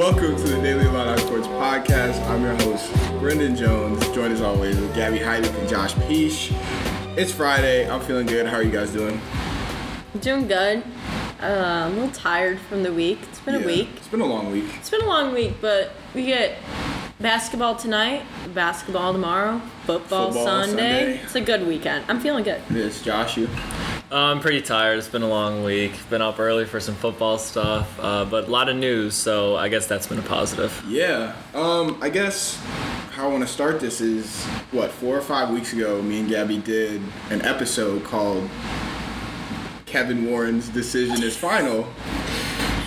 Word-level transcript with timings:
Welcome 0.00 0.34
to 0.34 0.42
the 0.44 0.62
Daily 0.62 0.86
Illini 0.86 1.20
Sports 1.20 1.46
Podcast. 1.46 2.26
I'm 2.26 2.40
your 2.40 2.54
host, 2.62 2.90
Brendan 3.18 3.54
Jones, 3.54 4.02
joined 4.14 4.32
as 4.32 4.40
always 4.40 4.80
with 4.80 4.94
Gabby 4.94 5.18
Heidick 5.18 5.52
and 5.58 5.68
Josh 5.68 5.94
Peach. 6.08 6.54
It's 7.18 7.30
Friday. 7.30 7.86
I'm 7.86 8.00
feeling 8.00 8.26
good. 8.26 8.46
How 8.46 8.56
are 8.56 8.62
you 8.62 8.70
guys 8.70 8.92
doing? 8.94 9.20
Doing 10.22 10.48
good. 10.48 10.82
Uh, 11.42 11.84
I'm 11.84 11.92
a 11.92 11.94
little 11.96 12.10
tired 12.12 12.58
from 12.60 12.82
the 12.82 12.90
week. 12.94 13.18
It's 13.24 13.40
been 13.40 13.56
Yeah, 13.56 13.60
a 13.60 13.66
week. 13.66 13.90
It's 13.98 14.08
been 14.08 14.22
a 14.22 14.26
long 14.26 14.50
week. 14.50 14.64
It's 14.78 14.88
been 14.88 15.02
a 15.02 15.06
long 15.06 15.34
week, 15.34 15.56
but 15.60 15.92
we 16.14 16.24
get 16.24 16.56
basketball 17.20 17.76
tonight, 17.76 18.22
basketball 18.54 19.12
tomorrow, 19.12 19.60
football, 19.84 20.32
Football 20.32 20.46
Sunday. 20.46 20.76
Sunday. 20.76 21.20
It's 21.24 21.34
a 21.34 21.42
good 21.42 21.66
weekend. 21.66 22.06
I'm 22.08 22.20
feeling 22.20 22.44
good. 22.44 22.62
It 22.70 22.76
is 22.78 23.02
Josh. 23.02 23.36
You? 23.36 23.48
Uh, 24.12 24.16
I'm 24.16 24.40
pretty 24.40 24.60
tired. 24.60 24.98
It's 24.98 25.06
been 25.06 25.22
a 25.22 25.28
long 25.28 25.62
week. 25.62 25.92
Been 26.10 26.20
up 26.20 26.40
early 26.40 26.64
for 26.64 26.80
some 26.80 26.96
football 26.96 27.38
stuff, 27.38 27.96
uh, 28.00 28.24
but 28.24 28.48
a 28.48 28.50
lot 28.50 28.68
of 28.68 28.76
news, 28.76 29.14
so 29.14 29.54
I 29.54 29.68
guess 29.68 29.86
that's 29.86 30.08
been 30.08 30.18
a 30.18 30.22
positive. 30.22 30.82
Yeah. 30.88 31.36
Um. 31.54 31.96
I 32.02 32.10
guess 32.10 32.56
how 33.12 33.28
I 33.28 33.30
want 33.30 33.46
to 33.46 33.52
start 33.52 33.78
this 33.78 34.00
is 34.00 34.44
what 34.72 34.90
four 34.90 35.16
or 35.16 35.20
five 35.20 35.50
weeks 35.50 35.72
ago, 35.72 36.02
me 36.02 36.20
and 36.20 36.28
Gabby 36.28 36.58
did 36.58 37.00
an 37.30 37.42
episode 37.42 38.02
called 38.02 38.50
Kevin 39.86 40.26
Warren's 40.28 40.68
decision 40.70 41.22
is 41.22 41.36
final. 41.36 41.86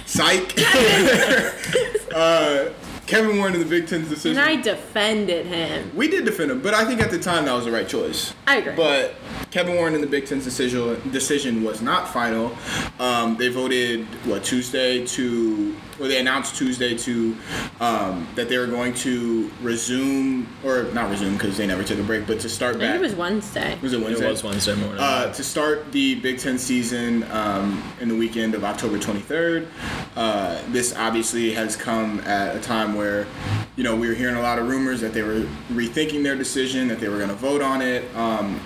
Psych. 0.05 0.53
uh, 2.13 2.69
Kevin 3.05 3.37
Warren 3.37 3.53
in 3.53 3.59
the 3.59 3.65
Big 3.65 3.87
Ten's 3.87 4.09
decision. 4.09 4.37
And 4.37 4.49
I 4.49 4.61
defended 4.61 5.45
him. 5.45 5.95
We 5.95 6.07
did 6.07 6.25
defend 6.25 6.51
him, 6.51 6.61
but 6.61 6.73
I 6.73 6.85
think 6.85 7.01
at 7.01 7.11
the 7.11 7.19
time 7.19 7.45
that 7.45 7.53
was 7.53 7.65
the 7.65 7.71
right 7.71 7.87
choice. 7.87 8.33
I 8.47 8.57
agree. 8.57 8.75
But 8.75 9.15
Kevin 9.51 9.75
Warren 9.75 9.93
and 9.93 10.03
the 10.03 10.07
Big 10.07 10.25
Ten's 10.25 10.43
decision 10.43 10.99
decision 11.11 11.63
was 11.63 11.81
not 11.81 12.07
final. 12.11 12.55
Um, 12.99 13.37
they 13.37 13.49
voted 13.49 14.05
what 14.25 14.43
Tuesday 14.43 15.05
to, 15.07 15.75
or 15.99 16.07
they 16.07 16.19
announced 16.19 16.55
Tuesday 16.55 16.97
to 16.97 17.35
um, 17.79 18.27
that 18.35 18.49
they 18.49 18.57
were 18.57 18.67
going 18.67 18.93
to 18.95 19.51
resume 19.61 20.47
or 20.63 20.83
not 20.93 21.09
resume 21.09 21.33
because 21.33 21.57
they 21.57 21.67
never 21.67 21.83
took 21.83 21.99
a 21.99 22.03
break, 22.03 22.25
but 22.25 22.39
to 22.41 22.49
start 22.49 22.77
I 22.77 22.79
think 22.79 22.91
back. 22.91 22.99
it 22.99 23.01
was 23.01 23.15
Wednesday. 23.15 23.77
was 23.81 23.93
it 23.93 24.01
Wednesday? 24.01 24.25
It 24.27 24.31
was 24.31 24.43
Wednesday 24.43 24.75
morning. 24.75 24.97
Uh, 24.99 25.31
to 25.33 25.43
start 25.43 25.91
the 25.91 26.15
Big 26.15 26.39
Ten 26.39 26.57
season 26.57 27.23
um, 27.31 27.83
in 27.99 28.09
the 28.09 28.15
weekend 28.15 28.55
of 28.55 28.63
October 28.63 28.97
23rd. 28.97 29.67
Uh, 30.15 30.61
this 30.69 30.95
obviously 30.95 31.53
has 31.53 31.75
come 31.75 32.19
at 32.21 32.55
a 32.55 32.59
time 32.59 32.95
where, 32.95 33.27
you 33.75 33.83
know, 33.83 33.95
we 33.95 34.07
were 34.07 34.13
hearing 34.13 34.35
a 34.35 34.41
lot 34.41 34.59
of 34.59 34.67
rumors 34.67 35.01
that 35.01 35.13
they 35.13 35.21
were 35.21 35.41
rethinking 35.71 36.23
their 36.23 36.35
decision, 36.35 36.87
that 36.87 36.99
they 36.99 37.09
were 37.09 37.17
going 37.17 37.29
to 37.29 37.35
vote 37.35 37.61
on 37.61 37.81
it. 37.81 38.03
Um, 38.15 38.59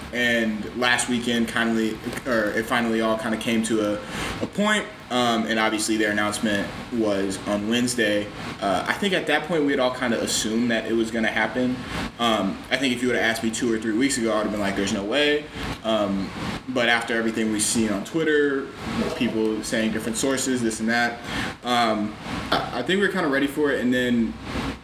and 0.57 0.77
last 0.77 1.09
weekend, 1.09 1.47
kindly, 1.47 1.97
or 2.25 2.51
it 2.51 2.65
finally 2.65 3.01
all 3.01 3.17
kind 3.17 3.33
of 3.33 3.41
came 3.41 3.63
to 3.63 3.93
a, 3.93 3.99
a 4.41 4.47
point. 4.47 4.85
Um, 5.09 5.45
and 5.47 5.57
obviously, 5.57 5.95
their 5.95 6.11
announcement 6.11 6.67
was 6.91 7.39
on 7.47 7.69
Wednesday. 7.69 8.27
Uh, 8.59 8.83
I 8.85 8.93
think 8.93 9.13
at 9.13 9.25
that 9.27 9.43
point, 9.43 9.63
we 9.63 9.71
had 9.71 9.79
all 9.79 9.93
kind 9.93 10.13
of 10.13 10.21
assumed 10.21 10.69
that 10.71 10.85
it 10.85 10.93
was 10.93 11.11
going 11.11 11.23
to 11.23 11.31
happen. 11.31 11.77
Um, 12.19 12.61
I 12.69 12.75
think 12.75 12.93
if 12.93 13.01
you 13.01 13.07
would 13.07 13.15
have 13.15 13.23
asked 13.23 13.41
me 13.41 13.49
two 13.49 13.73
or 13.73 13.79
three 13.79 13.97
weeks 13.97 14.17
ago, 14.17 14.33
I 14.33 14.37
would 14.37 14.43
have 14.43 14.51
been 14.51 14.59
like, 14.59 14.75
there's 14.75 14.91
no 14.91 15.05
way. 15.05 15.45
Um, 15.85 16.29
but 16.67 16.89
after 16.89 17.15
everything 17.15 17.53
we've 17.53 17.61
seen 17.61 17.89
on 17.89 18.03
Twitter, 18.03 18.67
people 19.15 19.63
saying 19.63 19.93
different 19.93 20.17
sources, 20.17 20.61
this 20.61 20.81
and 20.81 20.89
that, 20.89 21.19
um, 21.63 22.13
I, 22.51 22.79
I 22.79 22.83
think 22.83 22.99
we're 22.99 23.11
kind 23.11 23.25
of 23.25 23.31
ready 23.31 23.47
for 23.47 23.71
it. 23.71 23.79
And 23.79 23.93
then, 23.93 24.33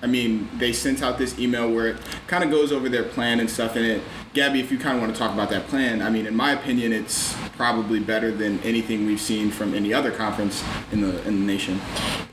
I 0.02 0.08
mean, 0.08 0.50
they 0.58 0.72
sent 0.72 1.04
out 1.04 1.18
this 1.18 1.38
email 1.38 1.70
where 1.70 1.88
it 1.88 1.98
kind 2.28 2.46
of 2.46 2.50
goes 2.50 2.72
over 2.72 2.88
their 2.88 3.04
plan 3.04 3.42
and 3.42 3.50
stuff 3.50 3.76
in 3.76 3.84
it. 3.84 4.02
Gabby, 4.34 4.60
if 4.60 4.72
you 4.72 4.80
kind 4.80 4.96
of 4.96 5.02
want 5.02 5.14
to 5.14 5.20
talk 5.20 5.32
about 5.32 5.52
that 5.52 5.68
plan, 5.68 6.02
I 6.02 6.10
mean, 6.10 6.26
in 6.26 6.36
my 6.36 6.54
opinion, 6.54 6.92
it's 6.92 7.36
probably 7.56 8.00
better 8.00 8.32
than 8.32 8.60
anything 8.62 9.06
we've 9.06 9.22
seen 9.22 9.52
from 9.52 9.76
any 9.76 9.94
other 9.94 10.10
conference 10.10 10.64
in 10.92 11.02
the 11.02 11.22
in 11.28 11.42
the 11.42 11.46
nation. 11.46 11.80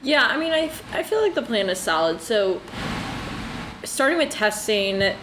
Yeah, 0.02 0.26
I 0.26 0.38
mean, 0.38 0.50
I, 0.50 0.72
I 0.92 1.02
feel 1.02 1.20
like 1.20 1.34
the 1.34 1.42
plan 1.42 1.68
is 1.68 1.78
solid. 1.78 2.22
So, 2.22 2.62
starting 3.84 4.16
with 4.16 4.30
testing, 4.30 5.14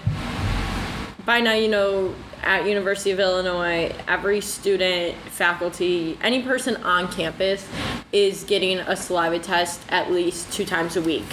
by 1.26 1.42
now 1.42 1.54
you 1.54 1.68
know 1.68 2.14
at 2.44 2.68
University 2.68 3.10
of 3.10 3.20
Illinois, 3.20 3.92
every 4.08 4.40
student, 4.40 5.18
faculty, 5.32 6.20
any 6.22 6.44
person 6.44 6.78
on 6.84 7.12
campus 7.12 7.68
is 8.12 8.44
getting 8.44 8.78
a 8.78 8.96
saliva 8.96 9.40
test 9.40 9.82
at 9.90 10.12
least 10.12 10.54
two 10.54 10.64
times 10.64 10.96
a 10.96 11.02
week. 11.02 11.26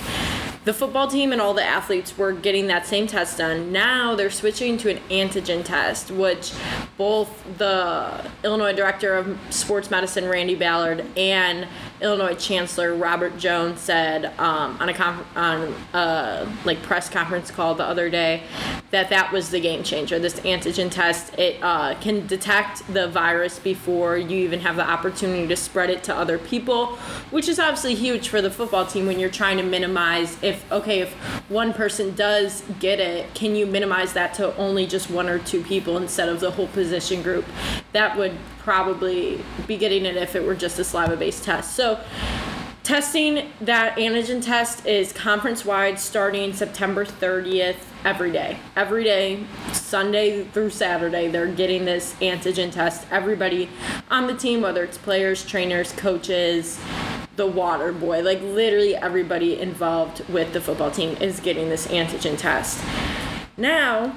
The 0.64 0.72
football 0.72 1.08
team 1.08 1.32
and 1.32 1.42
all 1.42 1.52
the 1.52 1.62
athletes 1.62 2.16
were 2.16 2.32
getting 2.32 2.68
that 2.68 2.86
same 2.86 3.06
test 3.06 3.36
done. 3.36 3.70
Now 3.70 4.14
they're 4.14 4.30
switching 4.30 4.78
to 4.78 4.90
an 4.90 4.98
antigen 5.10 5.62
test, 5.62 6.10
which 6.10 6.54
both 6.96 7.44
the 7.58 8.30
Illinois 8.42 8.72
Director 8.72 9.14
of 9.14 9.38
Sports 9.50 9.90
Medicine, 9.90 10.26
Randy 10.26 10.54
Ballard, 10.54 11.04
and 11.18 11.68
Illinois 12.04 12.34
Chancellor 12.34 12.94
Robert 12.94 13.38
Jones 13.38 13.80
said 13.80 14.26
um, 14.38 14.76
on 14.78 14.90
a 14.90 14.94
con- 14.94 15.24
on 15.34 15.74
a 15.94 16.46
like 16.64 16.80
press 16.82 17.08
conference 17.08 17.50
call 17.50 17.74
the 17.74 17.84
other 17.84 18.10
day 18.10 18.42
that 18.90 19.08
that 19.08 19.32
was 19.32 19.48
the 19.50 19.58
game 19.58 19.82
changer. 19.82 20.18
This 20.18 20.34
antigen 20.40 20.90
test 20.90 21.36
it 21.38 21.60
uh, 21.62 21.94
can 22.00 22.26
detect 22.26 22.86
the 22.92 23.08
virus 23.08 23.58
before 23.58 24.18
you 24.18 24.38
even 24.38 24.60
have 24.60 24.76
the 24.76 24.88
opportunity 24.88 25.48
to 25.48 25.56
spread 25.56 25.88
it 25.88 26.04
to 26.04 26.14
other 26.14 26.36
people, 26.38 26.96
which 27.30 27.48
is 27.48 27.58
obviously 27.58 27.94
huge 27.94 28.28
for 28.28 28.42
the 28.42 28.50
football 28.50 28.86
team 28.86 29.06
when 29.06 29.18
you're 29.18 29.30
trying 29.30 29.56
to 29.56 29.62
minimize 29.62 30.40
if 30.42 30.70
okay 30.70 31.00
if 31.00 31.14
one 31.48 31.72
person 31.72 32.14
does 32.14 32.62
get 32.80 33.00
it, 33.00 33.34
can 33.34 33.56
you 33.56 33.64
minimize 33.64 34.12
that 34.12 34.34
to 34.34 34.54
only 34.58 34.86
just 34.86 35.10
one 35.10 35.28
or 35.28 35.38
two 35.38 35.62
people 35.62 35.96
instead 35.96 36.28
of 36.28 36.40
the 36.40 36.50
whole 36.50 36.68
position 36.68 37.22
group? 37.22 37.46
That 37.92 38.18
would 38.18 38.36
probably 38.64 39.40
be 39.66 39.76
getting 39.76 40.06
it 40.06 40.16
if 40.16 40.34
it 40.34 40.42
were 40.42 40.54
just 40.54 40.78
a 40.78 40.84
saliva 40.84 41.16
based 41.16 41.44
test. 41.44 41.76
So 41.76 42.00
testing 42.82 43.50
that 43.60 43.96
antigen 43.96 44.42
test 44.42 44.86
is 44.86 45.12
conference 45.12 45.64
wide 45.64 46.00
starting 46.00 46.52
September 46.52 47.04
30th 47.04 47.76
every 48.04 48.32
day. 48.32 48.58
Every 48.74 49.04
day, 49.04 49.44
Sunday 49.72 50.44
through 50.44 50.70
Saturday, 50.70 51.28
they're 51.28 51.46
getting 51.46 51.84
this 51.84 52.14
antigen 52.14 52.72
test. 52.72 53.06
Everybody 53.10 53.68
on 54.10 54.26
the 54.26 54.34
team, 54.34 54.62
whether 54.62 54.82
it's 54.82 54.98
players, 54.98 55.44
trainers, 55.44 55.92
coaches, 55.92 56.80
the 57.36 57.46
water 57.46 57.92
boy, 57.92 58.22
like 58.22 58.40
literally 58.40 58.96
everybody 58.96 59.60
involved 59.60 60.26
with 60.28 60.52
the 60.52 60.60
football 60.60 60.90
team 60.90 61.16
is 61.20 61.40
getting 61.40 61.68
this 61.68 61.86
antigen 61.88 62.38
test. 62.38 62.82
Now, 63.56 64.14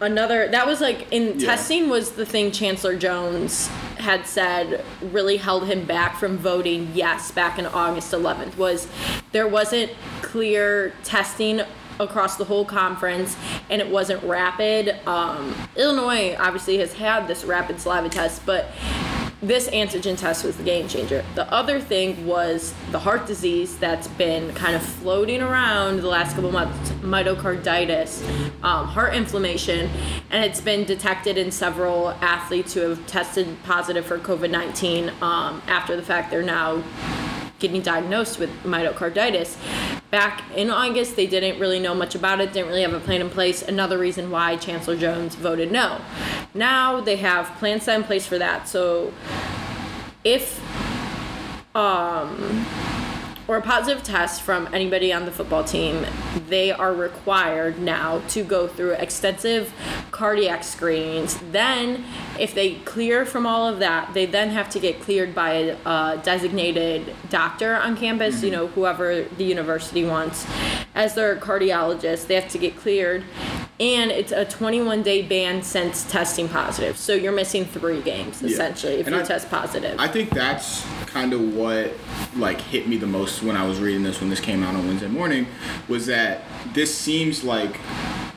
another 0.00 0.48
that 0.48 0.66
was 0.66 0.80
like 0.80 1.06
in 1.12 1.38
Yeah. 1.38 1.46
testing 1.46 1.88
was 1.88 2.12
the 2.12 2.26
thing 2.26 2.50
Chancellor 2.50 2.96
Jones 2.96 3.68
had 3.98 4.26
said 4.26 4.84
really 5.00 5.36
held 5.36 5.66
him 5.66 5.84
back 5.84 6.18
from 6.18 6.36
voting 6.36 6.90
yes 6.94 7.30
back 7.30 7.58
in 7.58 7.66
August 7.66 8.12
11th 8.12 8.56
was 8.56 8.88
there 9.32 9.46
wasn't 9.46 9.90
clear 10.22 10.92
testing 11.04 11.62
across 12.00 12.36
the 12.36 12.44
whole 12.44 12.64
conference 12.64 13.36
and 13.70 13.80
it 13.80 13.88
wasn't 13.88 14.20
rapid 14.24 14.96
um, 15.06 15.54
illinois 15.76 16.34
obviously 16.40 16.76
has 16.78 16.92
had 16.94 17.28
this 17.28 17.44
rapid 17.44 17.80
saliva 17.80 18.08
test 18.08 18.44
but 18.44 18.66
this 19.46 19.68
antigen 19.68 20.16
test 20.16 20.42
was 20.42 20.56
the 20.56 20.62
game 20.62 20.88
changer. 20.88 21.24
The 21.34 21.50
other 21.52 21.78
thing 21.80 22.26
was 22.26 22.72
the 22.90 22.98
heart 22.98 23.26
disease 23.26 23.76
that's 23.76 24.08
been 24.08 24.52
kind 24.54 24.74
of 24.74 24.82
floating 24.82 25.42
around 25.42 26.00
the 26.00 26.08
last 26.08 26.34
couple 26.34 26.50
months 26.50 26.90
myocarditis, 27.02 28.22
um, 28.62 28.86
heart 28.86 29.14
inflammation, 29.14 29.90
and 30.30 30.44
it's 30.44 30.60
been 30.60 30.84
detected 30.84 31.36
in 31.36 31.50
several 31.50 32.10
athletes 32.22 32.72
who 32.72 32.80
have 32.80 33.06
tested 33.06 33.46
positive 33.64 34.06
for 34.06 34.18
COVID 34.18 34.50
19 34.50 35.10
um, 35.20 35.62
after 35.66 35.94
the 35.94 36.02
fact 36.02 36.30
they're 36.30 36.42
now 36.42 36.82
getting 37.58 37.82
diagnosed 37.82 38.38
with 38.38 38.50
myocarditis. 38.62 39.56
Back 40.14 40.44
in 40.54 40.70
August, 40.70 41.16
they 41.16 41.26
didn't 41.26 41.58
really 41.58 41.80
know 41.80 41.92
much 41.92 42.14
about 42.14 42.40
it, 42.40 42.52
didn't 42.52 42.68
really 42.68 42.82
have 42.82 42.92
a 42.92 43.00
plan 43.00 43.20
in 43.20 43.28
place. 43.28 43.62
Another 43.62 43.98
reason 43.98 44.30
why 44.30 44.54
Chancellor 44.54 44.96
Jones 44.96 45.34
voted 45.34 45.72
no. 45.72 46.00
Now 46.54 47.00
they 47.00 47.16
have 47.16 47.48
plans 47.58 47.82
set 47.82 47.96
in 47.96 48.04
place 48.04 48.24
for 48.24 48.38
that. 48.38 48.68
So 48.68 49.12
if 50.22 50.60
um 51.74 52.64
or 53.46 53.56
a 53.56 53.60
positive 53.62 54.02
test 54.02 54.42
from 54.42 54.68
anybody 54.72 55.12
on 55.12 55.24
the 55.24 55.30
football 55.30 55.62
team, 55.64 56.04
they 56.48 56.72
are 56.72 56.94
required 56.94 57.78
now 57.78 58.20
to 58.28 58.42
go 58.42 58.66
through 58.66 58.92
extensive 58.92 59.72
cardiac 60.10 60.64
screenings. 60.64 61.38
Then, 61.52 62.04
if 62.38 62.54
they 62.54 62.76
clear 62.80 63.26
from 63.26 63.46
all 63.46 63.68
of 63.68 63.78
that, 63.80 64.14
they 64.14 64.26
then 64.26 64.50
have 64.50 64.70
to 64.70 64.80
get 64.80 65.00
cleared 65.00 65.34
by 65.34 65.50
a 65.52 65.76
uh, 65.84 66.16
designated 66.16 67.14
doctor 67.28 67.74
on 67.74 67.96
campus, 67.96 68.42
you 68.42 68.50
know, 68.50 68.68
whoever 68.68 69.22
the 69.24 69.44
university 69.44 70.04
wants. 70.04 70.46
As 70.94 71.14
their 71.14 71.36
cardiologist, 71.36 72.26
they 72.28 72.36
have 72.36 72.48
to 72.48 72.58
get 72.58 72.76
cleared. 72.76 73.24
And 73.80 74.12
it's 74.12 74.30
a 74.30 74.44
21 74.44 75.02
day 75.02 75.20
ban 75.22 75.62
since 75.62 76.04
testing 76.10 76.48
positive. 76.48 76.96
So 76.96 77.12
you're 77.12 77.32
missing 77.32 77.64
three 77.64 78.00
games, 78.00 78.40
Yeah. 78.40 78.50
essentially, 78.50 78.94
if 78.94 79.06
And 79.08 79.16
you 79.16 79.22
I- 79.22 79.24
test 79.24 79.50
positive. 79.50 79.96
I 79.98 80.06
think 80.06 80.30
that's 80.30 80.84
kind 81.14 81.32
of 81.32 81.54
what 81.54 81.92
like 82.34 82.60
hit 82.60 82.88
me 82.88 82.96
the 82.96 83.06
most 83.06 83.40
when 83.40 83.56
I 83.56 83.64
was 83.68 83.78
reading 83.78 84.02
this 84.02 84.18
when 84.20 84.30
this 84.30 84.40
came 84.40 84.64
out 84.64 84.74
on 84.74 84.84
Wednesday 84.88 85.06
morning 85.06 85.46
was 85.86 86.06
that 86.06 86.42
this 86.72 86.92
seems 86.92 87.44
like 87.44 87.78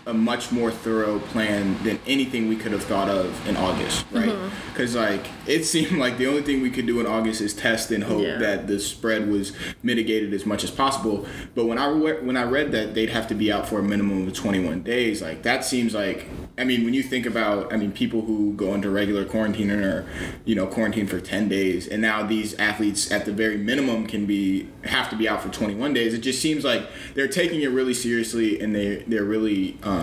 a 0.07 0.13
much 0.13 0.51
more 0.51 0.71
thorough 0.71 1.19
plan 1.19 1.77
than 1.83 1.99
anything 2.07 2.47
we 2.47 2.55
could 2.55 2.71
have 2.71 2.83
thought 2.83 3.09
of 3.09 3.47
in 3.47 3.57
August, 3.57 4.05
right? 4.11 4.29
Mm-hmm. 4.29 4.47
Because 4.73 4.95
like 4.95 5.25
it 5.45 5.65
seemed 5.65 5.97
like 5.99 6.17
the 6.17 6.27
only 6.27 6.41
thing 6.41 6.61
we 6.61 6.71
could 6.71 6.87
do 6.87 6.99
in 6.99 7.05
August 7.05 7.41
is 7.41 7.53
test 7.53 7.91
and 7.91 8.03
hope 8.03 8.23
Yeah. 8.23 8.37
that 8.37 8.67
the 8.67 8.79
spread 8.79 9.29
was 9.29 9.51
mitigated 9.83 10.33
as 10.33 10.45
much 10.45 10.63
as 10.63 10.71
possible. 10.71 11.25
But 11.55 11.65
when 11.65 11.77
I 11.77 11.87
re- 11.89 12.21
when 12.21 12.37
I 12.37 12.43
read 12.43 12.71
that 12.71 12.93
they'd 12.95 13.09
have 13.09 13.27
to 13.27 13.35
be 13.35 13.51
out 13.51 13.67
for 13.67 13.79
a 13.79 13.83
minimum 13.83 14.27
of 14.27 14.33
21 14.33 14.81
days, 14.83 15.21
like 15.21 15.43
that 15.43 15.65
seems 15.65 15.93
like 15.93 16.25
I 16.57 16.63
mean 16.63 16.85
when 16.85 16.93
you 16.93 17.03
think 17.03 17.25
about 17.25 17.73
I 17.73 17.77
mean 17.77 17.91
people 17.91 18.21
who 18.21 18.53
go 18.53 18.73
into 18.73 18.89
regular 18.89 19.25
quarantine 19.25 19.71
or 19.71 20.05
you 20.45 20.55
know 20.55 20.67
quarantine 20.67 21.07
for 21.07 21.19
10 21.19 21.49
days, 21.49 21.85
and 21.87 22.01
now 22.01 22.25
these 22.25 22.53
athletes 22.59 23.11
at 23.11 23.25
the 23.25 23.33
very 23.33 23.57
minimum 23.57 24.07
can 24.07 24.25
be 24.25 24.69
have 24.85 25.09
to 25.09 25.17
be 25.17 25.27
out 25.27 25.41
for 25.43 25.49
21 25.49 25.93
days. 25.93 26.13
It 26.13 26.19
just 26.19 26.41
seems 26.41 26.63
like 26.63 26.87
they're 27.13 27.27
taking 27.27 27.61
it 27.61 27.67
really 27.71 27.93
seriously 27.93 28.59
and 28.61 28.73
they 28.73 29.03
they're 29.07 29.23
really 29.25 29.77
um, 29.83 29.96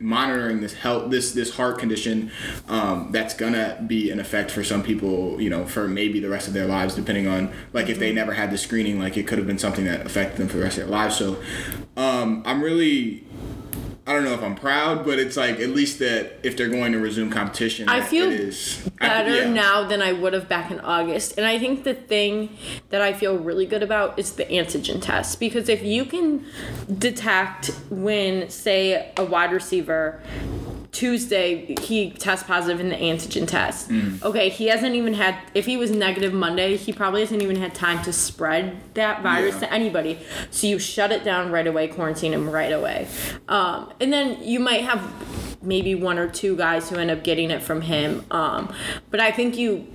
monitoring 0.00 0.60
this 0.60 0.74
health 0.74 1.10
this 1.10 1.32
this 1.32 1.54
heart 1.56 1.78
condition 1.78 2.30
um, 2.68 3.10
that's 3.12 3.34
gonna 3.34 3.82
be 3.86 4.10
an 4.10 4.20
effect 4.20 4.50
for 4.50 4.62
some 4.62 4.82
people 4.82 5.40
you 5.40 5.50
know 5.50 5.66
for 5.66 5.88
maybe 5.88 6.20
the 6.20 6.28
rest 6.28 6.46
of 6.48 6.54
their 6.54 6.66
lives 6.66 6.94
depending 6.94 7.26
on 7.26 7.52
like 7.72 7.88
if 7.88 7.98
they 7.98 8.12
never 8.12 8.32
had 8.32 8.50
the 8.50 8.58
screening 8.58 8.98
like 8.98 9.16
it 9.16 9.26
could 9.26 9.38
have 9.38 9.46
been 9.46 9.58
something 9.58 9.84
that 9.84 10.04
affected 10.06 10.38
them 10.38 10.48
for 10.48 10.58
the 10.58 10.62
rest 10.62 10.78
of 10.78 10.84
their 10.84 10.92
lives. 10.92 11.16
So 11.16 11.42
um, 11.96 12.42
i'm 12.46 12.62
really 12.62 13.24
i 14.08 14.12
don't 14.12 14.24
know 14.24 14.32
if 14.32 14.42
i'm 14.42 14.54
proud 14.54 15.04
but 15.04 15.18
it's 15.18 15.36
like 15.36 15.60
at 15.60 15.68
least 15.70 15.98
that 15.98 16.38
if 16.42 16.56
they're 16.56 16.68
going 16.68 16.92
to 16.92 16.98
resume 16.98 17.30
competition 17.30 17.88
I 17.88 18.00
feel 18.00 18.30
is 18.30 18.80
I- 19.00 19.08
better 19.08 19.36
yeah. 19.44 19.50
now 19.50 19.86
than 19.86 20.02
I 20.02 20.12
would 20.12 20.32
have 20.32 20.48
back 20.48 20.70
in 20.70 20.80
August. 20.80 21.36
And 21.38 21.46
I 21.46 21.58
think 21.58 21.84
the 21.84 21.94
thing 21.94 22.56
that 22.90 23.00
I 23.00 23.12
feel 23.12 23.38
really 23.38 23.66
good 23.66 23.82
about 23.82 24.18
is 24.18 24.32
the 24.32 24.44
antigen 24.46 25.00
test 25.00 25.38
because 25.38 25.68
if 25.68 25.82
you 25.82 26.04
can 26.04 26.44
detect 26.98 27.70
when, 27.90 28.48
say, 28.50 29.12
a 29.16 29.24
wide 29.24 29.52
receiver. 29.52 30.20
Tuesday, 30.92 31.74
he 31.80 32.10
tests 32.10 32.46
positive 32.46 32.80
in 32.80 32.88
the 32.88 32.96
antigen 32.96 33.46
test. 33.46 33.88
Mm. 33.90 34.22
Okay, 34.22 34.48
he 34.48 34.66
hasn't 34.68 34.94
even 34.94 35.14
had, 35.14 35.36
if 35.54 35.66
he 35.66 35.76
was 35.76 35.90
negative 35.90 36.32
Monday, 36.32 36.76
he 36.76 36.92
probably 36.92 37.20
hasn't 37.20 37.42
even 37.42 37.56
had 37.56 37.74
time 37.74 38.02
to 38.04 38.12
spread 38.12 38.76
that 38.94 39.22
virus 39.22 39.54
Yeah. 39.54 39.60
to 39.68 39.72
anybody. 39.72 40.18
So 40.50 40.66
you 40.66 40.78
shut 40.78 41.12
it 41.12 41.24
down 41.24 41.52
right 41.52 41.66
away, 41.66 41.88
quarantine 41.88 42.32
him 42.32 42.50
right 42.50 42.72
away. 42.72 43.06
Um, 43.48 43.92
and 44.00 44.12
then 44.12 44.38
you 44.42 44.60
might 44.60 44.82
have 44.84 45.12
maybe 45.62 45.94
one 45.94 46.18
or 46.18 46.28
two 46.28 46.56
guys 46.56 46.88
who 46.88 46.96
end 46.96 47.10
up 47.10 47.22
getting 47.22 47.50
it 47.50 47.62
from 47.62 47.82
him. 47.82 48.24
Um, 48.30 48.72
but 49.10 49.20
I 49.20 49.30
think 49.30 49.56
you 49.58 49.86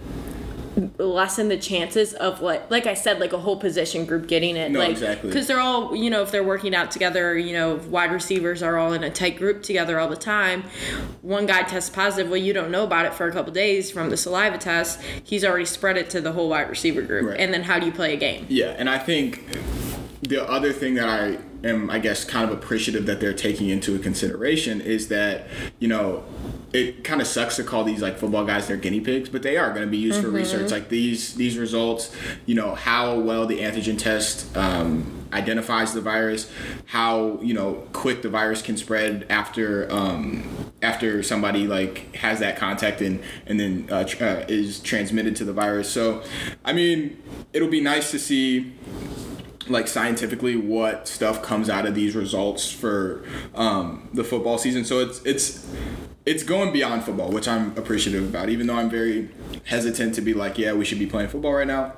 lessen 0.98 1.50
the 1.50 1.58
chances 1.58 2.14
of 2.14 2.42
like 2.42 2.70
like 2.72 2.88
I 2.88 2.94
said 2.94 3.20
like 3.20 3.34
a 3.34 3.38
whole 3.38 3.58
position 3.58 4.06
group 4.06 4.28
getting 4.28 4.56
it. 4.56 4.72
No, 4.72 4.80
like 4.80 4.92
exactly. 4.92 5.30
because 5.30 5.48
they're 5.48 5.60
all 5.60 5.96
you 5.96 6.10
know 6.10 6.22
if 6.22 6.32
they're 6.32 6.44
working 6.44 6.74
out 6.74 6.92
together 6.92 7.38
you 7.38 7.54
know 7.54 7.76
wide 7.90 8.12
receivers 8.12 8.64
are 8.64 8.78
all 8.78 8.94
in 8.94 9.04
a 9.04 9.10
tight 9.10 9.38
group 9.38 9.64
together 9.64 10.00
all 10.00 10.08
the 10.10 10.16
time. 10.16 10.64
One 11.22 11.46
guy 11.46 11.64
tests 11.64 11.90
positive 11.90 12.30
well 12.30 12.38
you 12.38 12.54
don't 12.54 12.72
know 12.72 12.84
about 12.84 13.06
it 13.06 13.14
for 13.14 13.28
a 13.28 13.32
couple 13.32 13.54
days 13.54 13.92
from 13.92 14.10
the 14.10 14.18
saliva 14.18 14.58
test. 14.58 15.02
He's 15.24 15.46
already 15.46 15.66
spread 15.66 15.98
it 15.98 16.10
to 16.12 16.22
the 16.22 16.32
whole 16.32 16.50
wide 16.50 16.70
receiver 16.70 17.02
group. 17.02 17.30
Right. 17.30 17.40
and 17.40 17.54
then 17.54 17.64
how 17.64 17.80
do 17.80 17.86
you 17.86 17.92
play 17.92 18.14
a 18.14 18.18
game? 18.18 18.46
Yeah, 18.50 18.76
and 18.78 18.90
I 18.90 18.98
think 18.98 19.46
the 20.22 20.48
other 20.48 20.74
thing 20.74 20.96
that 20.96 21.10
I 21.10 21.38
am, 21.64 21.90
I 21.90 22.00
guess, 22.00 22.26
kind 22.26 22.50
of 22.50 22.58
appreciative 22.58 23.06
that 23.06 23.20
they're 23.20 23.34
taking 23.34 23.70
into 23.70 23.98
consideration 24.00 24.82
is 24.82 25.08
that, 25.08 25.48
you 25.80 25.88
know, 25.88 26.24
it 26.74 27.04
kind 27.04 27.22
of 27.22 27.28
sucks 27.28 27.56
to 27.58 27.64
call 27.64 27.84
these 27.84 28.02
like 28.02 28.18
football 28.18 28.46
guys 28.46 28.68
their 28.68 28.78
guinea 28.78 29.00
pigs, 29.00 29.30
but 29.30 29.44
they 29.44 29.58
are 29.58 29.70
going 29.70 29.82
to 29.82 29.92
be 29.92 29.98
used 29.98 30.22
for 30.22 30.30
research. 30.30 30.72
Like 30.72 30.90
these 30.90 31.36
these 31.36 31.58
results, 31.58 32.14
you 32.48 32.56
know, 32.56 32.74
how 32.74 33.20
well 33.20 33.46
the 33.46 33.60
antigen 33.60 33.98
test 33.98 34.56
um, 34.58 35.28
identifies 35.32 35.94
the 35.94 36.02
virus, 36.02 36.52
how 36.88 37.40
you 37.42 37.54
know 37.54 37.88
quick 37.94 38.24
the 38.24 38.30
virus 38.30 38.64
can 38.64 38.76
spread 38.76 39.28
after 39.30 39.88
um, 39.92 40.72
after 40.82 41.22
somebody 41.22 41.68
like 41.68 42.16
has 42.16 42.40
that 42.40 42.58
contact 42.58 43.02
and 43.02 43.22
and 43.46 43.60
then 43.60 43.88
uh, 43.92 44.04
tr- 44.04 44.24
uh, 44.24 44.46
is 44.48 44.80
transmitted 44.80 45.36
to 45.36 45.46
the 45.46 45.54
virus. 45.54 45.90
So, 45.90 46.24
I 46.66 46.74
mean, 46.74 47.22
it'll 47.54 47.70
be 47.70 47.82
nice 47.82 48.10
to 48.12 48.20
see 48.20 48.74
like 49.68 49.88
scientifically 49.88 50.56
what 50.56 51.08
stuff 51.08 51.42
comes 51.42 51.70
out 51.70 51.86
of 51.86 51.96
these 51.96 52.16
results 52.16 52.72
for 52.72 53.24
um, 53.56 54.10
the 54.14 54.24
football 54.24 54.58
season. 54.58 54.86
So 54.86 55.00
it's 55.00 55.22
it's 55.24 55.68
it's 56.26 56.44
going 56.44 56.72
beyond 56.72 57.04
football, 57.04 57.32
which 57.32 57.48
I'm 57.48 57.76
appreciative 57.78 58.28
about. 58.28 58.50
Even 58.50 58.68
though 58.68 58.76
I'm 58.76 58.90
very 58.90 59.30
hesitant 59.66 60.16
to 60.16 60.22
be 60.22 60.34
like, 60.34 60.58
yeah, 60.58 60.74
we 60.74 60.86
should 60.86 61.00
be 61.00 61.08
playing 61.08 61.30
football 61.30 61.54
right 61.54 61.68
now. 61.68 61.94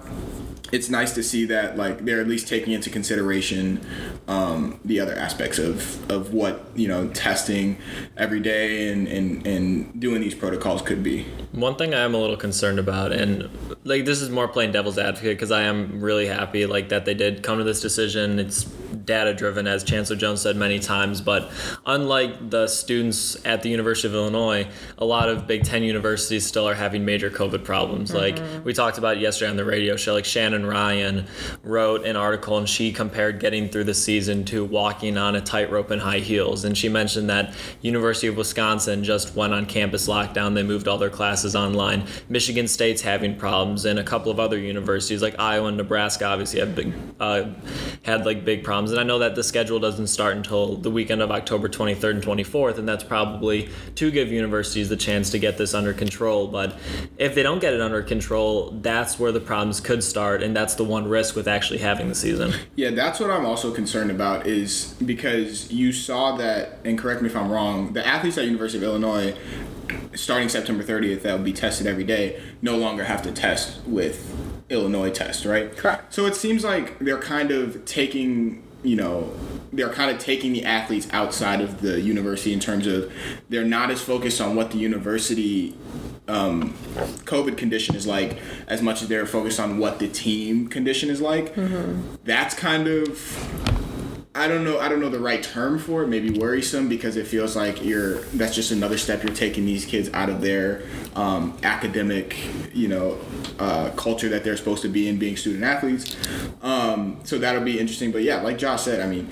It's 0.72 0.90
nice 0.90 1.14
to 1.14 1.24
see 1.24 1.46
that 1.46 1.78
like 1.78 2.06
they're 2.06 2.20
at 2.20 2.28
least 2.28 2.48
taking 2.48 2.74
into 2.74 2.90
consideration 2.90 3.86
um, 4.28 4.80
the 4.84 5.00
other 5.00 5.14
aspects 5.14 5.60
of, 5.60 6.10
of 6.12 6.34
what 6.34 6.66
you 6.76 6.88
know 6.88 7.08
testing 7.10 7.78
every 8.18 8.40
day 8.40 8.92
and, 8.92 9.08
and, 9.08 9.46
and 9.46 10.00
doing 10.00 10.22
these 10.22 10.36
protocols 10.36 10.82
could 10.82 11.04
be. 11.04 11.26
One 11.52 11.76
thing 11.76 11.94
I 11.94 12.00
am 12.00 12.14
a 12.14 12.18
little 12.18 12.38
concerned 12.38 12.80
about, 12.80 13.12
and 13.12 13.50
like 13.84 14.06
this 14.06 14.22
is 14.22 14.30
more 14.30 14.48
playing 14.48 14.72
devil's 14.72 14.98
advocate 14.98 15.38
because 15.38 15.52
I 15.52 15.64
am 15.64 16.02
really 16.02 16.28
happy 16.28 16.66
like 16.66 16.90
that 16.90 17.06
they 17.06 17.14
did 17.14 17.44
come 17.44 17.58
to 17.60 17.64
this 17.64 17.82
decision. 17.82 18.40
It's 18.40 18.66
data 19.06 19.34
driven, 19.34 19.68
as 19.68 19.84
Chancellor 19.84 20.16
Jones 20.16 20.42
said 20.42 20.56
many 20.56 20.80
times. 20.80 21.22
But 21.22 21.52
unlike 21.86 22.50
the 22.50 22.68
students 22.68 23.38
at 23.46 23.64
the 23.64 23.70
University 23.70 24.08
of 24.08 24.14
Illinois, 24.14 24.68
a 24.98 25.06
lot 25.06 25.30
of 25.30 25.48
Big 25.48 25.64
Ten 25.64 25.84
universities 25.84 26.46
still 26.46 26.68
are 26.68 26.74
having 26.74 27.06
major 27.06 27.30
COVID 27.30 27.64
problems. 27.64 28.14
Like 28.14 28.40
we 28.64 28.74
talked 28.74 28.98
about 28.98 29.20
yesterday 29.20 29.50
on 29.50 29.58
the 29.58 29.66
radio 29.66 29.96
show, 29.96 30.14
like 30.14 30.26
Shannon 30.26 30.66
Ryan 30.66 31.26
wrote 31.64 32.06
an 32.06 32.16
article 32.16 32.58
and 32.58 32.68
she 32.68 32.92
compared 32.92 33.40
getting 33.40 33.70
through 33.70 33.86
the 33.86 33.94
season 33.94 34.46
to 34.46 34.66
walking 34.66 35.18
on 35.18 35.36
a 35.36 35.42
tightrope 35.42 35.92
in 35.92 36.00
high 36.00 36.20
heels. 36.20 36.66
And 36.66 36.78
she 36.78 36.90
mentioned 36.90 37.30
that 37.30 37.54
University 37.82 38.28
of 38.28 38.38
Wisconsin 38.38 39.04
just 39.04 39.36
went 39.36 39.54
on 39.54 39.66
campus 39.66 40.08
lockdown. 40.08 40.56
They 40.56 40.64
moved 40.64 40.88
all 40.88 40.98
their 40.98 41.10
classes 41.10 41.56
online. 41.56 42.06
Michigan 42.30 42.68
State's 42.68 43.02
having 43.02 43.36
problems, 43.36 43.86
and 43.86 44.00
a 44.00 44.04
couple 44.04 44.32
of 44.32 44.40
other 44.40 44.58
universities 44.58 45.22
like 45.22 45.40
Iowa 45.40 45.68
and 45.68 45.78
Nebraska 45.78 46.26
obviously 46.26 46.60
have 46.60 46.76
big 46.76 46.94
uh, 47.20 47.50
had 48.04 48.26
like 48.26 48.46
big 48.46 48.64
problems. 48.64 48.92
And 48.96 49.02
I 49.02 49.04
know 49.04 49.20
that 49.20 49.36
the 49.36 49.44
schedule 49.44 49.78
doesn't 49.78 50.08
start 50.08 50.38
until 50.38 50.78
the 50.78 50.90
weekend 50.90 51.22
of 51.22 51.30
October 51.30 51.68
23rd 51.68 52.12
and 52.12 52.24
24th, 52.24 52.78
and 52.78 52.88
that's 52.88 53.04
probably 53.04 53.70
to 53.96 54.10
give 54.10 54.32
universities 54.32 54.88
the 54.88 54.96
chance 54.96 55.30
to 55.32 55.38
get 55.38 55.58
this 55.58 55.74
under 55.74 55.92
control. 55.92 56.48
But 56.48 56.78
if 57.18 57.36
they 57.36 57.44
don't 57.44 57.60
get 57.60 57.74
it 57.74 57.82
under 57.82 58.02
control, 58.02 58.72
that's 58.82 59.20
where 59.20 59.34
the 59.34 59.42
problems 59.42 59.82
could 59.82 60.02
start, 60.02 60.42
and 60.42 60.56
that's 60.56 60.76
the 60.76 60.86
one 60.86 61.10
risk 61.10 61.36
with 61.36 61.46
actually 61.46 61.80
having 61.80 62.08
the 62.08 62.16
season. 62.16 62.54
Yeah, 62.78 62.92
that's 62.92 63.20
what 63.20 63.30
I'm 63.30 63.46
also 63.46 63.74
concerned 63.74 64.12
about 64.12 64.48
is 64.48 64.96
because 65.06 65.70
you 65.74 65.92
saw 65.92 66.38
that, 66.38 66.80
and 66.86 66.98
correct 66.98 67.22
me 67.22 67.28
if 67.28 67.36
I'm 67.36 67.52
wrong, 67.52 67.92
the 67.92 68.08
athletes 68.08 68.38
at 68.38 68.46
University 68.46 68.78
of 68.78 68.84
Illinois, 68.86 69.36
starting 70.14 70.48
September 70.48 70.86
30th, 70.86 71.22
that 71.24 71.38
will 71.38 71.44
be 71.44 71.52
tested 71.52 71.86
every 71.86 72.06
day, 72.06 72.42
no 72.62 72.78
longer 72.78 73.04
have 73.04 73.22
to 73.24 73.32
test 73.34 73.86
with 73.86 74.34
Illinois 74.70 75.12
test, 75.12 75.46
right? 75.46 75.76
Correct. 75.76 76.14
So 76.14 76.26
it 76.26 76.36
seems 76.36 76.64
like 76.64 76.98
they're 77.00 77.22
kind 77.22 77.52
of 77.52 77.86
taking, 77.86 78.64
you 78.86 78.96
know, 78.96 79.32
they're 79.74 79.90
kind 79.90 80.12
of 80.12 80.20
taking 80.20 80.54
the 80.54 80.64
athletes 80.64 81.08
outside 81.12 81.60
of 81.62 81.82
the 81.82 82.00
university 82.00 82.54
in 82.54 82.60
terms 82.60 82.88
of 82.88 83.12
they're 83.50 83.66
not 83.66 83.92
as 83.92 84.02
focused 84.02 84.40
on 84.40 84.56
what 84.56 84.72
the 84.72 84.78
university 84.78 85.76
um, 86.28 86.74
COVID 87.26 87.58
condition 87.58 87.96
is 87.96 88.08
like 88.08 88.38
as 88.68 88.82
much 88.82 89.02
as 89.02 89.08
they're 89.08 89.26
focused 89.26 89.60
on 89.60 89.78
what 89.80 90.00
the 90.00 90.08
team 90.08 90.68
condition 90.68 91.10
is 91.10 91.22
like. 91.22 91.54
That's 92.24 92.56
kind 92.56 92.88
of 92.88 93.85
I 94.38 94.50
don't 94.50 94.66
know 94.66 94.80
I 94.80 94.90
don't 94.90 95.00
know 95.00 95.10
the 95.10 95.20
right 95.20 95.42
term 95.42 95.80
for 95.80 96.04
it. 96.04 96.08
Maybe 96.08 96.30
worrisome 96.30 96.90
because 96.90 97.16
it 97.16 97.26
feels 97.26 97.56
like 97.56 97.84
you're 97.84 98.20
that's 98.34 98.54
just 98.54 98.72
another 98.72 98.98
step 98.98 99.24
you're 99.24 99.34
taking 99.34 99.66
these 99.66 99.86
kids 99.86 100.10
out 100.14 100.30
of 100.30 100.42
their 100.42 100.84
um, 101.16 101.58
academic 101.64 102.36
you 102.74 102.90
know 102.90 103.18
uh, 103.60 103.92
culture 103.92 104.28
that 104.28 104.44
they're 104.44 104.58
supposed 104.58 104.82
to 104.82 104.90
be 104.90 105.08
in 105.08 105.18
being 105.18 105.38
student 105.38 105.64
athletes. 105.64 106.18
Um, 106.62 107.22
so 107.24 107.38
that'll 107.38 107.64
be 107.64 107.80
interesting. 107.80 108.12
But 108.12 108.24
yeah, 108.24 108.42
like 108.42 108.58
Josh 108.58 108.82
said, 108.84 109.00
I 109.00 109.08
mean. 109.08 109.30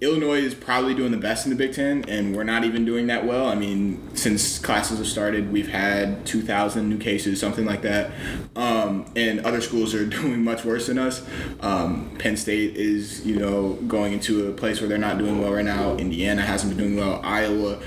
Illinois 0.00 0.40
is 0.40 0.54
probably 0.54 0.94
doing 0.94 1.10
the 1.12 1.18
best 1.18 1.44
in 1.44 1.50
the 1.50 1.56
Big 1.56 1.74
Ten, 1.74 2.04
and 2.08 2.34
we're 2.34 2.44
not 2.44 2.64
even 2.64 2.86
doing 2.86 3.06
that 3.08 3.26
well. 3.26 3.46
I 3.46 3.54
mean, 3.54 4.00
since 4.16 4.58
classes 4.58 4.96
have 4.96 5.06
started, 5.06 5.52
we've 5.52 5.68
had 5.68 6.24
2,000 6.24 6.88
new 6.88 6.96
cases, 6.96 7.38
something 7.38 7.66
like 7.66 7.82
that. 7.82 8.10
Um, 8.56 9.04
and 9.14 9.40
other 9.40 9.60
schools 9.60 9.94
are 9.94 10.06
doing 10.20 10.42
much 10.42 10.64
worse 10.64 10.86
than 10.86 10.98
us. 10.98 11.22
Um, 11.60 12.16
Penn 12.18 12.38
State 12.38 12.76
is, 12.76 13.26
you 13.26 13.36
know, 13.36 13.74
going 13.86 14.14
into 14.14 14.48
a 14.48 14.52
place 14.52 14.80
where 14.80 14.88
they're 14.88 14.96
not 14.96 15.18
doing 15.18 15.38
well 15.38 15.52
right 15.52 15.64
now. 15.64 15.96
Indiana 15.96 16.40
hasn't 16.40 16.74
been 16.74 16.86
doing 16.86 16.96
well. 16.96 17.20
Iowa, 17.22 17.78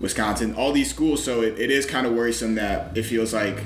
Wisconsin, 0.00 0.56
all 0.56 0.72
these 0.72 0.90
schools. 0.90 1.22
So 1.22 1.42
it, 1.42 1.56
it 1.56 1.70
is 1.70 1.86
kind 1.86 2.04
of 2.04 2.14
worrisome 2.14 2.56
that 2.56 2.98
it 2.98 3.04
feels 3.04 3.32
like 3.32 3.62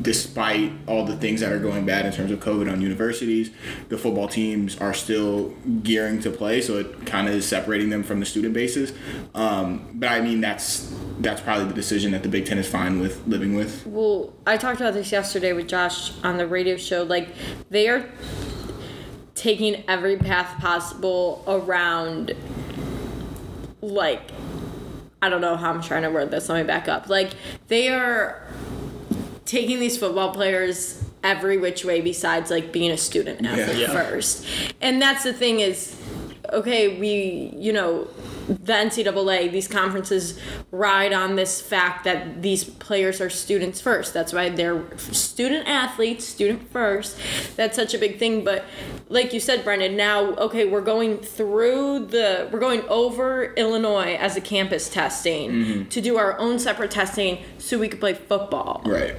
despite 0.00 0.72
all 0.86 1.04
the 1.04 1.16
things 1.16 1.40
that 1.40 1.52
are 1.52 1.58
going 1.58 1.86
bad 1.86 2.06
in 2.06 2.12
terms 2.12 2.30
of 2.30 2.40
COVID 2.40 2.70
on 2.70 2.80
universities, 2.80 3.50
the 3.88 3.98
football 3.98 4.28
teams 4.28 4.78
are 4.78 4.94
still 4.94 5.50
gearing 5.82 6.20
to 6.20 6.30
play. 6.30 6.60
So 6.60 6.78
it 6.78 7.06
kind 7.06 7.28
of 7.28 7.34
is 7.34 7.46
separating 7.46 7.90
them 7.90 8.02
from 8.02 8.20
the 8.20 8.26
student 8.26 8.54
bases. 8.54 8.92
Um, 9.34 9.88
but 9.94 10.10
I 10.10 10.20
mean, 10.20 10.40
that's 10.40 10.92
that's 11.18 11.40
probably 11.40 11.66
the 11.66 11.74
decision 11.74 12.12
that 12.12 12.22
the 12.22 12.28
Big 12.28 12.46
Ten 12.46 12.58
is 12.58 12.68
fine 12.68 13.00
with 13.00 13.26
living 13.26 13.54
with. 13.54 13.86
Well, 13.86 14.32
I 14.46 14.56
talked 14.56 14.80
about 14.80 14.94
this 14.94 15.12
yesterday 15.12 15.52
with 15.52 15.68
Josh 15.68 16.12
on 16.22 16.36
the 16.36 16.46
radio 16.46 16.76
show. 16.76 17.04
Like, 17.04 17.28
they 17.70 17.88
are 17.88 18.06
taking 19.34 19.82
every 19.88 20.16
path 20.16 20.60
possible 20.60 21.42
around, 21.46 22.34
like, 23.80 24.20
I 25.22 25.28
don't 25.28 25.40
know 25.40 25.56
how 25.56 25.70
I'm 25.70 25.82
trying 25.82 26.02
to 26.02 26.10
word 26.10 26.30
this. 26.30 26.48
Let 26.48 26.58
me 26.58 26.66
back 26.66 26.88
up. 26.88 27.08
Like 27.08 27.30
they 27.68 27.88
are 27.88 28.46
taking 29.46 29.80
these 29.80 29.96
football 29.96 30.32
players 30.32 31.02
every 31.24 31.56
which 31.56 31.84
way 31.84 32.00
besides 32.00 32.50
like 32.50 32.72
being 32.72 32.90
a 32.90 32.96
student 32.98 33.46
athlete 33.46 33.78
Yeah. 33.78 33.92
first. 33.92 34.44
And 34.82 35.00
that's 35.00 35.24
the 35.24 35.32
thing 35.32 35.60
is 35.60 35.96
okay, 36.52 36.98
we 37.00 37.52
you 37.56 37.72
know 37.72 38.06
the 38.48 38.72
NCAA, 38.72 39.50
these 39.50 39.68
conferences 39.68 40.38
ride 40.70 41.12
on 41.12 41.36
this 41.36 41.60
fact 41.60 42.04
that 42.04 42.42
these 42.42 42.64
players 42.64 43.20
are 43.20 43.30
students 43.30 43.80
first. 43.80 44.14
That's 44.14 44.32
why 44.32 44.48
they're 44.48 44.84
student 44.98 45.68
athletes, 45.68 46.24
student 46.24 46.70
first. 46.70 47.18
That's 47.56 47.76
such 47.76 47.94
a 47.94 47.98
big 47.98 48.18
thing. 48.18 48.44
But 48.44 48.64
like 49.08 49.32
you 49.32 49.40
said, 49.40 49.64
Brendan, 49.64 49.96
now, 49.96 50.34
okay, 50.34 50.64
we're 50.64 50.80
going 50.80 51.18
through 51.18 52.06
the, 52.06 52.48
we're 52.52 52.60
going 52.60 52.82
over 52.88 53.52
Illinois 53.54 54.14
as 54.14 54.36
a 54.36 54.40
campus 54.40 54.88
testing 54.88 55.50
mm-hmm. 55.50 55.88
to 55.88 56.00
do 56.00 56.16
our 56.16 56.38
own 56.38 56.58
separate 56.58 56.90
testing 56.90 57.38
so 57.58 57.78
we 57.78 57.88
could 57.88 58.00
play 58.00 58.14
football. 58.14 58.82
Right. 58.84 59.16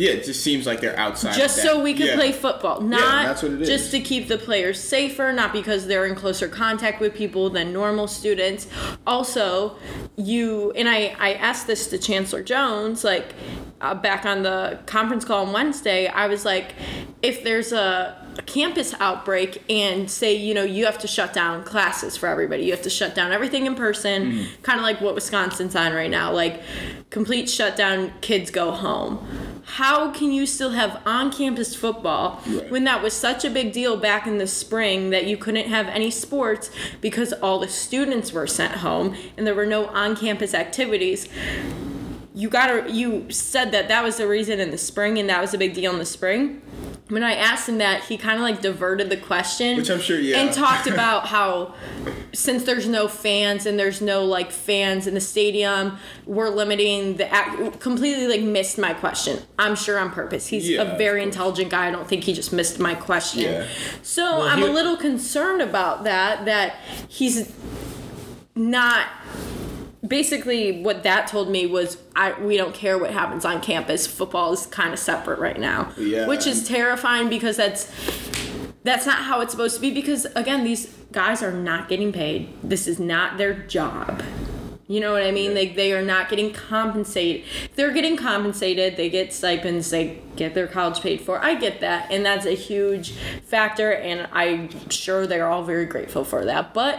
Yeah, 0.00 0.12
it 0.12 0.24
just 0.24 0.42
seems 0.42 0.64
like 0.66 0.80
they're 0.80 0.98
outside. 0.98 1.34
Just 1.34 1.58
so 1.58 1.82
we 1.82 1.92
could 1.92 2.06
Yeah. 2.06 2.14
play 2.14 2.32
football, 2.32 2.80
not 2.80 3.26
that's 3.26 3.42
what 3.42 3.52
it 3.52 3.60
is. 3.60 3.68
just 3.68 3.90
to 3.90 4.00
keep 4.00 4.28
the 4.28 4.38
players 4.38 4.80
safer, 4.80 5.30
not 5.30 5.52
because 5.52 5.86
they're 5.88 6.06
in 6.06 6.14
closer 6.14 6.48
contact 6.48 7.00
with 7.02 7.14
people 7.14 7.50
than 7.50 7.70
normal 7.70 8.08
students. 8.08 8.66
Also, 9.06 9.76
you 10.16 10.72
and 10.74 10.88
I, 10.88 11.14
I 11.18 11.34
asked 11.34 11.66
this 11.66 11.86
to 11.88 11.98
Chancellor 11.98 12.42
Jones, 12.42 13.04
like 13.04 13.34
uh, 13.82 13.94
back 13.94 14.24
on 14.24 14.42
the 14.42 14.78
conference 14.86 15.26
call 15.26 15.44
on 15.46 15.52
Wednesday. 15.52 16.06
I 16.06 16.28
was 16.28 16.46
like, 16.46 16.72
if 17.20 17.44
there's 17.44 17.70
a, 17.72 18.16
a 18.40 18.42
campus 18.42 18.94
outbreak 19.00 19.62
and 19.70 20.10
say 20.10 20.34
you 20.34 20.54
know 20.54 20.62
you 20.64 20.86
have 20.86 20.98
to 20.98 21.06
shut 21.06 21.32
down 21.32 21.62
classes 21.64 22.16
for 22.16 22.26
everybody, 22.28 22.64
you 22.64 22.72
have 22.72 22.82
to 22.82 22.90
shut 22.90 23.14
down 23.14 23.32
everything 23.32 23.66
in 23.66 23.74
person, 23.74 24.32
Mm-hmm. 24.32 24.62
kind 24.62 24.78
of 24.78 24.82
like 24.82 25.00
what 25.00 25.14
Wisconsin's 25.14 25.76
on 25.76 25.92
right 25.92 26.10
now, 26.10 26.32
like 26.32 26.60
complete 27.10 27.48
shutdown, 27.50 28.12
kids 28.20 28.50
go 28.50 28.70
home 28.72 29.26
how 29.74 30.10
can 30.10 30.32
you 30.32 30.46
still 30.46 30.70
have 30.70 31.00
on-campus 31.06 31.76
football 31.76 32.40
Right. 32.46 32.68
when 32.72 32.82
that 32.84 33.02
was 33.04 33.12
such 33.12 33.44
a 33.44 33.50
big 33.50 33.72
deal 33.72 33.96
back 33.96 34.26
in 34.26 34.38
the 34.38 34.46
spring 34.48 35.10
that 35.10 35.26
you 35.26 35.36
couldn't 35.36 35.68
have 35.68 35.86
any 35.86 36.10
sports 36.10 36.70
because 37.00 37.32
all 37.34 37.60
the 37.60 37.68
students 37.68 38.32
were 38.32 38.48
sent 38.48 38.72
home 38.76 39.14
and 39.36 39.46
there 39.46 39.54
were 39.54 39.66
no 39.66 39.86
on-campus 39.86 40.54
activities 40.54 41.28
you 42.40 42.48
gotta 42.48 42.90
you 42.90 43.30
said 43.30 43.72
that 43.72 43.88
that 43.88 44.02
was 44.02 44.16
the 44.16 44.26
reason 44.26 44.60
in 44.60 44.70
the 44.70 44.78
spring 44.78 45.18
and 45.18 45.28
that 45.28 45.40
was 45.40 45.52
a 45.54 45.58
big 45.58 45.74
deal 45.74 45.92
in 45.92 45.98
the 45.98 46.04
spring 46.06 46.62
when 47.08 47.24
I 47.24 47.34
asked 47.34 47.68
him 47.68 47.78
that, 47.78 48.04
he 48.04 48.16
kind 48.16 48.36
of 48.36 48.42
like 48.42 48.60
diverted 48.62 49.10
the 49.10 49.16
question, 49.16 49.76
Which 49.78 49.90
I'm 49.90 49.98
sure, 49.98 50.20
yeah. 50.20 50.38
and 50.38 50.52
talked 50.54 50.86
about 50.96 51.26
how 51.26 51.74
since 52.32 52.62
there's 52.62 52.86
no 52.86 53.08
fans 53.08 53.66
and 53.66 53.76
there's 53.76 54.00
no 54.00 54.24
like 54.24 54.52
fans 54.52 55.08
in 55.08 55.14
the 55.14 55.20
stadium, 55.20 55.98
we're 56.24 56.50
limiting 56.50 57.16
the 57.16 57.26
ac- 57.26 57.78
completely 57.80 58.28
like 58.28 58.42
missed 58.42 58.78
my 58.78 58.94
question. 58.94 59.40
I'm 59.58 59.74
sure 59.74 59.98
on 59.98 60.12
purpose. 60.12 60.46
He's 60.46 60.68
Yeah, 60.68 60.82
a 60.82 60.96
very 60.96 61.24
intelligent 61.24 61.68
guy. 61.68 61.88
I 61.88 61.90
don't 61.90 62.06
think 62.06 62.22
he 62.22 62.32
just 62.32 62.52
missed 62.52 62.78
my 62.78 62.94
question. 62.94 63.42
Yeah. 63.42 63.66
So 64.02 64.42
I'm 64.42 64.58
he- 64.58 64.68
a 64.68 64.70
little 64.70 64.96
concerned 64.96 65.62
about 65.62 66.04
that. 66.04 66.44
That 66.44 66.76
he's 67.08 67.52
not 68.54 69.08
basically 70.10 70.82
what 70.82 71.04
that 71.04 71.28
told 71.28 71.48
me 71.48 71.64
was 71.64 71.96
I 72.14 72.38
we 72.38 72.58
don't 72.58 72.74
care 72.74 72.98
what 72.98 73.12
happens 73.12 73.46
on 73.46 73.62
campus. 73.62 74.06
Football 74.06 74.52
is 74.52 74.66
kind 74.66 74.92
of 74.92 74.98
separate 74.98 75.38
right 75.38 75.58
now. 75.58 75.92
Yeah. 75.96 76.26
Which 76.26 76.46
is 76.46 76.68
terrifying 76.68 77.30
because 77.30 77.56
that's 77.56 77.90
that's 78.82 79.06
not 79.06 79.20
how 79.20 79.40
it's 79.40 79.52
supposed 79.52 79.76
to 79.76 79.80
be 79.80 79.90
because 79.90 80.26
again 80.36 80.64
these 80.64 80.86
guys 81.12 81.42
are 81.42 81.52
not 81.52 81.88
getting 81.88 82.12
paid. 82.12 82.52
This 82.62 82.86
is 82.86 83.00
not 83.00 83.38
their 83.38 83.54
job. 83.54 84.22
You 84.90 84.98
know 84.98 85.12
what 85.12 85.22
I 85.22 85.30
mean? 85.30 85.54
Like 85.54 85.76
they 85.76 85.92
are 85.92 86.02
not 86.02 86.28
getting 86.28 86.52
compensated. 86.52 87.46
If 87.64 87.76
they're 87.76 87.92
getting 87.92 88.16
compensated, 88.16 88.96
they 88.96 89.08
get 89.08 89.32
stipends, 89.32 89.88
they 89.90 90.18
get 90.34 90.54
their 90.54 90.66
college 90.66 91.00
paid 91.00 91.20
for. 91.20 91.38
I 91.38 91.54
get 91.54 91.78
that, 91.78 92.10
and 92.10 92.26
that's 92.26 92.44
a 92.44 92.56
huge 92.56 93.12
factor, 93.44 93.92
and 93.92 94.26
I'm 94.32 94.90
sure 94.90 95.28
they're 95.28 95.46
all 95.46 95.62
very 95.62 95.86
grateful 95.86 96.24
for 96.24 96.44
that. 96.44 96.74
But 96.74 96.98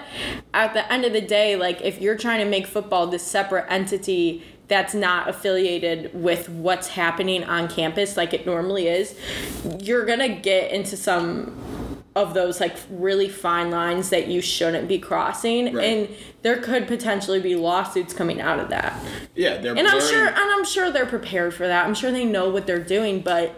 at 0.53 0.73
the 0.73 0.89
end 0.89 1.03
of 1.03 1.11
the 1.11 1.19
day, 1.19 1.57
like 1.57 1.81
if 1.81 1.99
you're 1.99 2.15
trying 2.15 2.39
to 2.39 2.49
make 2.49 2.65
football 2.65 3.07
this 3.07 3.23
separate 3.23 3.65
entity 3.67 4.45
that's 4.69 4.93
not 4.93 5.27
affiliated 5.27 6.13
with 6.13 6.47
what's 6.47 6.87
happening 6.87 7.43
on 7.43 7.67
campus 7.67 8.15
like 8.15 8.33
it 8.33 8.45
normally 8.45 8.87
is, 8.87 9.19
you're 9.79 10.05
gonna 10.05 10.29
get 10.29 10.71
into 10.71 10.95
some 10.95 11.80
of 12.15 12.33
those 12.33 12.59
like 12.59 12.75
really 12.89 13.29
fine 13.29 13.71
lines 13.71 14.09
that 14.09 14.27
you 14.27 14.41
shouldn't 14.41 14.87
be 14.87 14.99
crossing 14.99 15.73
Right. 15.73 15.83
and 15.85 16.09
there 16.41 16.57
could 16.57 16.85
potentially 16.87 17.39
be 17.39 17.55
lawsuits 17.55 18.13
coming 18.13 18.41
out 18.41 18.59
of 18.59 18.67
that 18.69 19.01
Yeah, 19.33 19.57
they're 19.59 19.77
and 19.77 19.87
i'm 19.87 20.01
sure 20.01 20.27
and 20.27 20.37
i'm 20.37 20.65
sure 20.65 20.91
they're 20.91 21.05
prepared 21.05 21.53
for 21.53 21.67
that 21.67 21.85
i'm 21.85 21.93
sure 21.95 22.11
they 22.11 22.25
know 22.25 22.49
what 22.49 22.67
they're 22.67 22.83
doing 22.83 23.21
but 23.21 23.55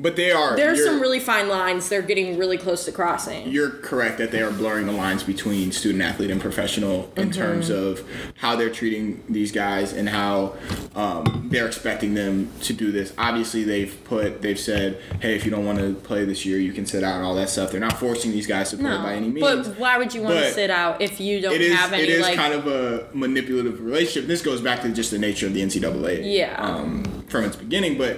but 0.00 0.16
they 0.16 0.30
are. 0.32 0.56
there's 0.56 0.84
some 0.84 1.00
really 1.00 1.20
fine 1.20 1.48
lines 1.48 1.88
they're 1.88 2.02
getting 2.02 2.38
really 2.38 2.56
close 2.58 2.84
to 2.84 2.92
crossing 2.92 3.48
You're 3.48 3.70
correct 3.70 4.18
that 4.18 4.30
they 4.30 4.42
are 4.42 4.50
blurring 4.50 4.86
the 4.86 4.92
lines 4.92 5.22
between 5.22 5.72
student 5.72 6.02
athlete 6.02 6.30
and 6.30 6.40
professional 6.40 7.12
in 7.16 7.30
Mm-hmm. 7.30 7.40
terms 7.40 7.70
of 7.70 8.06
how 8.38 8.56
they're 8.56 8.70
treating 8.70 9.22
these 9.28 9.52
guys 9.52 9.92
and 9.92 10.08
how 10.08 10.56
um, 10.94 11.48
they're 11.50 11.66
expecting 11.66 12.14
them 12.14 12.50
to 12.62 12.72
do 12.72 12.90
this. 12.92 13.12
Obviously, 13.18 13.62
they've 13.64 13.96
put 14.04 14.42
they've 14.42 14.58
said, 14.58 15.00
hey, 15.20 15.36
if 15.36 15.44
you 15.44 15.50
don't 15.50 15.64
want 15.64 15.78
to 15.78 15.94
play 15.94 16.24
this 16.24 16.44
year, 16.44 16.58
you 16.58 16.72
can 16.72 16.86
sit 16.86 17.04
out 17.04 17.16
and 17.16 17.24
all 17.24 17.34
that 17.36 17.48
stuff. 17.48 17.70
They're 17.70 17.80
not 17.80 17.98
forcing 17.98 18.30
these 18.32 18.46
guys 18.46 18.70
to 18.70 18.76
play 18.76 18.90
by 18.96 19.14
any 19.14 19.28
means. 19.28 19.40
but 19.68 19.78
why 19.78 19.98
would 19.98 20.12
you 20.14 20.22
want 20.22 20.36
to 20.36 20.52
sit 20.52 20.70
out 20.70 21.00
if 21.00 21.20
you 21.20 21.40
don't 21.40 21.54
it 21.54 21.60
is 21.60 21.74
have 21.74 21.92
any 21.92 22.02
it 22.04 22.08
is 22.08 22.22
like 22.22 22.36
kind 22.36 22.54
of 22.54 22.66
a 22.66 23.06
manipulative 23.14 23.80
relationship. 23.80 24.26
This 24.26 24.42
goes 24.42 24.60
back 24.60 24.82
to 24.82 24.88
just 24.90 25.10
the 25.10 25.18
nature 25.18 25.46
of 25.46 25.54
the 25.54 25.62
NCAA. 25.62 26.22
Yeah. 26.34 26.56
Um, 26.58 27.04
from 27.28 27.44
its 27.44 27.54
beginning, 27.54 27.96
but 27.96 28.16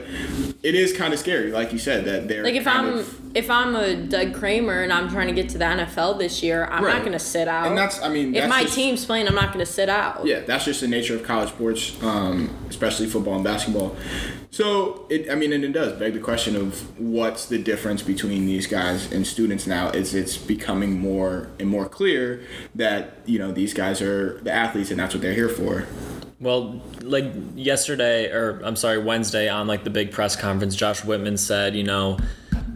it 0.62 0.74
is 0.74 0.96
kind 0.96 1.12
of 1.12 1.18
scary, 1.18 1.50
like 1.52 1.71
you 1.72 1.78
said, 1.78 2.04
that 2.04 2.28
they're 2.28 2.44
like 2.44 2.54
if 2.54 2.66
i'm 2.66 2.94
of- 2.98 3.18
if 3.34 3.48
i'm 3.50 3.74
a 3.76 3.94
doug 3.96 4.34
kramer 4.34 4.82
and 4.82 4.92
i'm 4.92 5.08
trying 5.08 5.26
to 5.28 5.32
get 5.32 5.48
to 5.48 5.58
the 5.58 5.64
nfl 5.64 6.18
this 6.18 6.42
year 6.42 6.66
i'm 6.66 6.84
Right. 6.84 6.92
not 6.94 7.00
going 7.00 7.12
to 7.12 7.18
sit 7.18 7.48
out 7.48 7.66
And 7.66 7.76
that's- 7.76 8.00
I 8.02 8.08
mean, 8.08 8.34
if 8.34 8.42
that's 8.42 8.50
my 8.50 8.62
just- 8.64 8.74
team's 8.74 9.04
playing 9.04 9.26
i'm 9.28 9.34
not 9.34 9.52
going 9.52 9.64
to 9.64 9.70
sit 9.72 9.88
out 9.88 10.24
Yeah, 10.26 10.40
that's 10.40 10.64
just 10.66 10.80
the 10.82 10.88
nature 10.88 11.14
of 11.14 11.22
college 11.22 11.48
sports, 11.50 11.96
um, 12.02 12.50
especially 12.68 13.06
football 13.06 13.34
and 13.36 13.44
basketball. 13.44 13.96
So, 14.50 15.06
it, 15.08 15.30
I 15.30 15.34
mean, 15.34 15.52
and 15.54 15.64
it 15.64 15.72
does 15.72 15.92
beg 15.98 16.12
the 16.12 16.20
question 16.20 16.56
of 16.56 16.98
what's 17.00 17.46
the 17.46 17.56
difference 17.58 18.02
between 18.02 18.44
these 18.44 18.66
guys 18.66 19.10
and 19.10 19.26
students 19.26 19.66
now? 19.66 19.88
Is 19.90 20.14
it's 20.14 20.36
becoming 20.36 20.98
more 21.00 21.48
and 21.58 21.68
more 21.70 21.88
clear 21.88 22.42
that 22.74 23.14
you 23.24 23.38
know 23.38 23.50
these 23.50 23.72
guys 23.72 24.02
are 24.02 24.38
the 24.42 24.52
athletes 24.52 24.90
and 24.90 25.00
that's 25.00 25.14
what 25.14 25.22
they're 25.22 25.32
here 25.32 25.48
for. 25.48 25.86
Well, 26.42 26.82
like 27.02 27.32
yesterday, 27.54 28.28
or 28.32 28.60
I'm 28.64 28.74
sorry, 28.74 28.98
Wednesday 28.98 29.48
on 29.48 29.68
like 29.68 29.84
the 29.84 29.90
big 29.90 30.10
press 30.10 30.34
conference, 30.34 30.74
Josh 30.74 31.04
Whitman 31.04 31.36
said, 31.36 31.76
you 31.76 31.84
know, 31.84 32.18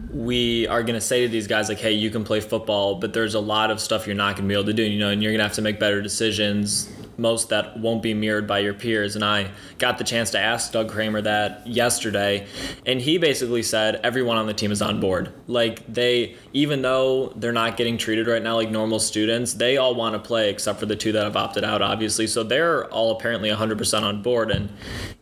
we 0.09 0.67
are 0.67 0.83
going 0.83 0.95
to 0.95 1.01
say 1.01 1.23
to 1.23 1.27
these 1.27 1.47
guys, 1.47 1.67
like, 1.67 1.79
hey, 1.79 1.91
you 1.91 2.09
can 2.09 2.23
play 2.23 2.39
football, 2.39 2.95
but 2.95 3.13
there's 3.13 3.35
a 3.35 3.41
lot 3.41 3.69
of 3.69 3.81
stuff 3.81 4.07
you're 4.07 4.15
not 4.15 4.37
going 4.37 4.47
to 4.47 4.47
be 4.47 4.53
able 4.53 4.65
to 4.67 4.73
do, 4.73 4.83
you 4.83 4.99
know, 4.99 5.09
and 5.09 5.21
you're 5.21 5.33
going 5.33 5.39
to 5.39 5.43
have 5.43 5.55
to 5.55 5.61
make 5.61 5.81
better 5.81 6.01
decisions, 6.01 6.89
most 7.17 7.49
that 7.49 7.79
won't 7.79 8.01
be 8.01 8.13
mirrored 8.13 8.47
by 8.47 8.59
your 8.59 8.73
peers. 8.73 9.15
And 9.15 9.23
I 9.23 9.51
got 9.77 9.97
the 9.97 10.03
chance 10.03 10.31
to 10.31 10.39
ask 10.39 10.71
Doug 10.71 10.89
Kramer 10.89 11.21
that 11.21 11.65
yesterday, 11.65 12.47
and 12.85 13.01
he 13.01 13.17
basically 13.17 13.63
said 13.63 13.99
everyone 14.03 14.37
on 14.37 14.47
the 14.47 14.53
team 14.53 14.71
is 14.71 14.81
on 14.81 14.99
board. 14.99 15.33
Like, 15.47 15.85
they, 15.91 16.35
even 16.53 16.81
though 16.81 17.33
they're 17.35 17.51
not 17.51 17.77
getting 17.77 17.97
treated 17.97 18.27
right 18.27 18.41
now 18.41 18.55
like 18.55 18.69
normal 18.69 18.99
students, 18.99 19.53
they 19.53 19.77
all 19.77 19.95
want 19.95 20.13
to 20.13 20.19
play 20.19 20.49
except 20.49 20.79
for 20.79 20.85
the 20.85 20.95
two 20.95 21.11
that 21.13 21.23
have 21.23 21.35
opted 21.35 21.63
out, 21.63 21.81
obviously. 21.81 22.27
So 22.27 22.43
they're 22.43 22.85
all 22.85 23.11
apparently 23.11 23.49
100% 23.49 24.01
on 24.03 24.21
board. 24.21 24.51
And, 24.51 24.69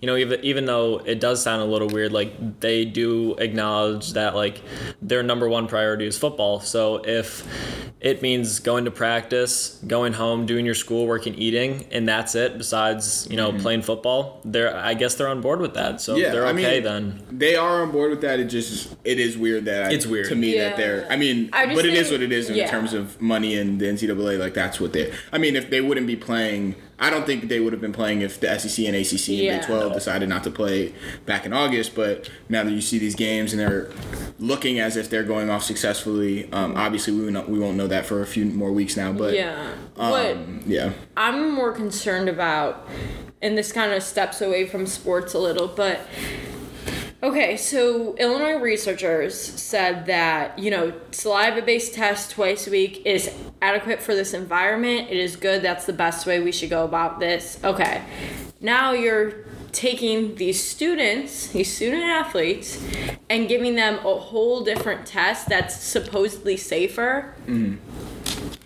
you 0.01 0.07
know, 0.07 0.15
even, 0.15 0.43
even 0.43 0.65
though 0.65 0.97
it 1.05 1.19
does 1.19 1.41
sound 1.41 1.61
a 1.61 1.65
little 1.65 1.89
weird, 1.89 2.11
like, 2.11 2.59
they 2.59 2.85
do 2.85 3.35
acknowledge 3.35 4.13
that, 4.13 4.35
like, 4.35 4.61
their 5.01 5.23
number 5.23 5.47
one 5.47 5.67
priority 5.67 6.05
is 6.05 6.17
football. 6.17 6.59
So 6.59 6.97
if 7.05 7.45
it 7.99 8.21
means 8.21 8.59
going 8.59 8.85
to 8.85 8.91
practice, 8.91 9.81
going 9.87 10.13
home, 10.13 10.45
doing 10.45 10.65
your 10.65 10.75
schoolwork, 10.75 11.25
and 11.25 11.37
eating, 11.39 11.84
and 11.91 12.07
that's 12.07 12.35
it, 12.35 12.57
besides, 12.57 13.27
you 13.29 13.37
know, 13.37 13.49
mm-hmm. 13.51 13.61
playing 13.61 13.81
football, 13.81 14.39
they're, 14.45 14.75
I 14.75 14.93
guess 14.93 15.15
they're 15.15 15.27
on 15.27 15.41
board 15.41 15.59
with 15.59 15.73
that. 15.75 16.01
So 16.01 16.15
Yeah, 16.15 16.31
they're 16.31 16.45
I 16.45 16.49
okay 16.51 16.75
mean, 16.75 16.83
then. 16.83 17.23
They 17.31 17.55
are 17.55 17.81
on 17.81 17.91
board 17.91 18.11
with 18.11 18.21
that. 18.21 18.39
It 18.39 18.45
just 18.45 18.95
it 19.03 19.19
is 19.19 19.37
weird 19.37 19.65
that 19.65 19.85
I, 19.85 19.93
It's 19.93 20.05
weird. 20.05 20.27
to 20.29 20.35
me 20.35 20.55
Yeah. 20.55 20.69
that 20.69 20.77
they're. 20.77 21.07
I 21.09 21.15
mean, 21.15 21.49
I 21.53 21.65
just 21.65 21.75
but 21.75 21.85
it 21.85 21.93
is 21.93 22.11
what 22.11 22.21
it 22.21 22.31
is 22.31 22.49
in 22.49 22.55
yeah. 22.55 22.69
terms 22.69 22.93
of 22.93 23.19
money 23.21 23.57
and 23.57 23.79
the 23.79 23.85
NCAA. 23.85 24.39
Like 24.39 24.53
that's 24.53 24.79
what 24.79 24.93
they. 24.93 25.13
I 25.31 25.37
mean, 25.37 25.55
if 25.55 25.69
they 25.69 25.81
wouldn't 25.81 26.07
be 26.07 26.15
playing, 26.15 26.75
I 26.99 27.09
don't 27.09 27.25
think 27.25 27.49
they 27.49 27.59
would 27.59 27.73
have 27.73 27.81
been 27.81 27.93
playing 27.93 28.21
if 28.21 28.39
the 28.39 28.57
SEC 28.57 28.85
and 28.85 28.95
ACC 28.95 29.29
and 29.29 29.37
Yeah. 29.37 29.57
Big 29.57 29.67
Twelve 29.67 29.93
decided 29.93 30.29
not 30.29 30.43
to 30.45 30.51
play 30.51 30.93
back 31.25 31.45
in 31.45 31.53
August. 31.53 31.93
But 31.95 32.29
now 32.49 32.63
that 32.63 32.71
you 32.71 32.81
see 32.81 32.97
these 32.97 33.15
games 33.15 33.51
and 33.51 33.59
they're 33.59 33.89
looking 34.39 34.79
as 34.79 34.95
if 34.95 35.09
they're 35.09 35.23
going 35.23 35.49
off 35.49 35.63
successfully, 35.63 36.49
um, 36.51 36.75
obviously 36.77 37.13
we 37.13 37.31
won't, 37.31 37.49
we 37.49 37.59
won't 37.59 37.75
know 37.77 37.87
that 37.87 38.05
for 38.05 38.21
a 38.21 38.25
few 38.27 38.45
more 38.45 38.71
weeks 38.71 38.95
now. 38.95 39.11
But 39.11 39.33
yeah 39.33 39.73
um, 39.97 40.61
yeah, 40.65 40.91
I'm 41.15 41.51
more 41.51 41.71
concerned 41.71 42.27
about, 42.29 42.87
and 43.41 43.57
this 43.57 43.71
kind 43.71 43.93
of 43.93 44.03
steps 44.03 44.41
away 44.41 44.65
from 44.67 44.85
sports 44.85 45.33
a 45.33 45.39
little, 45.39 45.67
but 45.67 46.01
Okay, 47.23 47.57
so 47.57 48.15
Illinois 48.17 48.59
researchers 48.59 49.35
said 49.39 50.05
that, 50.05 50.59
you 50.59 50.69
know, 50.69 50.93
saliva 51.11 51.61
based 51.61 51.93
tests 51.93 52.31
twice 52.31 52.67
a 52.67 52.71
week 52.71 53.01
is 53.05 53.33
adequate 53.61 54.01
for 54.01 54.13
this 54.13 54.33
environment. 54.33 55.09
It 55.09 55.17
is 55.17 55.35
good. 55.35 55.61
That's 55.61 55.85
the 55.85 55.93
best 55.93 56.27
way 56.27 56.39
we 56.39 56.51
should 56.51 56.69
go 56.69 56.83
about 56.83 57.19
this. 57.19 57.57
Okay, 57.63 58.03
now 58.61 58.91
you're 58.91 59.45
taking 59.71 60.35
these 60.35 60.63
students, 60.63 61.47
these 61.47 61.73
student 61.73 62.03
athletes, 62.03 62.81
and 63.29 63.47
giving 63.47 63.75
them 63.75 63.95
a 64.05 64.15
whole 64.15 64.63
different 64.63 65.05
test 65.05 65.49
that's 65.49 65.75
supposedly 65.75 66.57
safer. 66.57 67.33
Mm. 67.47 67.77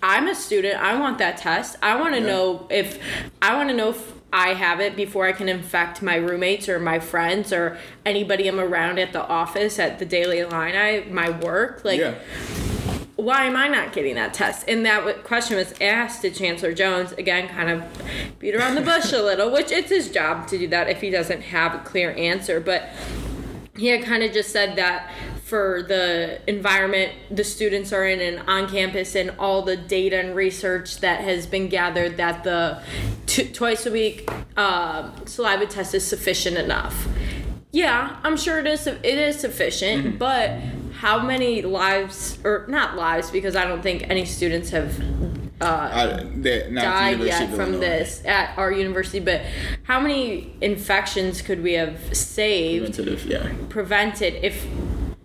I'm 0.04 0.28
a 0.28 0.36
student. 0.36 0.82
I 0.82 1.00
want 1.00 1.18
that 1.20 1.38
test. 1.38 1.78
I 1.82 2.00
want 2.00 2.14
to 2.16 2.22
Yeah. 2.22 2.28
know 2.28 2.68
if 2.70 3.00
I 3.42 3.56
want 3.56 3.70
to 3.70 3.76
know 3.76 3.90
if 3.90 4.14
I 4.32 4.54
have 4.54 4.80
it 4.80 4.96
before 4.96 5.26
I 5.26 5.32
can 5.32 5.50
infect 5.50 6.02
my 6.02 6.16
roommates 6.16 6.70
or 6.70 6.80
my 6.80 7.00
friends 7.00 7.52
or 7.52 7.78
anybody 8.06 8.48
I'm 8.48 8.60
around 8.60 9.00
at 9.00 9.12
the 9.12 9.26
office 9.26 9.80
at 9.80 10.00
the 10.00 10.06
Daily 10.06 10.40
Illini. 10.40 10.78
I 10.78 11.06
my 11.10 11.32
work 11.32 11.84
like 11.84 12.00
yeah. 12.00 12.14
why 13.16 13.46
am 13.46 13.56
I 13.56 13.68
not 13.68 13.92
getting 13.92 14.16
that 14.16 14.34
test? 14.34 14.68
And 14.68 14.86
that 14.86 15.24
question 15.24 15.58
was 15.58 15.74
asked 15.82 16.22
to 16.22 16.30
Chancellor 16.30 16.74
Jones 16.74 17.12
again, 17.14 17.48
kind 17.48 17.70
of 17.70 18.38
beat 18.38 18.56
around 18.56 18.76
the 18.76 18.82
bush 18.82 19.12
a 19.14 19.22
little, 19.22 19.52
which 19.52 19.72
it's 19.72 19.90
his 19.90 20.12
job 20.12 20.48
to 20.50 20.60
do 20.60 20.68
that 20.68 20.90
if 20.90 21.02
he 21.02 21.10
doesn't 21.10 21.42
have 21.42 21.74
a 21.74 21.80
clear 21.80 22.12
answer. 22.12 22.60
But 22.60 22.90
he 23.76 23.88
had 23.88 24.04
kind 24.04 24.22
of 24.22 24.32
just 24.32 24.52
said 24.52 24.76
that 24.76 25.10
for 25.50 25.84
the 25.88 26.40
environment 26.48 27.12
the 27.32 27.44
students 27.44 27.92
are 27.92 28.06
in 28.06 28.20
and 28.22 28.48
on 28.48 28.70
campus 28.70 29.16
and 29.16 29.32
all 29.40 29.64
the 29.64 29.76
data 29.76 30.20
and 30.20 30.36
research 30.36 31.00
that 31.00 31.22
has 31.22 31.48
been 31.48 31.68
gathered 31.68 32.18
that 32.18 32.44
the 32.44 32.80
t- 33.26 33.52
twice 33.52 33.88
a 33.88 33.92
week 33.92 34.30
um, 34.58 35.12
saliva 35.26 35.66
test 35.66 35.96
is 35.96 36.06
sufficient 36.06 36.56
enough 36.56 37.08
yeah 37.72 38.18
i'm 38.24 38.38
sure 38.38 38.60
it 38.60 38.68
is 38.68 38.86
it 38.86 39.04
is 39.04 39.40
sufficient 39.40 40.20
but 40.20 40.52
how 41.00 41.20
many 41.20 41.64
lives 41.64 42.38
or 42.44 42.66
not 42.70 42.96
lives 42.96 43.32
because 43.32 43.56
i 43.56 43.66
don't 43.66 43.82
think 43.82 44.08
any 44.08 44.26
students 44.26 44.70
have 44.70 45.02
uh, 45.62 45.66
I, 45.92 46.24
they, 46.36 46.70
not 46.72 46.86
at 46.86 47.18
the 47.18 47.18
died 47.18 47.28
yet 47.28 47.50
from 47.50 47.74
Illinois. 47.74 47.80
this 47.80 48.26
at 48.26 48.58
our 48.58 48.72
university 48.72 49.20
but 49.20 49.42
how 49.84 50.00
many 50.00 50.54
infections 50.62 51.42
could 51.42 51.64
we 51.64 51.74
have 51.74 52.16
saved 52.16 52.96
Preventative, 52.96 53.26
yeah. 53.26 53.52
prevented 53.68 54.36
if 54.36 54.66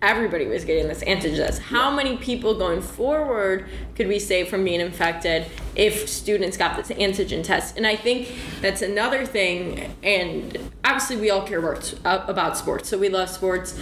everybody 0.04 0.46
was 0.46 0.64
getting 0.64 0.88
this 0.88 1.02
antigen 1.04 1.36
test. 1.36 1.62
How 1.62 1.90
many 1.90 2.16
people 2.16 2.54
going 2.54 2.82
forward 2.82 3.66
could 3.96 4.06
we 4.06 4.18
save 4.18 4.48
from 4.48 4.64
being 4.64 4.80
infected 4.80 5.46
if 5.74 6.08
students 6.08 6.56
got 6.56 6.76
this 6.76 6.88
antigen 6.96 7.42
test? 7.42 7.76
And 7.76 7.86
I 7.86 7.96
think 7.96 8.32
that's 8.60 8.82
another 8.82 9.24
thing. 9.24 9.94
And 10.02 10.58
obviously, 10.84 11.16
we 11.16 11.30
all 11.30 11.46
care 11.46 11.58
about, 11.58 11.94
about 12.04 12.56
sports, 12.56 12.88
so 12.88 12.98
we 12.98 13.08
love 13.08 13.30
sports. 13.30 13.78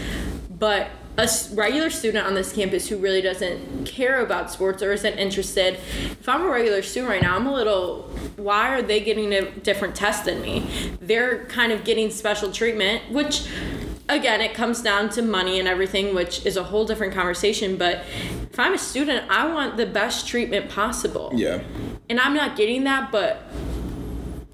But 0.49 0.91
a 1.19 1.29
regular 1.52 1.91
student 1.91 2.25
on 2.25 2.35
this 2.35 2.52
campus 2.52 2.88
who 2.88 2.97
really 2.97 3.21
doesn't 3.21 3.85
care 3.85 4.25
about 4.25 4.50
sports 4.50 4.83
or 4.83 4.93
isn't 4.93 5.19
interested, 5.19 5.75
if 5.75 6.29
I'm 6.29 6.43
a 6.43 6.49
regular 6.49 6.83
student 6.83 7.11
right 7.11 7.23
now, 7.23 7.37
I'm 7.37 7.47
a 7.47 7.52
little, 7.52 8.02
why 8.37 8.69
are 8.75 8.81
they 8.81 9.00
getting 9.00 9.33
a 9.35 9.50
different 9.50 9.95
test 9.95 10.25
than 10.25 10.41
me? 10.41 10.67
They're 11.00 11.45
kind 11.47 11.73
of 11.73 11.85
getting 11.85 12.11
special 12.11 12.50
treatment, 12.50 13.11
which 13.11 13.47
again, 14.14 14.40
it 14.40 14.54
comes 14.54 14.83
down 14.83 15.09
to 15.11 15.23
money 15.23 15.59
and 15.59 15.69
everything, 15.69 16.14
which 16.14 16.45
is 16.47 16.57
a 16.57 16.64
whole 16.64 16.85
different 16.85 17.14
conversation. 17.14 17.76
But 17.76 18.04
if 18.50 18.59
I'm 18.59 18.75
a 18.75 18.78
student, 18.78 19.31
I 19.31 19.52
want 19.52 19.76
the 19.76 19.87
best 19.87 20.28
treatment 20.28 20.71
possible. 20.71 21.33
Yeah. 21.35 21.62
And 22.09 22.21
I'm 22.21 22.35
not 22.35 22.57
getting 22.57 22.85
that, 22.85 23.11
but 23.11 23.42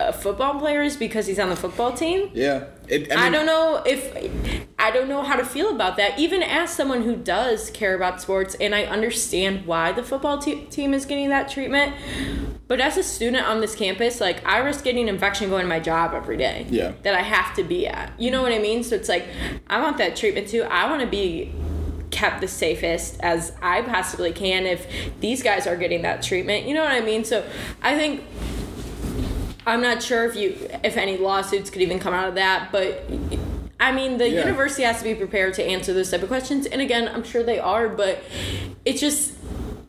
a 0.01 0.13
football 0.13 0.59
player 0.59 0.83
is 0.83 0.97
because 0.97 1.27
he's 1.27 1.39
on 1.39 1.51
the 1.51 1.57
football 1.57 1.93
team. 1.93 2.31
Yeah. 2.33 2.67
It, 2.87 3.13
I, 3.13 3.25
mean, 3.25 3.33
don't 3.33 3.47
know 3.47 3.83
if 3.85 4.65
I 4.79 4.91
don't 4.91 5.09
know 5.09 5.23
how 5.23 5.37
to 5.37 5.45
feel 5.45 5.71
about 5.71 5.97
that. 5.97 6.19
Even 6.19 6.43
as 6.43 6.71
someone 6.71 7.03
who 7.03 7.17
does 7.17 7.71
care 7.71 7.95
about 7.95 8.21
sports, 8.21 8.55
and 8.61 8.75
I 8.75 8.85
understand 8.85 9.67
why 9.67 9.93
the 9.93 10.03
football 10.03 10.39
te- 10.39 10.65
team 10.67 10.95
is 10.95 11.05
getting 11.05 11.29
that 11.29 11.51
treatment, 11.51 11.95
but 12.69 12.81
as 12.81 12.97
a 12.99 13.03
student 13.03 13.47
on 13.47 13.61
this 13.61 13.75
campus, 13.75 14.21
like 14.21 14.47
I 14.47 14.59
risk 14.59 14.85
getting 14.85 15.09
infection 15.09 15.49
going 15.49 15.63
to 15.63 15.69
my 15.69 15.81
job 15.81 16.15
every 16.15 16.37
day. 16.37 16.67
Yeah. 16.71 16.93
That 17.03 17.15
I 17.15 17.23
have 17.23 17.55
to 17.57 17.65
be 17.65 17.87
at. 17.87 18.13
You 18.21 18.31
know 18.31 18.43
what 18.43 18.53
I 18.53 18.59
mean? 18.59 18.85
So 18.85 18.95
it's 18.95 19.09
like 19.09 19.27
I 19.67 19.81
want 19.81 19.97
that 19.99 20.15
treatment 20.17 20.49
too. 20.49 20.63
I 20.65 20.89
want 20.89 21.01
to 21.01 21.09
be 21.09 21.53
kept 22.11 22.41
the 22.41 22.49
safest 22.49 23.19
as 23.21 23.53
I 23.63 23.83
possibly 23.83 24.33
can 24.33 24.65
if 24.67 24.87
these 25.21 25.43
guys 25.43 25.67
are 25.67 25.77
getting 25.77 26.03
that 26.03 26.23
treatment. 26.23 26.67
You 26.67 26.75
know 26.75 26.83
what 26.83 26.93
I 26.93 27.01
mean? 27.01 27.25
So 27.25 27.45
I 27.83 27.97
think 27.97 28.23
I'm 29.67 29.83
not 29.83 30.03
sure 30.03 30.25
if 30.27 30.37
you 30.37 30.57
if 30.85 30.97
any 30.97 31.17
lawsuits 31.19 31.71
could 31.71 31.83
even 31.83 31.99
come 31.99 32.15
out 32.15 32.29
of 32.29 32.35
that, 32.37 32.71
but 32.73 33.05
I 33.81 33.93
mean 33.93 34.19
the 34.19 34.29
Yeah. 34.29 34.41
university 34.41 34.83
has 34.83 34.99
to 34.99 35.05
be 35.05 35.15
prepared 35.15 35.55
to 35.55 35.65
answer 35.65 35.93
those 35.93 36.11
type 36.11 36.23
of 36.23 36.29
questions. 36.29 36.67
And 36.67 36.81
again, 36.81 37.09
I'm 37.09 37.23
sure 37.25 37.43
they 37.43 37.59
are, 37.59 37.89
but 37.89 38.23
it's 38.85 39.01
just 39.01 39.33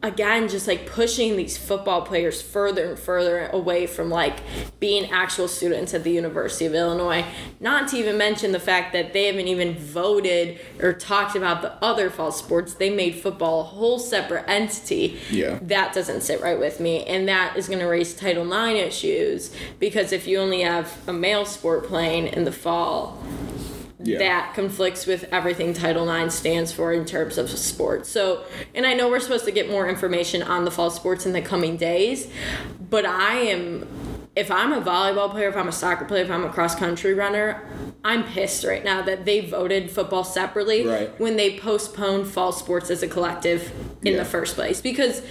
again 0.02 0.48
just 0.48 0.66
like 0.66 0.86
pushing 0.86 1.36
these 1.36 1.58
football 1.58 2.02
players 2.02 2.42
further 2.42 2.86
and 2.86 2.98
further 2.98 3.48
away 3.48 3.86
from 3.86 4.10
like 4.10 4.40
being 4.80 5.10
actual 5.12 5.48
students 5.48 5.94
at 5.94 6.06
the 6.06 6.12
University 6.12 6.66
of 6.66 6.74
Illinois. 6.74 7.26
Not 7.60 7.90
to 7.90 7.98
even 7.98 8.18
mention 8.18 8.54
the 8.54 8.60
fact 8.60 8.94
that 8.94 9.12
they 9.12 9.26
haven't 9.26 9.50
even 9.50 9.78
voted 9.78 10.60
or 10.82 10.94
talked 10.94 11.36
about 11.36 11.62
the 11.62 11.74
other 11.84 12.10
fall 12.10 12.32
sports. 12.32 12.76
They 12.76 12.90
made 12.90 13.16
football 13.16 13.62
a 13.62 13.64
whole 13.64 14.00
separate 14.00 14.46
entity 14.48 15.20
Yeah. 15.30 15.60
that 15.64 15.94
doesn't 15.94 16.22
sit 16.22 16.42
right 16.42 16.58
with 16.58 16.80
me 16.80 17.04
and 17.06 17.28
that 17.28 17.58
is 17.58 17.68
going 17.68 17.80
to 17.80 17.86
raise 17.88 18.14
title 18.14 18.50
ix 18.54 19.00
issues 19.00 19.54
because 19.80 20.12
if 20.14 20.28
you 20.28 20.40
only 20.40 20.62
have 20.62 20.98
a 21.08 21.14
male 21.14 21.46
sport 21.46 21.86
playing 21.86 22.28
in 22.28 22.46
the 22.46 22.52
fall 22.52 23.22
Yeah. 24.02 24.20
that 24.20 24.54
conflicts 24.54 25.06
with 25.06 25.26
everything 25.30 25.74
title 25.74 26.10
ix 26.10 26.34
stands 26.36 26.72
for 26.72 26.94
in 26.94 27.04
terms 27.06 27.38
of 27.38 27.50
sports 27.50 28.08
so 28.10 28.46
and 28.74 28.86
i 28.86 28.94
know 28.94 29.10
we're 29.10 29.20
supposed 29.20 29.44
to 29.44 29.52
get 29.52 29.70
more 29.70 29.90
information 29.90 30.42
on 30.42 30.64
the 30.64 30.72
fall 30.72 30.90
sports 30.90 31.26
in 31.26 31.34
the 31.34 31.42
coming 31.42 31.76
days 31.76 32.32
but 32.90 33.06
i 33.06 33.36
am 33.36 33.86
if 34.38 34.50
i'm 34.52 34.72
a 34.72 34.80
volleyball 34.82 35.30
player 35.30 35.50
if 35.50 35.58
i'm 35.58 35.68
a 35.68 35.72
soccer 35.74 36.06
player 36.06 36.24
if 36.24 36.32
i'm 36.32 36.46
a 36.46 36.50
cross 36.50 36.76
country 36.76 37.14
runner 37.14 37.62
i'm 38.06 38.24
pissed 38.24 38.64
right 38.64 38.86
now 38.86 39.02
that 39.02 39.26
they 39.26 39.42
voted 39.42 39.92
football 39.92 40.24
separately 40.24 40.88
Right. 40.88 41.20
when 41.20 41.36
they 41.36 41.60
postponed 41.60 42.28
fall 42.28 42.54
sports 42.54 42.90
as 42.90 43.04
a 43.04 43.08
collective 43.08 43.70
in 44.02 44.14
Yeah. 44.14 44.20
the 44.20 44.26
first 44.26 44.56
place 44.56 44.80
because 44.80 45.22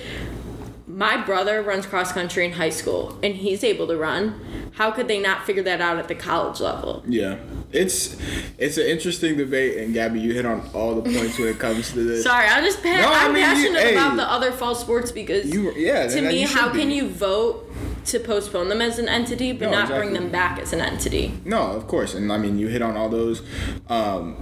my 0.86 1.16
brother 1.16 1.62
runs 1.62 1.86
cross 1.86 2.12
country 2.12 2.44
in 2.44 2.52
high 2.52 2.70
school 2.70 3.18
and 3.22 3.34
he's 3.36 3.62
able 3.62 3.86
to 3.86 3.96
run. 3.96 4.40
How 4.78 4.92
could 4.92 5.08
they 5.08 5.18
not 5.20 5.44
figure 5.44 5.64
that 5.64 5.80
out 5.80 5.98
at 5.98 6.06
the 6.06 6.14
college 6.14 6.60
level? 6.60 7.02
Yeah. 7.08 7.38
It's 7.72 8.16
it's 8.58 8.78
an 8.78 8.86
interesting 8.86 9.36
debate, 9.36 9.76
and 9.78 9.92
Gabby, 9.92 10.20
you 10.20 10.32
hit 10.32 10.46
on 10.46 10.70
all 10.72 10.94
the 10.94 11.02
points 11.02 11.36
when 11.36 11.48
it 11.48 11.58
comes 11.66 11.90
to 11.94 12.04
this. 12.04 12.22
Sorry, 12.22 12.46
I'm 12.46 12.62
just 12.64 12.80
pa- 12.80 12.90
No, 12.96 13.08
I 13.12 13.24
I'm 13.24 13.32
mean, 13.32 13.40
you- 13.42 13.46
passionate 13.46 13.82
hey. 13.82 13.92
about 13.94 14.16
the 14.16 14.22
other 14.30 14.52
fall 14.52 14.76
sports 14.76 15.10
because 15.10 15.52
You 15.52 15.72
yeah. 15.74 16.06
to 16.06 16.20
me, 16.22 16.42
you 16.42 16.46
how 16.46 16.72
be. 16.72 16.78
can 16.78 16.90
you 16.92 17.08
vote 17.08 17.68
to 18.06 18.20
postpone 18.20 18.68
them 18.68 18.80
as 18.80 19.00
an 19.00 19.08
entity 19.08 19.50
but 19.52 19.66
No, 19.66 19.80
not 19.80 19.88
bring 19.88 20.12
them 20.14 20.30
back 20.30 20.60
as 20.60 20.72
an 20.72 20.80
entity? 20.80 21.32
No, 21.44 21.72
of 21.72 21.88
course, 21.88 22.14
and 22.14 22.32
I 22.32 22.38
mean 22.38 22.56
you 22.56 22.68
hit 22.68 22.80
on 22.80 22.96
all 22.96 23.08
those. 23.08 23.42
Um, 23.88 24.36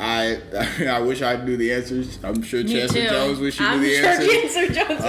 I 0.00 0.40
I 0.88 1.00
wish 1.00 1.20
I 1.22 1.36
knew 1.44 1.56
the 1.56 1.72
answers. 1.72 2.18
I'm 2.24 2.42
sure 2.42 2.64
Me 2.64 2.72
Chancellor 2.72 3.02
too. 3.02 3.08
Jones 3.08 3.38
wish 3.38 3.58
he 3.58 3.64
I'm 3.64 3.80
knew 3.80 3.88
the 3.88 3.96
sure 3.96 4.06
answers. 4.06 4.74
Chancellor 4.74 4.98
Jones. 4.98 5.04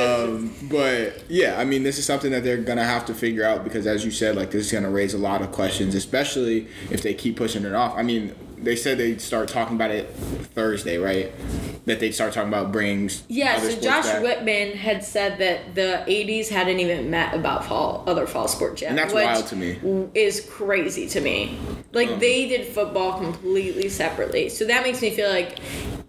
Um, 0.62 0.68
but 0.70 1.24
yeah, 1.30 1.58
I 1.58 1.64
mean, 1.66 1.84
this 1.84 1.98
is 1.98 2.06
something 2.06 2.32
that 2.32 2.44
they're 2.44 2.58
gonna 2.58 2.84
have 2.84 3.06
to 3.06 3.14
figure 3.14 3.46
out 3.46 3.64
because, 3.64 3.88
as 3.88 4.04
you 4.04 4.12
said, 4.12 4.36
like 4.36 4.52
this 4.52 4.66
is 4.68 4.72
gonna 4.72 4.90
raise 4.90 5.14
a 5.14 5.18
lot 5.18 5.42
of 5.42 5.52
questions, 5.52 5.96
especially 5.96 6.68
if 6.90 7.02
they 7.02 7.14
keep 7.14 7.38
pushing 7.38 7.64
it 7.64 7.74
off. 7.74 7.94
I 7.98 8.04
mean, 8.04 8.36
they 8.62 8.76
said 8.76 8.98
they'd 8.98 9.22
start 9.22 9.50
talking 9.50 9.76
about 9.76 9.92
it 9.92 10.10
Thursday, 10.54 10.98
right? 10.98 11.32
That 11.86 12.00
they'd 12.00 12.12
start 12.12 12.34
talking 12.34 12.50
about 12.50 12.72
brings. 12.72 13.24
Yeah, 13.28 13.56
other 13.58 13.72
so 13.72 13.82
Josh 13.82 14.06
back. 14.06 14.22
Whitman 14.22 14.74
had 14.78 15.04
said 15.04 15.40
that 15.40 15.74
the 15.74 16.02
ADs 16.40 16.50
hadn't 16.50 16.80
even 16.80 17.10
met 17.10 17.34
about 17.34 17.66
fall 17.66 18.04
other 18.08 18.28
fall 18.28 18.48
sports 18.48 18.82
yet. 18.82 18.90
And 18.90 18.98
that's 18.98 19.14
which 19.14 19.24
wild 19.24 19.48
to 19.48 19.56
me. 19.56 20.10
Is 20.14 20.48
crazy 20.50 21.08
to 21.10 21.22
me. 21.22 21.58
Like 21.92 22.10
um, 22.10 22.20
they 22.20 22.48
did 22.48 22.68
football 22.68 23.18
completely 23.20 23.90
separately. 23.90 24.50
So 24.50 24.66
that 24.66 24.84
makes 24.84 25.02
me 25.02 25.10
feel 25.10 25.30
like 25.30 25.58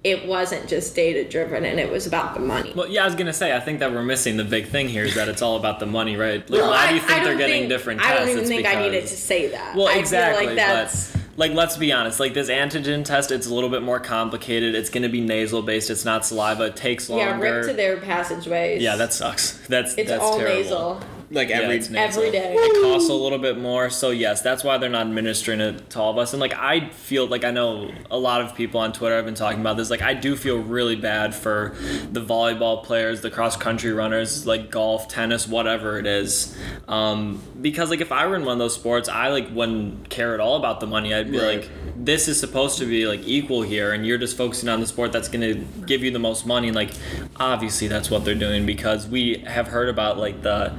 it 0.04 0.26
wasn't 0.26 0.68
just 0.68 0.94
data 0.94 1.26
driven 1.28 1.64
and 1.64 1.78
it 1.80 1.90
was 1.90 2.06
about 2.06 2.34
the 2.34 2.40
money. 2.40 2.72
Well, 2.74 2.88
yeah, 2.88 3.02
I 3.02 3.06
was 3.06 3.14
gonna 3.14 3.32
say 3.32 3.56
I 3.56 3.60
think 3.60 3.78
that 3.78 3.92
we're 3.92 4.02
missing 4.02 4.36
the 4.36 4.44
big 4.44 4.66
thing 4.66 4.88
here 4.88 5.04
is 5.04 5.14
that 5.14 5.28
it's 5.28 5.42
all 5.42 5.56
about 5.56 5.80
the 5.80 5.86
money, 5.86 6.16
right? 6.16 6.42
Like, 6.50 6.60
Well, 6.60 6.70
why 6.70 6.88
do 6.88 6.94
you 6.96 7.00
think 7.00 7.24
they're 7.24 7.36
getting 7.36 7.62
think- 7.62 7.68
different 7.70 8.00
Tests? 8.00 8.12
I 8.12 8.18
don't 8.18 8.28
even 8.28 8.40
It's 8.40 8.48
think 8.50 8.66
I 8.66 8.82
needed 8.82 9.02
to 9.02 9.16
say 9.16 9.48
that. 9.48 9.74
Well, 9.76 9.88
I 9.88 9.94
exactly, 9.94 10.46
feel 10.46 10.54
like 10.54 10.56
that's 10.56 11.12
but 11.12 11.21
like 11.36 11.52
let's 11.52 11.76
be 11.76 11.92
honest, 11.92 12.20
like 12.20 12.34
this 12.34 12.48
antigen 12.48 13.04
test, 13.04 13.30
it's 13.30 13.46
a 13.46 13.54
little 13.54 13.70
bit 13.70 13.82
more 13.82 14.00
complicated. 14.00 14.74
It's 14.74 14.90
going 14.90 15.02
to 15.02 15.08
be 15.08 15.20
nasal 15.20 15.62
based. 15.62 15.90
It's 15.90 16.04
not 16.04 16.26
saliva. 16.26 16.64
It 16.64 16.76
takes 16.76 17.08
longer. 17.08 17.24
yeah, 17.24 17.30
longer. 17.30 17.56
rip 17.58 17.66
to 17.68 17.72
their 17.72 17.96
passageways. 17.98 18.82
yeah, 18.82 18.96
that 18.96 19.12
sucks. 19.12 19.58
That's 19.68 19.94
it's 19.94 20.10
that's 20.10 20.22
all 20.22 20.38
terrible. 20.38 20.56
nasal. 20.56 21.00
Like 21.32 21.48
Yeah, 21.48 21.60
every 21.62 21.76
it's 21.76 21.90
nasal. 21.90 22.22
every 22.22 22.32
day. 22.38 22.54
It 22.56 22.82
costs 22.82 23.08
a 23.08 23.14
little 23.14 23.38
bit 23.38 23.58
more, 23.58 23.90
so 23.90 24.10
yes, 24.10 24.42
that's 24.42 24.62
why 24.62 24.78
they're 24.78 24.88
not 24.90 25.06
administering 25.06 25.60
it 25.60 25.90
to 25.90 26.00
all 26.00 26.10
of 26.12 26.18
us. 26.18 26.32
And 26.32 26.40
like 26.40 26.54
I 26.54 26.88
feel 26.90 27.26
like 27.26 27.44
I 27.44 27.50
know 27.50 27.90
a 28.10 28.18
lot 28.18 28.40
of 28.42 28.54
people 28.54 28.80
on 28.80 28.92
Twitter 28.92 29.16
have 29.16 29.24
been 29.24 29.34
talking 29.34 29.60
about 29.60 29.76
this. 29.76 29.90
Like 29.90 30.02
I 30.02 30.14
do 30.14 30.36
feel 30.36 30.58
really 30.58 30.96
bad 30.96 31.34
for 31.34 31.74
the 32.10 32.20
volleyball 32.20 32.84
players, 32.84 33.20
the 33.22 33.30
cross 33.30 33.56
country 33.56 33.92
runners, 33.92 34.46
like 34.46 34.70
golf, 34.70 35.08
tennis, 35.08 35.48
whatever 35.48 35.98
it 35.98 36.06
is, 36.06 36.56
um, 36.88 37.40
because 37.60 37.90
like 37.90 38.00
if 38.00 38.12
I 38.12 38.26
were 38.26 38.36
in 38.36 38.44
one 38.44 38.52
of 38.52 38.58
those 38.58 38.74
sports, 38.74 39.08
I 39.08 39.28
like 39.28 39.48
wouldn't 39.52 40.08
care 40.10 40.34
at 40.34 40.40
all 40.40 40.56
about 40.56 40.80
the 40.80 40.86
money. 40.86 41.14
I'd 41.14 41.30
be 41.30 41.38
Right. 41.38 41.60
like, 41.60 41.70
this 41.96 42.28
is 42.28 42.38
supposed 42.38 42.78
to 42.78 42.84
be 42.86 43.06
like 43.06 43.20
equal 43.26 43.62
here, 43.62 43.92
and 43.92 44.06
you're 44.06 44.18
just 44.18 44.36
focusing 44.36 44.68
on 44.68 44.80
the 44.80 44.86
sport 44.86 45.12
that's 45.12 45.28
going 45.28 45.40
to 45.40 45.54
give 45.86 46.02
you 46.02 46.10
the 46.10 46.18
most 46.18 46.46
money. 46.46 46.70
Like, 46.72 46.90
obviously, 47.36 47.88
that's 47.88 48.10
what 48.10 48.24
they're 48.24 48.34
doing 48.34 48.66
because 48.66 49.06
we 49.06 49.38
have 49.46 49.68
heard 49.68 49.88
about 49.88 50.18
like 50.18 50.42
the 50.42 50.72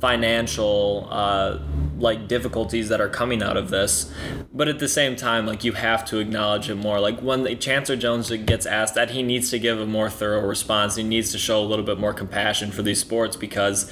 financial. 0.00 1.08
Uh, 1.10 1.58
like 1.98 2.28
difficulties 2.28 2.88
that 2.88 3.00
are 3.00 3.08
coming 3.08 3.42
out 3.42 3.56
of 3.56 3.70
this. 3.70 4.12
But 4.52 4.68
at 4.68 4.78
the 4.78 4.88
same 4.88 5.16
time 5.16 5.46
like 5.46 5.64
you 5.64 5.72
have 5.72 6.04
to 6.06 6.18
acknowledge 6.18 6.68
it 6.68 6.74
more. 6.76 7.00
Like 7.00 7.20
when 7.20 7.58
chancellor 7.58 7.96
jones 7.96 8.30
gets 8.30 8.66
asked 8.66 8.94
that 8.94 9.10
he 9.10 9.22
needs 9.22 9.50
to 9.50 9.58
give 9.58 9.80
a 9.80 9.86
more 9.86 10.10
thorough 10.10 10.46
response. 10.46 10.96
He 10.96 11.02
needs 11.02 11.32
to 11.32 11.38
show 11.38 11.60
a 11.60 11.66
little 11.66 11.84
bit 11.84 11.98
more 11.98 12.12
compassion 12.12 12.70
for 12.70 12.82
these 12.82 13.00
sports 13.00 13.36
because 13.36 13.90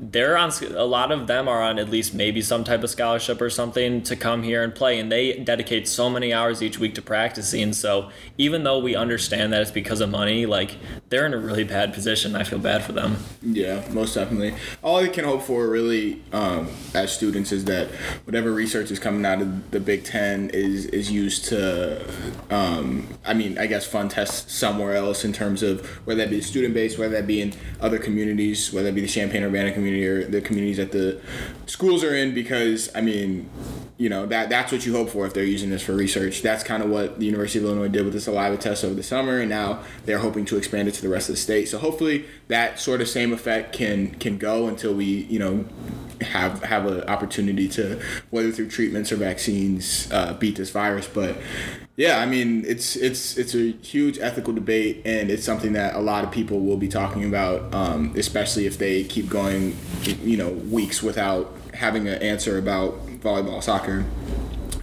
they're 0.00 0.36
on 0.36 0.50
a 0.74 0.84
lot 0.84 1.12
of 1.12 1.26
them 1.26 1.48
are 1.48 1.62
on 1.62 1.78
at 1.78 1.88
least 1.88 2.14
maybe 2.14 2.42
some 2.42 2.64
type 2.64 2.82
of 2.82 2.90
scholarship 2.90 3.40
or 3.40 3.50
something 3.50 4.02
to 4.02 4.16
come 4.16 4.42
here 4.42 4.62
and 4.62 4.74
play. 4.74 4.98
And 4.98 5.10
they 5.10 5.38
dedicate 5.38 5.88
so 5.88 6.10
many 6.10 6.32
hours 6.32 6.62
each 6.62 6.78
week 6.78 6.94
to 6.96 7.02
practicing. 7.02 7.72
So 7.72 8.10
even 8.38 8.64
though 8.64 8.78
we 8.78 8.94
understand 8.94 9.52
that 9.52 9.62
it's 9.62 9.70
because 9.70 10.00
of 10.00 10.10
money 10.10 10.46
like 10.46 10.76
they're 11.08 11.26
in 11.26 11.34
a 11.34 11.38
really 11.38 11.64
bad 11.64 11.92
position. 11.92 12.34
I 12.36 12.44
feel 12.44 12.58
bad 12.58 12.84
for 12.84 12.92
them. 12.92 13.16
Yeah 13.42 13.82
most 13.90 14.14
definitely. 14.14 14.54
All 14.82 14.96
i 14.96 15.08
can 15.08 15.24
hope 15.24 15.42
for 15.42 15.68
really 15.68 16.22
um, 16.32 16.68
as 16.94 17.12
students 17.12 17.43
is 17.52 17.64
that 17.66 17.88
whatever 18.24 18.52
research 18.52 18.90
is 18.90 18.98
coming 18.98 19.24
out 19.24 19.40
of 19.40 19.70
the 19.70 19.80
Big 19.80 20.04
Ten 20.04 20.50
is 20.50 20.86
is 20.86 21.10
used 21.10 21.46
to, 21.46 22.04
um, 22.50 23.08
I 23.24 23.34
mean, 23.34 23.58
I 23.58 23.66
guess 23.66 23.86
fund 23.86 24.10
tests 24.10 24.52
somewhere 24.52 24.94
else 24.94 25.24
in 25.24 25.32
terms 25.32 25.62
of 25.62 25.86
whether 26.06 26.18
that 26.22 26.30
be 26.30 26.40
student 26.40 26.74
base, 26.74 26.98
whether 26.98 27.14
that 27.14 27.26
be 27.26 27.40
in 27.40 27.54
other 27.80 27.98
communities, 27.98 28.72
whether 28.72 28.88
that 28.88 28.94
be 28.94 29.00
the 29.00 29.08
Champaign 29.08 29.42
Urbana 29.42 29.72
community 29.72 30.06
or 30.06 30.24
the 30.24 30.40
communities 30.40 30.76
that 30.76 30.92
the 30.92 31.20
schools 31.66 32.04
are 32.04 32.14
in. 32.14 32.34
Because 32.34 32.90
I 32.94 33.00
mean, 33.00 33.48
you 33.96 34.08
know 34.08 34.26
that 34.26 34.48
that's 34.48 34.72
what 34.72 34.84
you 34.84 34.92
hope 34.92 35.10
for 35.10 35.26
if 35.26 35.34
they're 35.34 35.44
using 35.44 35.70
this 35.70 35.82
for 35.82 35.92
research. 35.92 36.42
That's 36.42 36.64
kind 36.64 36.82
of 36.82 36.90
what 36.90 37.18
the 37.18 37.26
University 37.26 37.60
of 37.60 37.66
Illinois 37.66 37.88
did 37.88 38.04
with 38.04 38.14
the 38.14 38.20
saliva 38.20 38.56
test 38.56 38.84
over 38.84 38.94
the 38.94 39.02
summer, 39.02 39.38
and 39.38 39.48
now 39.48 39.82
they're 40.04 40.18
hoping 40.18 40.44
to 40.46 40.56
expand 40.56 40.88
it 40.88 40.94
to 40.94 41.02
the 41.02 41.08
rest 41.08 41.28
of 41.28 41.36
the 41.36 41.40
state. 41.40 41.68
So 41.68 41.78
hopefully 41.78 42.24
that 42.48 42.80
sort 42.80 43.00
of 43.00 43.08
same 43.08 43.32
effect 43.32 43.72
can 43.72 44.14
can 44.16 44.38
go 44.38 44.66
until 44.66 44.94
we 44.94 45.04
you 45.04 45.38
know 45.38 45.64
have 46.20 46.62
have 46.64 46.86
an 46.86 47.02
opportunity 47.04 47.68
to 47.68 48.00
whether 48.30 48.50
through 48.50 48.68
treatments 48.68 49.12
or 49.12 49.16
vaccines 49.16 50.10
uh, 50.10 50.34
beat 50.34 50.56
this 50.56 50.70
virus. 50.70 51.06
But 51.06 51.36
yeah, 51.96 52.18
I 52.18 52.26
mean 52.26 52.64
it's 52.66 52.96
it's 52.96 53.36
it's 53.36 53.54
a 53.54 53.72
huge 53.74 54.18
ethical 54.18 54.52
debate, 54.52 55.02
and 55.04 55.30
it's 55.30 55.44
something 55.44 55.72
that 55.74 55.94
a 55.94 56.00
lot 56.00 56.24
of 56.24 56.32
people 56.32 56.60
will 56.60 56.76
be 56.76 56.88
talking 56.88 57.24
about, 57.24 57.72
um, 57.72 58.12
especially 58.16 58.66
if 58.66 58.78
they 58.78 59.04
keep 59.04 59.28
going, 59.28 59.76
you 60.22 60.36
know, 60.36 60.48
weeks 60.50 61.00
without 61.00 61.54
having 61.74 62.08
an 62.08 62.20
answer 62.22 62.58
about 62.58 62.98
volleyball, 63.24 63.62
soccer, 63.62 64.04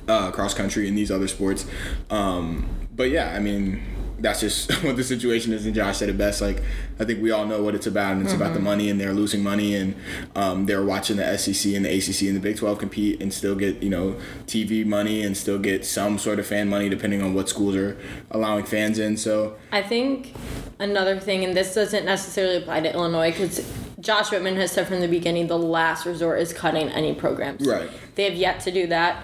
uh, 0.08 0.32
cross 0.32 0.54
country, 0.54 0.88
and 0.88 0.97
these 0.97 1.12
other 1.12 1.27
sports. 1.27 1.65
Um, 2.10 2.67
but 2.93 3.10
yeah, 3.10 3.34
I 3.34 3.39
mean 3.39 3.82
that's 4.21 4.39
just 4.39 4.71
what 4.84 4.95
the 4.95 5.04
situation 5.04 5.51
is. 5.54 5.65
And 5.65 5.73
Josh 5.73 5.97
said 5.97 6.10
it 6.10 6.17
best. 6.17 6.41
Like 6.41 6.62
I 6.99 7.06
think 7.06 7.21
we 7.21 7.32
all 7.32 7.45
know 7.45 7.63
what 7.63 7.75
it's 7.75 7.88
about, 7.88 8.13
and 8.13 8.21
it's 8.21 8.34
mm-hmm. 8.34 8.41
about 8.41 8.54
the 8.54 8.60
mm-hmm. 8.60 8.67
money, 8.67 8.89
and 8.89 8.99
they're 8.99 9.13
losing 9.13 9.43
money, 9.43 9.75
and 9.75 9.95
um, 10.36 10.65
they're 10.65 10.84
watching 10.84 11.17
the 11.17 11.38
SEC 11.38 11.73
and 11.73 11.86
the 11.86 11.89
ACC 11.89 12.23
and 12.23 12.36
the 12.36 12.39
Big 12.39 12.58
Twelve 12.58 12.77
compete, 12.77 13.21
and 13.21 13.34
still 13.34 13.56
get 13.56 13.82
you 13.82 13.89
know 13.89 14.15
TV 14.45 14.86
money, 14.86 15.23
and 15.23 15.36
still 15.36 15.60
get 15.60 15.86
some 15.86 16.17
sort 16.17 16.39
of 16.39 16.45
fan 16.45 16.67
money, 16.69 16.89
depending 16.89 17.21
on 17.21 17.34
what 17.34 17.49
schools 17.49 17.75
are 17.75 17.97
allowing 18.32 18.65
fans 18.65 18.99
in. 18.99 19.17
So 19.17 19.56
I 19.71 19.82
think 19.82 20.34
another 20.80 21.19
thing, 21.19 21.43
and 21.43 21.56
this 21.56 21.73
doesn't 21.73 22.06
necessarily 22.06 22.58
apply 22.58 22.82
to 22.82 22.93
Illinois, 22.93 23.32
because 23.32 23.60
Josh 24.01 24.31
Whitman 24.31 24.55
has 24.57 24.71
said 24.71 24.87
from 24.87 24.99
the 24.99 25.07
beginning 25.07 25.47
the 25.47 25.57
last 25.57 26.05
resort 26.05 26.41
is 26.41 26.51
cutting 26.53 26.89
any 26.89 27.13
programs. 27.13 27.65
Right. 27.65 27.89
They 28.15 28.23
have 28.25 28.35
yet 28.35 28.59
to 28.61 28.71
do 28.71 28.87
that 28.87 29.23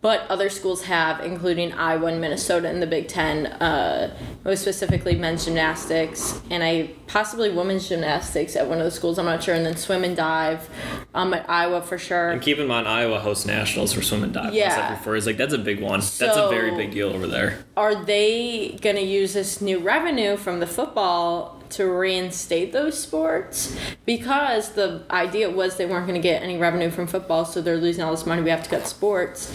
but 0.00 0.28
other 0.30 0.48
schools 0.48 0.84
have, 0.84 1.20
including 1.24 1.72
Iowa 1.72 2.06
and 2.06 2.20
Minnesota 2.20 2.70
in 2.70 2.78
the 2.78 2.86
Big 2.86 3.08
Ten. 3.08 3.46
Uh, 3.46 4.16
most 4.44 4.62
specifically, 4.62 5.16
men's 5.16 5.44
gymnastics 5.44 6.40
and 6.50 6.62
I 6.62 6.90
possibly 7.08 7.50
women's 7.50 7.88
gymnastics 7.88 8.54
at 8.54 8.68
one 8.68 8.78
of 8.78 8.84
the 8.84 8.90
schools. 8.90 9.18
I'm 9.18 9.24
not 9.24 9.42
sure, 9.42 9.54
and 9.54 9.66
then 9.66 9.76
swim 9.76 10.04
and 10.04 10.16
dive 10.16 10.68
um, 11.14 11.34
at 11.34 11.48
Iowa 11.50 11.82
for 11.82 11.98
sure. 11.98 12.30
And 12.30 12.40
keep 12.40 12.58
in 12.58 12.68
mind, 12.68 12.86
Iowa 12.86 13.18
hosts 13.18 13.44
nationals 13.44 13.92
for 13.92 14.02
swim 14.02 14.22
and 14.22 14.32
dive. 14.32 14.54
Yeah, 14.54 14.94
before 14.94 15.16
is 15.16 15.26
like 15.26 15.36
that's 15.36 15.54
a 15.54 15.58
big 15.58 15.80
one. 15.80 16.00
So 16.00 16.26
that's 16.26 16.38
a 16.38 16.48
very 16.48 16.70
big 16.76 16.92
deal 16.92 17.08
over 17.08 17.26
there. 17.26 17.64
Are 17.76 18.04
they 18.04 18.78
gonna 18.80 19.00
use 19.00 19.34
this 19.34 19.60
new 19.60 19.80
revenue 19.80 20.36
from 20.36 20.60
the 20.60 20.66
football 20.66 21.57
to 21.70 21.84
reinstate 21.86 22.72
those 22.72 22.98
sports 22.98 23.78
because 24.04 24.72
the 24.72 25.02
idea 25.10 25.50
was 25.50 25.76
they 25.76 25.86
weren't 25.86 26.06
going 26.06 26.20
to 26.20 26.26
get 26.26 26.42
any 26.42 26.58
revenue 26.58 26.90
from 26.90 27.06
football, 27.06 27.44
so 27.44 27.60
they're 27.60 27.76
losing 27.76 28.02
all 28.02 28.10
this 28.10 28.26
money. 28.26 28.42
We 28.42 28.50
have 28.50 28.62
to 28.62 28.70
cut 28.70 28.86
sports. 28.86 29.54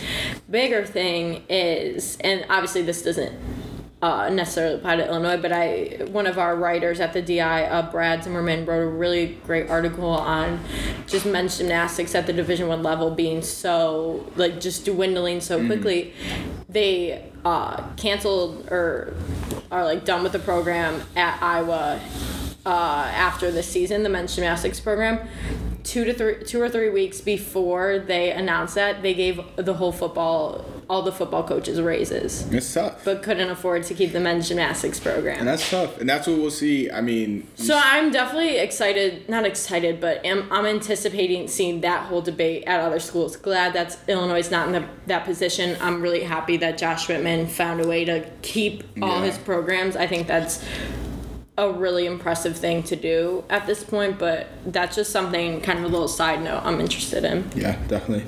Bigger 0.50 0.86
thing 0.86 1.44
is, 1.50 2.18
and 2.22 2.46
obviously 2.50 2.82
this 2.82 3.02
doesn't 3.02 3.38
uh, 4.04 4.28
necessarily 4.28 4.76
apply 4.76 4.98
to 4.98 5.08
Illinois, 5.08 5.38
but 5.38 5.54
I 5.54 6.06
one 6.12 6.28
of 6.28 6.38
our 6.38 6.58
writers 6.58 7.00
at 7.00 7.14
the 7.14 7.22
DI, 7.22 7.40
uh, 7.40 7.90
Brad 7.90 8.22
Zimmerman, 8.22 8.66
wrote 8.66 8.82
a 8.82 8.86
really 8.86 9.38
great 9.46 9.70
article 9.70 10.10
on 10.10 10.60
just 11.08 11.26
men's 11.26 11.58
gymnastics 11.58 12.14
at 12.14 12.28
the 12.28 12.34
Division 12.34 12.68
One 12.68 12.84
level 12.84 13.12
being 13.12 13.42
so 13.42 14.30
like 14.36 14.60
just 14.60 14.84
dwindling 14.84 15.40
so 15.40 15.58
mm-hmm. 15.58 15.68
quickly. 15.68 16.14
Mm. 16.28 16.44
They 16.68 17.32
uh, 17.46 17.82
canceled 17.96 18.70
or 18.70 19.14
are 19.72 19.86
like 19.86 20.04
done 20.04 20.22
with 20.22 20.34
the 20.34 20.40
program 20.40 21.02
at 21.16 21.42
Iowa 21.42 22.02
uh, 22.66 23.10
after 23.10 23.52
the 23.52 23.64
season, 23.64 24.04
the 24.04 24.10
men's 24.10 24.36
gymnastics 24.36 24.82
program 24.82 25.30
two 25.86 26.04
to 26.04 26.14
three 26.14 26.44
two 26.46 26.62
or 26.62 26.70
three 26.70 26.90
weeks 26.90 27.22
before 27.22 28.00
they 28.00 28.32
announced 28.32 28.76
that 28.76 29.02
they 29.02 29.14
gave 29.14 29.40
the 29.58 29.74
whole 29.74 29.92
football 29.92 30.66
all 30.90 31.02
the 31.02 31.12
football 31.12 31.44
coaches 31.44 31.82
raises. 31.82 32.52
It's 32.52 32.74
tough. 32.74 33.04
But 33.06 33.24
couldn't 33.24 33.50
afford 33.50 33.84
to 33.84 33.94
keep 33.94 34.12
the 34.12 34.20
men's 34.20 34.48
gymnastics 34.48 35.00
program. 35.00 35.40
And 35.40 35.48
that's 35.48 35.70
tough. 35.70 36.00
And 36.00 36.10
that's 36.10 36.28
what 36.28 36.38
we'll 36.38 36.52
see. 36.52 36.90
I 36.92 37.02
mean 37.02 37.48
so 37.56 37.80
i'm 37.84 38.12
definitely 38.12 38.58
excited 38.58 39.28
not 39.30 39.46
excited 39.46 40.00
but 40.00 40.24
am, 40.26 40.52
i'm 40.52 40.66
anticipating 40.66 41.48
seeing 41.48 41.82
that 41.82 42.06
whole 42.08 42.22
debate 42.22 42.64
at 42.66 42.80
other 42.80 43.00
schools. 43.00 43.36
Glad 43.36 43.74
that 43.74 43.98
illinois 44.08 44.40
is 44.40 44.52
not 44.52 44.68
in 44.68 44.74
the, 44.74 44.88
that 45.08 45.26
position. 45.26 45.78
I'm 45.82 46.02
really 46.02 46.24
happy 46.24 46.58
that 46.58 46.78
josh 46.78 47.08
whitman 47.08 47.48
found 47.48 47.82
a 47.82 47.88
way 47.88 48.06
to 48.06 48.30
keep 48.42 48.84
all 49.02 49.20
yeah. 49.20 49.26
his 49.26 49.38
programs. 49.38 49.96
I 49.96 50.08
think 50.08 50.28
that's 50.28 50.64
a 51.58 51.72
really 51.72 52.08
impressive 52.08 52.58
thing 52.58 52.82
to 52.84 52.96
do 52.96 53.44
at 53.50 53.68
this 53.68 53.84
point, 53.84 54.18
but 54.18 54.48
that's 54.66 54.96
just 54.96 55.12
something 55.12 55.62
kind 55.62 55.80
of 55.80 55.86
a 55.86 55.88
little 55.88 56.08
side 56.08 56.42
note 56.44 56.62
I'm 56.64 56.82
interested 56.82 57.24
in. 57.24 57.50
Yeah, 57.56 57.78
definitely. 57.88 58.26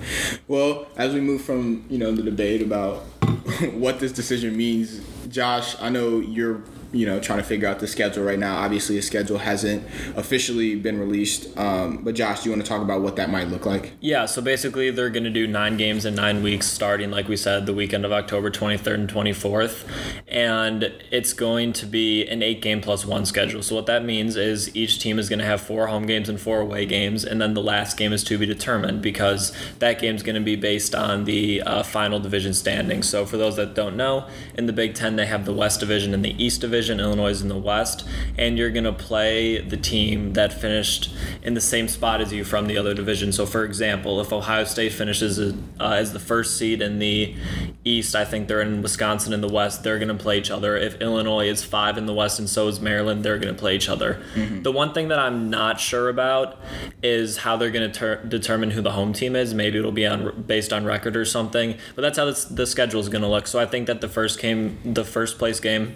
Well, 0.47 0.87
as 0.95 1.13
we 1.13 1.21
move 1.21 1.41
from, 1.41 1.85
you 1.89 1.97
know, 1.97 2.11
the 2.11 2.21
debate 2.21 2.61
about 2.61 2.97
what 3.73 3.99
this 3.99 4.11
decision 4.11 4.55
means, 4.55 5.01
Josh, 5.27 5.75
I 5.81 5.89
know 5.89 6.19
you're 6.19 6.61
you 6.91 7.05
know 7.05 7.19
trying 7.19 7.39
to 7.39 7.45
figure 7.45 7.67
out 7.67 7.79
the 7.79 7.87
schedule 7.87 8.23
right 8.23 8.39
now. 8.39 8.57
Obviously, 8.57 8.97
a 8.97 9.01
schedule 9.01 9.39
hasn't 9.39 9.83
officially 10.15 10.75
been 10.75 10.99
released. 10.99 11.55
Um, 11.57 12.03
but 12.03 12.15
Josh, 12.15 12.43
do 12.43 12.49
you 12.49 12.55
want 12.55 12.63
to 12.65 12.69
talk 12.69 12.81
about 12.81 13.01
what 13.01 13.15
that 13.15 13.29
might 13.29 13.47
look 13.47 13.65
like? 13.65 13.93
Yeah. 13.99 14.25
So 14.25 14.41
basically, 14.41 14.91
they're 14.91 15.09
going 15.09 15.23
to 15.23 15.29
do 15.29 15.47
nine 15.47 15.77
games 15.77 16.05
in 16.05 16.15
nine 16.15 16.43
weeks, 16.43 16.67
starting 16.67 17.11
like 17.11 17.27
we 17.27 17.37
said, 17.37 17.65
the 17.65 17.73
weekend 17.73 18.05
of 18.05 18.11
October 18.11 18.51
23rd 18.51 18.93
and 18.93 19.09
24th, 19.09 19.87
and 20.27 20.83
it's 21.11 21.33
going 21.33 21.73
to 21.73 21.85
be 21.85 22.27
an 22.27 22.41
eight 22.43 22.61
game 22.61 22.81
plus 22.81 23.05
one 23.05 23.25
schedule. 23.25 23.61
So 23.61 23.75
what 23.75 23.85
that 23.87 24.03
means 24.03 24.35
is 24.35 24.75
each 24.75 24.99
team 24.99 25.19
is 25.19 25.29
going 25.29 25.39
to 25.39 25.45
have 25.45 25.61
four 25.61 25.87
home 25.87 26.05
games 26.05 26.29
and 26.29 26.39
four 26.39 26.59
away 26.59 26.85
games, 26.85 27.23
and 27.23 27.41
then 27.41 27.53
the 27.53 27.63
last 27.63 27.97
game 27.97 28.13
is 28.13 28.23
to 28.25 28.37
be 28.37 28.45
determined 28.45 29.01
because 29.01 29.51
that 29.79 29.99
game 29.99 30.15
is 30.15 30.23
going 30.23 30.35
to 30.35 30.41
be 30.41 30.55
based 30.55 30.95
on 30.95 31.25
the 31.25 31.61
uh, 31.61 31.83
final 31.83 32.19
division 32.19 32.53
standing. 32.53 33.03
So 33.03 33.25
for 33.25 33.37
those 33.37 33.55
that 33.55 33.73
don't 33.73 33.95
know, 33.95 34.27
in 34.55 34.65
the 34.65 34.73
Big 34.73 34.95
Ten 34.95 35.15
they 35.15 35.25
have 35.25 35.45
the 35.45 35.53
West 35.53 35.79
Division 35.79 36.13
and 36.13 36.23
the 36.23 36.41
East 36.43 36.61
Division 36.61 36.84
division, 36.85 36.99
Illinois 36.99 37.29
is 37.29 37.41
in 37.41 37.47
the 37.47 37.57
West, 37.57 38.07
and 38.37 38.57
you're 38.57 38.69
going 38.69 38.83
to 38.83 38.93
play 38.93 39.59
the 39.59 39.77
team 39.77 40.33
that 40.33 40.53
finished 40.53 41.11
in 41.41 41.55
the 41.55 41.61
same 41.61 41.87
spot 41.87 42.21
as 42.21 42.31
you 42.31 42.43
from 42.43 42.67
the 42.67 42.77
other 42.77 42.93
division. 42.93 43.31
So, 43.31 43.45
for 43.45 43.65
example, 43.65 44.21
if 44.21 44.31
Ohio 44.31 44.65
State 44.65 44.93
finishes 44.93 45.39
uh, 45.39 45.53
as 45.79 46.13
the 46.13 46.19
first 46.19 46.57
seed 46.57 46.81
in 46.81 46.99
the 46.99 47.35
East, 47.83 48.15
I 48.15 48.23
think 48.23 48.47
they're 48.47 48.61
in 48.61 48.81
Wisconsin 48.81 49.33
in 49.33 49.41
the 49.41 49.49
West, 49.49 49.83
they're 49.83 49.97
going 49.97 50.15
to 50.15 50.23
play 50.23 50.37
each 50.37 50.51
other. 50.51 50.77
If 50.77 51.01
Illinois 51.01 51.47
is 51.47 51.63
five 51.63 51.97
in 51.97 52.05
the 52.05 52.13
West 52.13 52.37
and 52.39 52.49
so 52.49 52.67
is 52.67 52.79
Maryland, 52.79 53.23
they're 53.23 53.39
going 53.39 53.53
to 53.53 53.59
play 53.59 53.75
each 53.75 53.89
other. 53.89 54.21
Mm-hmm. 54.35 54.61
The 54.61 54.71
one 54.71 54.93
thing 54.93 55.07
that 55.07 55.19
I'm 55.19 55.49
not 55.49 55.79
sure 55.79 56.09
about 56.09 56.59
is 57.01 57.37
how 57.37 57.57
they're 57.57 57.71
going 57.71 57.91
to 57.91 57.99
ter- 57.99 58.23
determine 58.23 58.71
who 58.71 58.81
the 58.81 58.91
home 58.91 59.13
team 59.13 59.35
is. 59.35 59.53
Maybe 59.53 59.79
it'll 59.79 59.91
be 59.91 60.05
on 60.05 60.43
based 60.43 60.71
on 60.71 60.85
record 60.85 61.17
or 61.17 61.25
something, 61.25 61.77
but 61.95 62.03
that's 62.03 62.17
how 62.17 62.25
this, 62.25 62.45
the 62.45 62.67
schedule 62.67 62.99
is 62.99 63.09
going 63.09 63.23
to 63.23 63.27
look. 63.27 63.47
So 63.47 63.59
I 63.59 63.65
think 63.65 63.87
that 63.87 64.01
the 64.01 64.09
first 64.09 64.39
game, 64.39 64.77
the 64.83 65.03
first 65.03 65.37
place 65.39 65.59
game, 65.59 65.95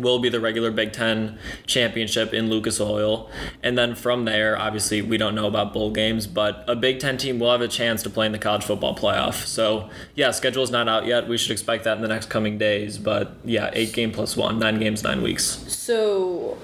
will 0.00 0.18
be 0.18 0.28
the 0.28 0.40
regular 0.40 0.70
Big 0.70 0.92
Ten 0.92 1.38
championship 1.66 2.32
in 2.32 2.50
Lucas 2.50 2.80
Oil. 2.80 3.30
And 3.62 3.76
then 3.76 3.94
from 3.94 4.24
there, 4.24 4.58
obviously, 4.58 5.02
we 5.02 5.16
don't 5.16 5.34
know 5.34 5.46
about 5.46 5.72
bowl 5.72 5.90
games, 5.90 6.26
but 6.26 6.64
a 6.66 6.76
Big 6.76 7.00
Ten 7.00 7.16
team 7.16 7.38
will 7.38 7.50
have 7.50 7.60
a 7.60 7.68
chance 7.68 8.02
to 8.02 8.10
play 8.10 8.26
in 8.26 8.32
the 8.32 8.38
college 8.38 8.64
football 8.64 8.96
playoff. 8.96 9.44
So, 9.46 9.90
yeah, 10.14 10.30
schedule 10.30 10.62
is 10.62 10.70
not 10.70 10.88
out 10.88 11.06
yet. 11.06 11.28
We 11.28 11.38
should 11.38 11.52
expect 11.52 11.84
that 11.84 11.96
in 11.96 12.02
the 12.02 12.08
next 12.08 12.30
coming 12.30 12.58
days. 12.58 12.98
But 12.98 13.32
yeah, 13.44 13.70
eight 13.72 13.92
game 13.92 14.12
plus 14.12 14.36
one, 14.36 14.58
nine 14.58 14.78
games, 14.78 15.02
nine 15.02 15.22
weeks. 15.22 15.44
So, 15.44 16.58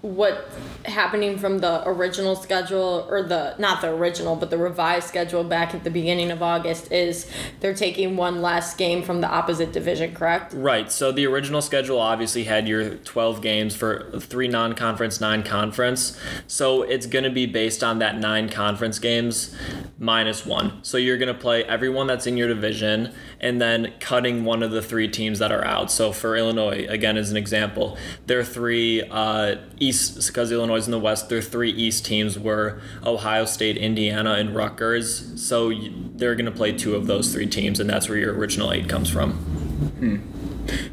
what 0.00 0.48
happening 0.86 1.38
from 1.38 1.58
the 1.58 1.86
original 1.88 2.36
schedule 2.36 3.06
or 3.08 3.22
the 3.22 3.54
not 3.58 3.80
the 3.80 3.88
original 3.88 4.36
but 4.36 4.50
the 4.50 4.58
revised 4.58 5.08
schedule 5.08 5.42
back 5.42 5.74
at 5.74 5.84
the 5.84 5.90
beginning 5.90 6.30
of 6.30 6.42
August 6.42 6.92
is 6.92 7.30
they're 7.60 7.74
taking 7.74 8.16
one 8.16 8.42
less 8.42 8.74
game 8.74 9.02
from 9.02 9.20
the 9.20 9.28
opposite 9.28 9.72
division, 9.72 10.14
correct? 10.14 10.52
Right. 10.52 10.90
So 10.92 11.12
the 11.12 11.26
original 11.26 11.62
schedule 11.62 11.98
obviously 11.98 12.44
had 12.44 12.68
your 12.68 12.96
12 12.96 13.40
games 13.40 13.74
for 13.74 14.10
three 14.20 14.48
non-conference, 14.48 15.20
nine 15.20 15.42
conference. 15.42 16.20
So 16.46 16.82
it's 16.82 17.06
going 17.06 17.24
to 17.24 17.30
be 17.30 17.46
based 17.46 17.82
on 17.82 17.98
that 18.00 18.18
nine 18.18 18.48
conference 18.48 18.98
games 18.98 19.56
minus 19.98 20.44
1. 20.44 20.80
So 20.82 20.98
you're 20.98 21.18
going 21.18 21.34
to 21.34 21.40
play 21.40 21.64
everyone 21.64 22.06
that's 22.06 22.26
in 22.26 22.36
your 22.36 22.48
division 22.48 23.14
and 23.40 23.60
then 23.60 23.94
cutting 24.00 24.44
one 24.44 24.62
of 24.62 24.70
the 24.70 24.82
three 24.82 25.08
teams 25.08 25.38
that 25.38 25.52
are 25.52 25.64
out. 25.64 25.90
So 25.90 26.12
for 26.12 26.36
Illinois, 26.36 26.86
again 26.88 27.16
as 27.16 27.30
an 27.30 27.36
example, 27.36 27.96
there 28.26 28.38
are 28.38 28.44
three 28.44 29.02
uh, 29.02 29.56
East 29.78 30.26
because 30.26 30.52
Illinois 30.52 30.73
in 30.86 30.90
the 30.90 30.98
West. 30.98 31.28
Their 31.28 31.42
three 31.42 31.70
East 31.70 32.04
teams 32.04 32.38
were 32.38 32.80
Ohio 33.04 33.44
State, 33.44 33.76
Indiana, 33.76 34.32
and 34.32 34.54
Rutgers. 34.54 35.40
So 35.40 35.72
they're 36.16 36.34
going 36.34 36.46
to 36.46 36.52
play 36.52 36.72
two 36.72 36.94
of 36.94 37.06
those 37.06 37.32
three 37.32 37.46
teams, 37.46 37.80
and 37.80 37.88
that's 37.88 38.08
where 38.08 38.18
your 38.18 38.34
original 38.34 38.72
eight 38.72 38.88
comes 38.88 39.08
from. 39.08 39.32
Hmm. 39.32 40.33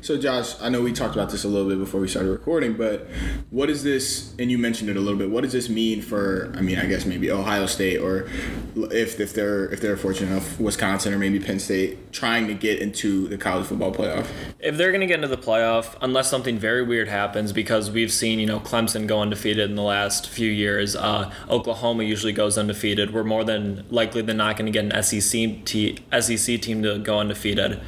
So, 0.02 0.18
Josh, 0.18 0.60
I 0.60 0.70
know 0.70 0.82
we 0.82 0.94
talked 0.94 1.16
about 1.16 1.30
this 1.30 1.44
a 1.44 1.48
little 1.48 1.70
bit 1.70 1.78
before 1.78 2.02
we 2.02 2.08
started 2.08 2.32
recording, 2.32 2.74
but 2.74 3.08
what 3.50 3.70
is 3.70 3.84
this? 3.84 4.34
And 4.40 4.50
you 4.50 4.58
mentioned 4.58 4.90
it 4.90 4.98
a 4.98 5.00
little 5.00 5.18
bit. 5.18 5.30
What 5.30 5.44
does 5.44 5.54
this 5.54 5.70
mean 5.70 6.02
for? 6.02 6.52
I 6.56 6.62
mean, 6.62 6.80
I 6.80 6.86
guess 6.86 7.06
maybe 7.06 7.32
Ohio 7.32 7.66
State, 7.66 7.98
or 7.98 8.28
if 8.76 9.20
if 9.20 9.34
they're 9.34 9.66
if 9.70 9.80
they're 9.80 9.98
fortunate 9.98 10.32
enough, 10.32 10.60
Wisconsin 10.60 11.14
or 11.14 11.20
maybe 11.20 11.40
Penn 11.40 11.60
State, 11.60 12.12
trying 12.12 12.48
to 12.48 12.54
get 12.54 12.80
into 12.80 13.28
the 13.28 13.38
college 13.38 13.68
football 13.68 13.94
playoff. 13.94 14.28
If 14.60 14.78
they're 14.78 14.92
going 14.92 15.02
to 15.02 15.08
get 15.08 15.24
into 15.24 15.28
the 15.28 15.38
playoff, 15.42 15.96
unless 16.02 16.30
something 16.30 16.58
very 16.58 16.84
weird 16.84 17.08
happens, 17.08 17.54
because 17.54 17.92
we've 17.92 18.12
seen 18.12 18.40
you 18.40 18.48
know 18.48 18.60
Clemson 18.60 19.08
go 19.08 19.22
undefeated 19.22 19.70
in 19.70 19.76
the 19.76 19.84
last 19.84 20.28
few 20.30 20.50
years, 20.50 20.96
uh, 20.96 21.32
Oklahoma 21.50 22.04
usually 22.04 22.34
goes 22.34 22.58
undefeated. 22.58 23.14
We're 23.14 23.24
more 23.24 23.44
than 23.44 23.86
likely 23.90 24.22
than 24.22 24.38
not 24.38 24.58
going 24.58 24.72
to 24.72 24.72
get 24.72 24.92
an 24.92 25.04
SEC 25.04 25.64
te- 25.66 26.00
SEC 26.20 26.62
team 26.62 26.82
to 26.84 26.98
go 27.00 27.20
undefeated. 27.20 27.80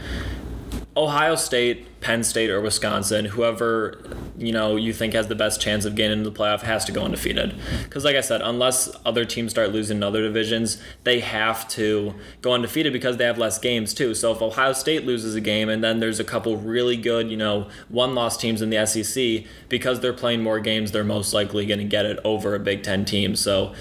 Ohio 0.95 1.35
State 1.35 1.87
Penn 2.03 2.23
State 2.23 2.49
or 2.49 2.59
Wisconsin, 2.59 3.23
whoever 3.25 3.97
you 4.37 4.51
know 4.51 4.75
you 4.75 4.91
think 4.91 5.13
has 5.13 5.27
the 5.27 5.35
best 5.35 5.61
chance 5.61 5.85
of 5.85 5.95
getting 5.95 6.19
into 6.19 6.29
the 6.29 6.37
playoff 6.37 6.61
has 6.61 6.83
to 6.85 6.91
go 6.91 7.03
undefeated. 7.03 7.55
Because 7.83 8.03
like 8.03 8.17
I 8.17 8.21
said, 8.21 8.41
unless 8.41 8.93
other 9.05 9.23
teams 9.23 9.51
start 9.51 9.71
losing 9.71 9.97
in 9.97 10.03
other 10.03 10.21
divisions, 10.21 10.81
they 11.05 11.21
have 11.21 11.65
to 11.69 12.13
go 12.41 12.51
undefeated 12.51 12.91
because 12.91 13.15
they 13.15 13.23
have 13.23 13.37
less 13.37 13.57
games 13.57 13.93
too. 13.93 14.13
So 14.13 14.33
if 14.33 14.41
Ohio 14.41 14.73
State 14.73 15.05
loses 15.05 15.33
a 15.33 15.41
game 15.41 15.69
and 15.69 15.81
then 15.81 16.01
there's 16.01 16.19
a 16.19 16.25
couple 16.25 16.57
really 16.57 16.97
good, 16.97 17.31
you 17.31 17.37
know, 17.37 17.69
one-loss 17.87 18.35
teams 18.35 18.61
in 18.61 18.69
the 18.69 18.85
SEC, 18.85 19.45
because 19.69 20.01
they're 20.01 20.11
playing 20.11 20.43
more 20.43 20.59
games, 20.59 20.91
they're 20.91 21.05
most 21.05 21.33
likely 21.33 21.65
going 21.65 21.79
to 21.79 21.85
get 21.85 22.05
it 22.05 22.19
over 22.25 22.53
a 22.53 22.59
Big 22.59 22.83
Ten 22.83 23.05
team. 23.05 23.33
So, 23.35 23.73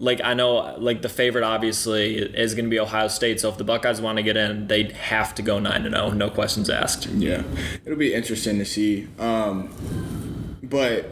like 0.00 0.20
I 0.24 0.34
know, 0.34 0.74
like 0.78 1.02
the 1.02 1.08
favorite 1.08 1.44
obviously 1.44 2.16
is 2.16 2.54
going 2.54 2.64
to 2.64 2.70
be 2.70 2.80
Ohio 2.80 3.06
State. 3.06 3.40
So 3.40 3.48
if 3.48 3.58
the 3.58 3.64
Buckeyes 3.64 4.00
want 4.00 4.16
to 4.16 4.24
get 4.24 4.36
in, 4.36 4.66
they 4.66 4.92
have 4.92 5.36
to 5.36 5.42
go 5.42 5.60
nine 5.60 5.84
to 5.84 5.88
oh, 5.90 6.08
zero, 6.08 6.10
no 6.10 6.30
questions 6.30 6.68
asked. 6.68 7.06
Yeah 7.06 7.44
it'll 7.84 7.98
be 7.98 8.14
interesting 8.14 8.58
to 8.58 8.64
see. 8.64 9.08
Um, 9.18 10.56
but 10.62 11.10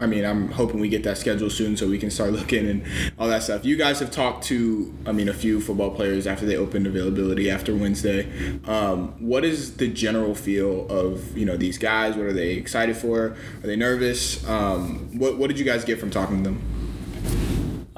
I 0.00 0.06
mean, 0.06 0.24
I'm 0.24 0.52
hoping 0.52 0.78
we 0.78 0.88
get 0.88 1.02
that 1.04 1.18
schedule 1.18 1.50
soon 1.50 1.76
so 1.76 1.88
we 1.88 1.98
can 1.98 2.10
start 2.10 2.32
looking 2.40 2.68
and 2.68 2.84
all 3.18 3.28
that 3.28 3.42
stuff. 3.42 3.64
You 3.64 3.76
guys 3.76 3.98
have 4.00 4.10
talked 4.10 4.44
to, 4.44 4.94
I 5.06 5.12
mean, 5.12 5.28
a 5.28 5.34
few 5.34 5.60
football 5.60 5.90
players 5.90 6.26
after 6.26 6.46
they 6.46 6.56
opened 6.56 6.86
availability 6.86 7.50
after 7.50 7.74
Wednesday. 7.74 8.30
Um, 8.64 9.14
what 9.18 9.44
is 9.44 9.76
the 9.76 9.88
general 9.88 10.34
feel 10.34 10.88
of 10.88 11.36
you 11.36 11.44
know 11.44 11.56
these 11.56 11.78
guys? 11.78 12.16
What 12.16 12.26
are 12.26 12.32
they 12.32 12.52
excited 12.52 12.96
for? 12.96 13.36
Are 13.62 13.66
they 13.66 13.76
nervous? 13.76 14.46
Um, 14.48 15.18
what 15.18 15.38
What 15.38 15.48
did 15.48 15.58
you 15.58 15.64
guys 15.64 15.84
get 15.84 15.98
from 15.98 16.10
talking 16.10 16.44
to 16.44 16.50
them? 16.50 16.77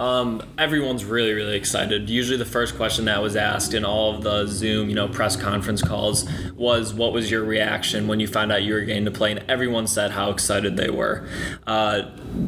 Um, 0.01 0.43
everyone's 0.57 1.05
really, 1.05 1.35
really 1.35 1.59
excited. 1.59 2.09
Usually, 2.09 2.39
the 2.39 2.47
first 2.47 2.75
question 2.75 3.05
that 3.05 3.21
was 3.21 3.37
asked 3.37 3.75
in 3.75 3.85
all 3.85 4.15
of 4.15 4.23
the 4.23 4.47
Zoom, 4.47 4.89
you 4.89 4.95
know, 4.95 5.09
press 5.09 5.37
conference 5.37 5.83
calls 5.83 6.27
was, 6.57 6.95
"What 6.95 7.13
was 7.13 7.31
your 7.31 7.45
reaction 7.45 8.09
when 8.09 8.19
you 8.19 8.27
found 8.27 8.51
out 8.51 8.63
you 8.63 8.73
were 8.73 8.81
getting 8.81 9.05
to 9.05 9.11
play?" 9.11 9.33
And 9.33 9.45
everyone 9.47 9.87
said 9.87 10.13
how 10.13 10.31
excited 10.31 10.79
they 10.79 10.89
were. 10.89 11.29
Uh, 11.67 12.05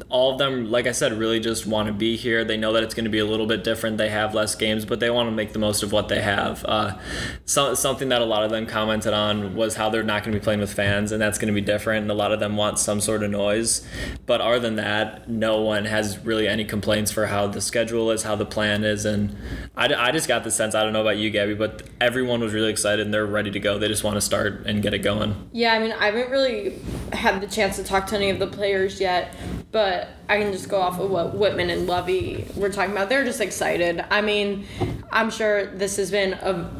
all 0.08 0.32
of 0.32 0.38
them, 0.38 0.70
like 0.70 0.86
I 0.86 0.92
said, 0.92 1.12
really 1.12 1.40
just 1.40 1.66
want 1.66 1.88
to 1.88 1.92
be 1.92 2.16
here. 2.16 2.42
They 2.42 2.56
know 2.56 2.72
that 2.72 2.82
it's 2.84 2.94
going 2.94 3.04
to 3.04 3.10
be 3.10 3.18
a 3.18 3.26
little 3.26 3.46
bit 3.46 3.62
different. 3.62 3.98
They 3.98 4.08
have 4.08 4.34
less 4.34 4.54
games, 4.54 4.86
but 4.86 4.98
they 4.98 5.10
want 5.10 5.28
to 5.28 5.34
make 5.34 5.52
the 5.52 5.58
most 5.58 5.82
of 5.82 5.92
what 5.92 6.08
they 6.08 6.22
have. 6.22 6.64
Uh, 6.64 6.96
so, 7.44 7.74
something 7.74 8.08
that 8.08 8.22
a 8.22 8.24
lot 8.24 8.44
of 8.44 8.50
them 8.50 8.64
commented 8.64 9.12
on 9.12 9.54
was 9.54 9.74
how 9.74 9.90
they're 9.90 10.02
not 10.02 10.24
going 10.24 10.32
to 10.32 10.40
be 10.40 10.42
playing 10.42 10.60
with 10.60 10.72
fans, 10.72 11.12
and 11.12 11.20
that's 11.20 11.36
going 11.36 11.52
to 11.52 11.60
be 11.60 11.60
different. 11.60 12.00
And 12.00 12.10
a 12.10 12.14
lot 12.14 12.32
of 12.32 12.40
them 12.40 12.56
want 12.56 12.78
some 12.78 12.98
sort 12.98 13.22
of 13.22 13.30
noise. 13.30 13.86
But 14.24 14.40
other 14.40 14.58
than 14.58 14.76
that, 14.76 15.28
no 15.28 15.60
one 15.60 15.84
has 15.84 16.18
really 16.24 16.48
any 16.48 16.64
complaints 16.64 17.12
for 17.12 17.26
how 17.26 17.41
how 17.42 17.48
the 17.48 17.60
schedule 17.60 18.10
is, 18.10 18.22
how 18.22 18.36
the 18.36 18.46
plan 18.46 18.84
is, 18.84 19.04
and 19.04 19.36
I, 19.76 19.92
I 19.92 20.12
just 20.12 20.28
got 20.28 20.44
the 20.44 20.50
sense. 20.50 20.74
I 20.74 20.82
don't 20.84 20.92
know 20.92 21.00
about 21.00 21.16
you, 21.16 21.30
Gabby, 21.30 21.54
but 21.54 21.82
everyone 22.00 22.40
was 22.40 22.52
really 22.52 22.70
excited 22.70 23.04
and 23.04 23.12
they're 23.12 23.26
ready 23.26 23.50
to 23.50 23.60
go. 23.60 23.78
They 23.78 23.88
just 23.88 24.04
want 24.04 24.16
to 24.16 24.20
start 24.20 24.64
and 24.66 24.80
get 24.80 24.94
it 24.94 25.00
going. 25.00 25.34
Yeah, 25.52 25.74
I 25.74 25.80
mean, 25.80 25.92
I 25.92 26.06
haven't 26.06 26.30
really 26.30 26.78
had 27.12 27.40
the 27.40 27.48
chance 27.48 27.76
to 27.76 27.84
talk 27.84 28.06
to 28.08 28.16
any 28.16 28.30
of 28.30 28.38
the 28.38 28.46
players 28.46 29.00
yet, 29.00 29.34
but 29.72 30.08
I 30.28 30.38
can 30.38 30.52
just 30.52 30.68
go 30.68 30.80
off 30.80 31.00
of 31.00 31.10
what 31.10 31.34
Whitman 31.36 31.70
and 31.70 31.86
Lovie 31.86 32.46
were 32.56 32.70
talking 32.70 32.92
about. 32.92 33.08
They're 33.08 33.24
just 33.24 33.40
excited. 33.40 34.04
I 34.10 34.20
mean, 34.20 34.66
I'm 35.10 35.30
sure 35.30 35.66
this 35.66 35.96
has 35.96 36.10
been 36.10 36.34
a 36.34 36.70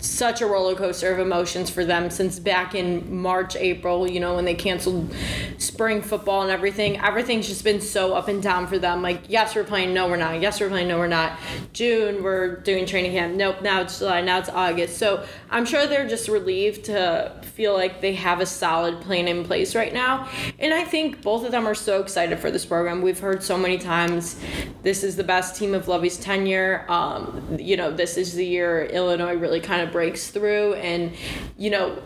such 0.00 0.40
a 0.40 0.46
roller 0.46 0.74
coaster 0.74 1.12
of 1.12 1.18
emotions 1.18 1.70
for 1.70 1.84
them 1.84 2.10
since 2.10 2.38
back 2.38 2.74
in 2.74 3.14
March, 3.14 3.56
April, 3.56 4.10
you 4.10 4.20
know, 4.20 4.36
when 4.36 4.44
they 4.44 4.54
canceled 4.54 5.14
spring 5.58 6.02
football 6.02 6.42
and 6.42 6.50
everything. 6.50 6.98
Everything's 6.98 7.46
just 7.46 7.64
been 7.64 7.80
so 7.80 8.14
up 8.14 8.28
and 8.28 8.42
down 8.42 8.66
for 8.66 8.78
them. 8.78 9.02
Like, 9.02 9.22
yes, 9.28 9.54
we're 9.54 9.64
playing, 9.64 9.94
no, 9.94 10.08
we're 10.08 10.16
not. 10.16 10.40
Yes, 10.40 10.60
we're 10.60 10.68
playing, 10.68 10.88
no, 10.88 10.98
we're 10.98 11.06
not. 11.06 11.38
June, 11.72 12.22
we're 12.22 12.56
doing 12.56 12.86
training 12.86 13.12
camp. 13.12 13.34
Nope, 13.34 13.62
now 13.62 13.82
it's 13.82 13.98
July, 13.98 14.20
now 14.20 14.38
it's 14.38 14.48
August. 14.48 14.98
So 14.98 15.24
I'm 15.50 15.64
sure 15.64 15.86
they're 15.86 16.08
just 16.08 16.28
relieved 16.28 16.84
to 16.86 17.40
feel 17.42 17.74
like 17.74 18.00
they 18.00 18.14
have 18.14 18.40
a 18.40 18.46
solid 18.46 19.00
plan 19.02 19.28
in 19.28 19.44
place 19.44 19.74
right 19.74 19.92
now. 19.92 20.28
And 20.58 20.72
I 20.72 20.84
think 20.84 21.22
both 21.22 21.44
of 21.44 21.52
them 21.52 21.66
are 21.66 21.74
so 21.74 22.00
excited 22.00 22.38
for 22.38 22.50
this 22.50 22.64
program. 22.64 23.02
We've 23.02 23.18
heard 23.18 23.42
so 23.42 23.58
many 23.58 23.78
times 23.78 24.40
this 24.82 25.04
is 25.04 25.16
the 25.16 25.24
best 25.24 25.56
team 25.56 25.74
of 25.74 25.88
Lovie's 25.88 26.16
tenure. 26.16 26.86
Um, 26.88 27.56
you 27.58 27.76
know, 27.76 27.90
this 27.90 28.16
is 28.16 28.34
the 28.34 28.46
year 28.46 28.84
Illinois 28.86 29.34
really 29.34 29.60
kind 29.60 29.82
of 29.82 29.89
breaks 29.92 30.30
through 30.30 30.74
and 30.74 31.12
you 31.56 31.70
know 31.70 32.00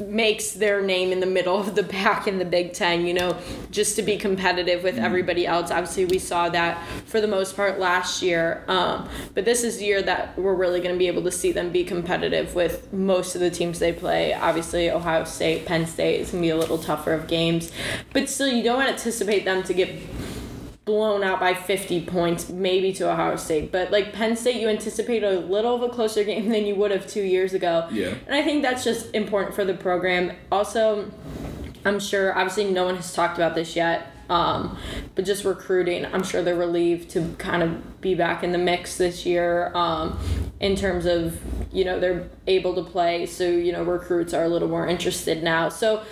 makes 0.00 0.52
their 0.52 0.82
name 0.82 1.12
in 1.12 1.20
the 1.20 1.26
middle 1.26 1.58
of 1.58 1.74
the 1.74 1.82
pack 1.82 2.26
in 2.26 2.38
the 2.38 2.44
Big 2.44 2.72
Ten. 2.72 3.06
You 3.06 3.14
know, 3.14 3.38
just 3.70 3.96
to 3.96 4.02
be 4.02 4.16
competitive 4.16 4.82
with 4.82 4.98
everybody 4.98 5.46
else. 5.46 5.70
Obviously, 5.70 6.04
we 6.04 6.18
saw 6.18 6.48
that 6.50 6.86
for 7.06 7.20
the 7.20 7.28
most 7.28 7.56
part 7.56 7.78
last 7.78 8.22
year, 8.22 8.64
um, 8.68 9.08
but 9.34 9.44
this 9.44 9.64
is 9.64 9.78
the 9.78 9.84
year 9.84 10.02
that 10.02 10.38
we're 10.38 10.54
really 10.54 10.80
going 10.80 10.94
to 10.94 10.98
be 10.98 11.08
able 11.08 11.22
to 11.22 11.32
see 11.32 11.52
them 11.52 11.70
be 11.70 11.84
competitive 11.84 12.54
with 12.54 12.92
most 12.92 13.34
of 13.34 13.40
the 13.40 13.50
teams 13.50 13.78
they 13.78 13.92
play. 13.92 14.32
Obviously, 14.34 14.90
Ohio 14.90 15.24
State, 15.24 15.66
Penn 15.66 15.86
State 15.86 16.20
is 16.20 16.30
going 16.30 16.42
to 16.42 16.46
be 16.46 16.50
a 16.50 16.56
little 16.56 16.78
tougher 16.78 17.12
of 17.12 17.26
games, 17.26 17.72
but 18.12 18.28
still, 18.28 18.48
you 18.48 18.62
don't 18.62 18.82
anticipate 18.82 19.44
them 19.44 19.62
to 19.64 19.74
get 19.74 19.90
blown 20.90 21.22
out 21.22 21.38
by 21.38 21.54
50 21.54 22.04
points, 22.06 22.48
maybe 22.48 22.92
to 22.94 23.08
Ohio 23.08 23.36
State. 23.36 23.70
But 23.70 23.92
like 23.92 24.12
Penn 24.12 24.34
State, 24.34 24.60
you 24.60 24.68
anticipate 24.68 25.22
a 25.22 25.38
little 25.38 25.76
of 25.76 25.82
a 25.82 25.88
closer 25.88 26.24
game 26.24 26.48
than 26.54 26.66
you 26.66 26.74
would 26.74 26.90
have 26.90 27.06
two 27.06 27.22
years 27.22 27.54
ago. 27.54 27.88
Yeah. 27.92 28.14
And 28.26 28.34
I 28.34 28.42
think 28.42 28.62
that's 28.62 28.82
just 28.82 29.14
important 29.14 29.54
for 29.54 29.64
the 29.64 29.74
program. 29.74 30.32
Also, 30.50 31.08
I'm 31.84 32.00
sure, 32.00 32.36
obviously, 32.36 32.72
no 32.72 32.84
one 32.86 32.96
has 32.96 33.14
talked 33.14 33.38
about 33.38 33.54
this 33.54 33.76
yet. 33.76 34.08
Um, 34.28 34.78
but 35.14 35.24
just 35.24 35.44
recruiting, 35.44 36.06
I'm 36.06 36.22
sure 36.22 36.42
they're 36.42 36.54
relieved 36.56 37.10
to 37.10 37.34
kind 37.38 37.62
of 37.62 37.82
be 38.00 38.14
back 38.14 38.42
in 38.42 38.52
the 38.52 38.58
mix 38.58 38.96
this 38.96 39.26
year 39.26 39.70
um, 39.74 40.18
in 40.58 40.76
terms 40.76 41.06
of, 41.06 41.38
you 41.72 41.84
know, 41.84 42.00
they're 42.00 42.28
able 42.46 42.74
to 42.74 42.82
play. 42.82 43.26
So, 43.26 43.44
you 43.44 43.72
know, 43.72 43.82
recruits 43.82 44.32
are 44.32 44.44
a 44.44 44.48
little 44.48 44.68
more 44.68 44.86
interested 44.86 45.42
now. 45.42 45.68
So 45.68 46.02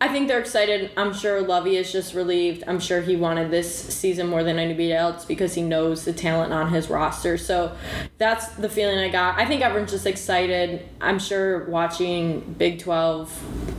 I 0.00 0.08
think 0.08 0.28
they're 0.28 0.40
excited. 0.40 0.90
I'm 0.96 1.12
sure 1.12 1.40
lovie 1.42 1.76
is 1.76 1.90
just 1.90 2.14
relieved. 2.14 2.64
I'm 2.66 2.80
sure 2.80 3.00
he 3.00 3.16
wanted 3.16 3.50
this 3.50 3.72
season 3.72 4.28
more 4.28 4.44
than 4.44 4.58
anybody 4.58 4.92
else 4.92 5.24
because 5.24 5.54
he 5.54 5.62
knows 5.62 6.04
the 6.04 6.12
talent 6.12 6.52
on 6.52 6.70
his 6.70 6.88
roster. 6.88 7.36
So 7.36 7.76
that's 8.18 8.48
the 8.48 8.68
feeling 8.68 8.98
I 8.98 9.08
got. 9.08 9.38
I 9.38 9.44
think 9.44 9.62
everyone's 9.62 9.92
just 9.92 10.06
excited. 10.06 10.88
I'm 11.00 11.18
sure 11.18 11.64
watching 11.66 12.54
Big 12.58 12.78
12, 12.78 13.30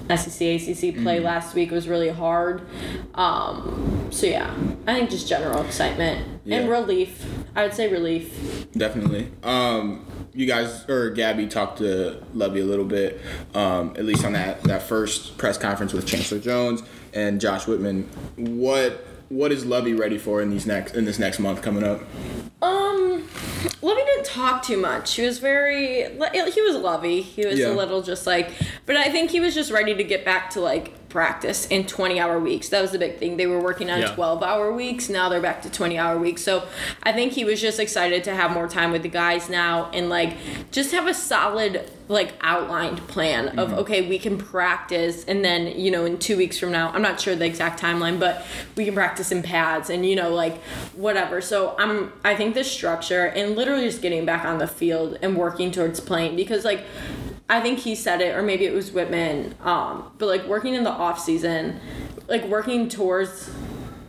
SEC, 0.09 0.41
ACC 0.41 1.01
play 1.01 1.19
mm 1.19 1.23
last 1.23 1.55
week 1.55 1.71
was 1.71 1.87
really 1.87 2.09
hard. 2.09 2.61
Um, 3.15 4.09
so 4.11 4.27
yeah, 4.27 4.53
I 4.85 4.93
think 4.93 5.09
just 5.09 5.27
general 5.27 5.63
excitement 5.63 6.32
yeah. 6.45 6.57
and 6.57 6.69
relief. 6.69 7.25
I 7.55 7.63
would 7.63 7.73
say 7.73 7.91
relief. 7.91 8.67
Definitely. 8.73 9.31
Um, 9.43 10.05
you 10.33 10.45
guys 10.45 10.87
or 10.89 11.11
Gabby 11.11 11.47
talked 11.47 11.77
to 11.79 12.23
Lovie 12.33 12.61
a 12.61 12.65
little 12.65 12.85
bit, 12.85 13.21
um, 13.53 13.93
at 13.97 14.05
least 14.05 14.25
on 14.25 14.33
that 14.33 14.63
that 14.63 14.83
first 14.83 15.37
press 15.37 15.57
conference 15.57 15.93
with 15.93 16.05
Chancellor 16.05 16.39
Jones 16.39 16.81
and 17.13 17.39
Josh 17.39 17.67
Whitman. 17.67 18.09
What 18.35 19.05
what 19.29 19.51
is 19.51 19.65
Lovie 19.65 19.93
ready 19.93 20.17
for 20.17 20.41
in 20.41 20.49
these 20.49 20.65
next 20.65 20.95
in 20.95 21.05
this 21.05 21.19
next 21.19 21.39
month 21.39 21.61
coming 21.61 21.83
up? 21.83 22.01
Um, 22.61 23.27
Lovie 23.81 24.03
didn't 24.05 24.25
talk 24.25 24.63
too 24.63 24.77
much. 24.77 25.15
He 25.15 25.23
was 25.23 25.39
very 25.39 26.03
he 26.03 26.61
was 26.61 26.75
Lovie. 26.75 27.21
He 27.21 27.45
was 27.45 27.59
yeah. 27.59 27.67
a 27.67 27.73
little 27.73 28.01
just 28.01 28.25
like, 28.25 28.51
but 28.85 28.95
I 28.95 29.09
think 29.09 29.31
he 29.31 29.39
was 29.39 29.53
just 29.53 29.71
ready 29.71 29.93
to 29.95 30.03
get 30.03 30.25
back 30.25 30.49
to 30.51 30.61
like 30.61 31.02
practice 31.13 31.67
in 31.67 31.85
20 31.85 32.19
hour 32.19 32.39
weeks. 32.39 32.69
That 32.69 32.81
was 32.81 32.91
the 32.91 32.97
big 32.97 33.19
thing. 33.19 33.37
They 33.37 33.45
were 33.45 33.61
working 33.61 33.91
on 33.91 34.01
Yeah. 34.01 34.15
12 34.15 34.41
hour 34.41 34.73
weeks. 34.73 35.09
Now 35.09 35.29
they're 35.29 35.39
back 35.39 35.61
to 35.61 35.69
20 35.69 35.95
hour 35.97 36.17
weeks. 36.17 36.41
So 36.41 36.63
I 37.03 37.13
think 37.13 37.33
he 37.33 37.45
was 37.45 37.61
just 37.61 37.79
excited 37.79 38.23
to 38.23 38.33
have 38.33 38.51
more 38.51 38.67
time 38.67 38.91
with 38.91 39.03
the 39.03 39.09
guys 39.09 39.47
now 39.47 39.91
and 39.93 40.09
like 40.09 40.35
just 40.71 40.91
have 40.91 41.07
a 41.07 41.13
solid 41.13 41.87
like 42.07 42.33
outlined 42.41 43.07
plan 43.07 43.59
of 43.59 43.69
mm-hmm. 43.69 43.79
okay 43.79 44.09
we 44.09 44.19
can 44.19 44.37
practice 44.37 45.23
and 45.23 45.43
then 45.45 45.79
you 45.79 45.89
know 45.89 46.03
in 46.03 46.19
two 46.19 46.35
weeks 46.35 46.59
from 46.59 46.69
now 46.69 46.91
i'm 46.91 47.01
not 47.01 47.19
sure 47.19 47.33
the 47.33 47.45
exact 47.45 47.81
timeline 47.81 48.19
but 48.19 48.45
we 48.75 48.83
can 48.83 48.93
practice 48.93 49.31
in 49.31 49.41
pads 49.41 49.89
and 49.89 50.05
you 50.05 50.13
know 50.13 50.29
like 50.29 50.61
whatever 50.95 51.39
so 51.39 51.73
i'm 51.79 52.11
i 52.25 52.35
think 52.35 52.55
the 52.55 52.63
structure 52.63 53.27
and 53.27 53.55
literally 53.55 53.85
just 53.85 54.01
getting 54.01 54.25
back 54.25 54.43
on 54.43 54.57
the 54.57 54.67
field 54.67 55.17
and 55.21 55.37
working 55.37 55.71
towards 55.71 56.01
playing 56.01 56.35
because 56.35 56.65
like 56.65 56.83
I 57.49 57.59
think 57.61 57.79
he 57.79 57.95
said 57.95 58.21
it, 58.21 58.35
or 58.35 58.41
maybe 58.41 58.65
it 58.65 58.73
was 58.73 58.91
Whitman. 58.91 59.55
Um, 59.61 60.11
but 60.17 60.27
like 60.27 60.45
working 60.47 60.75
in 60.75 60.83
the 60.83 60.91
off 60.91 61.19
season, 61.19 61.79
like 62.27 62.45
working 62.45 62.89
towards 62.89 63.51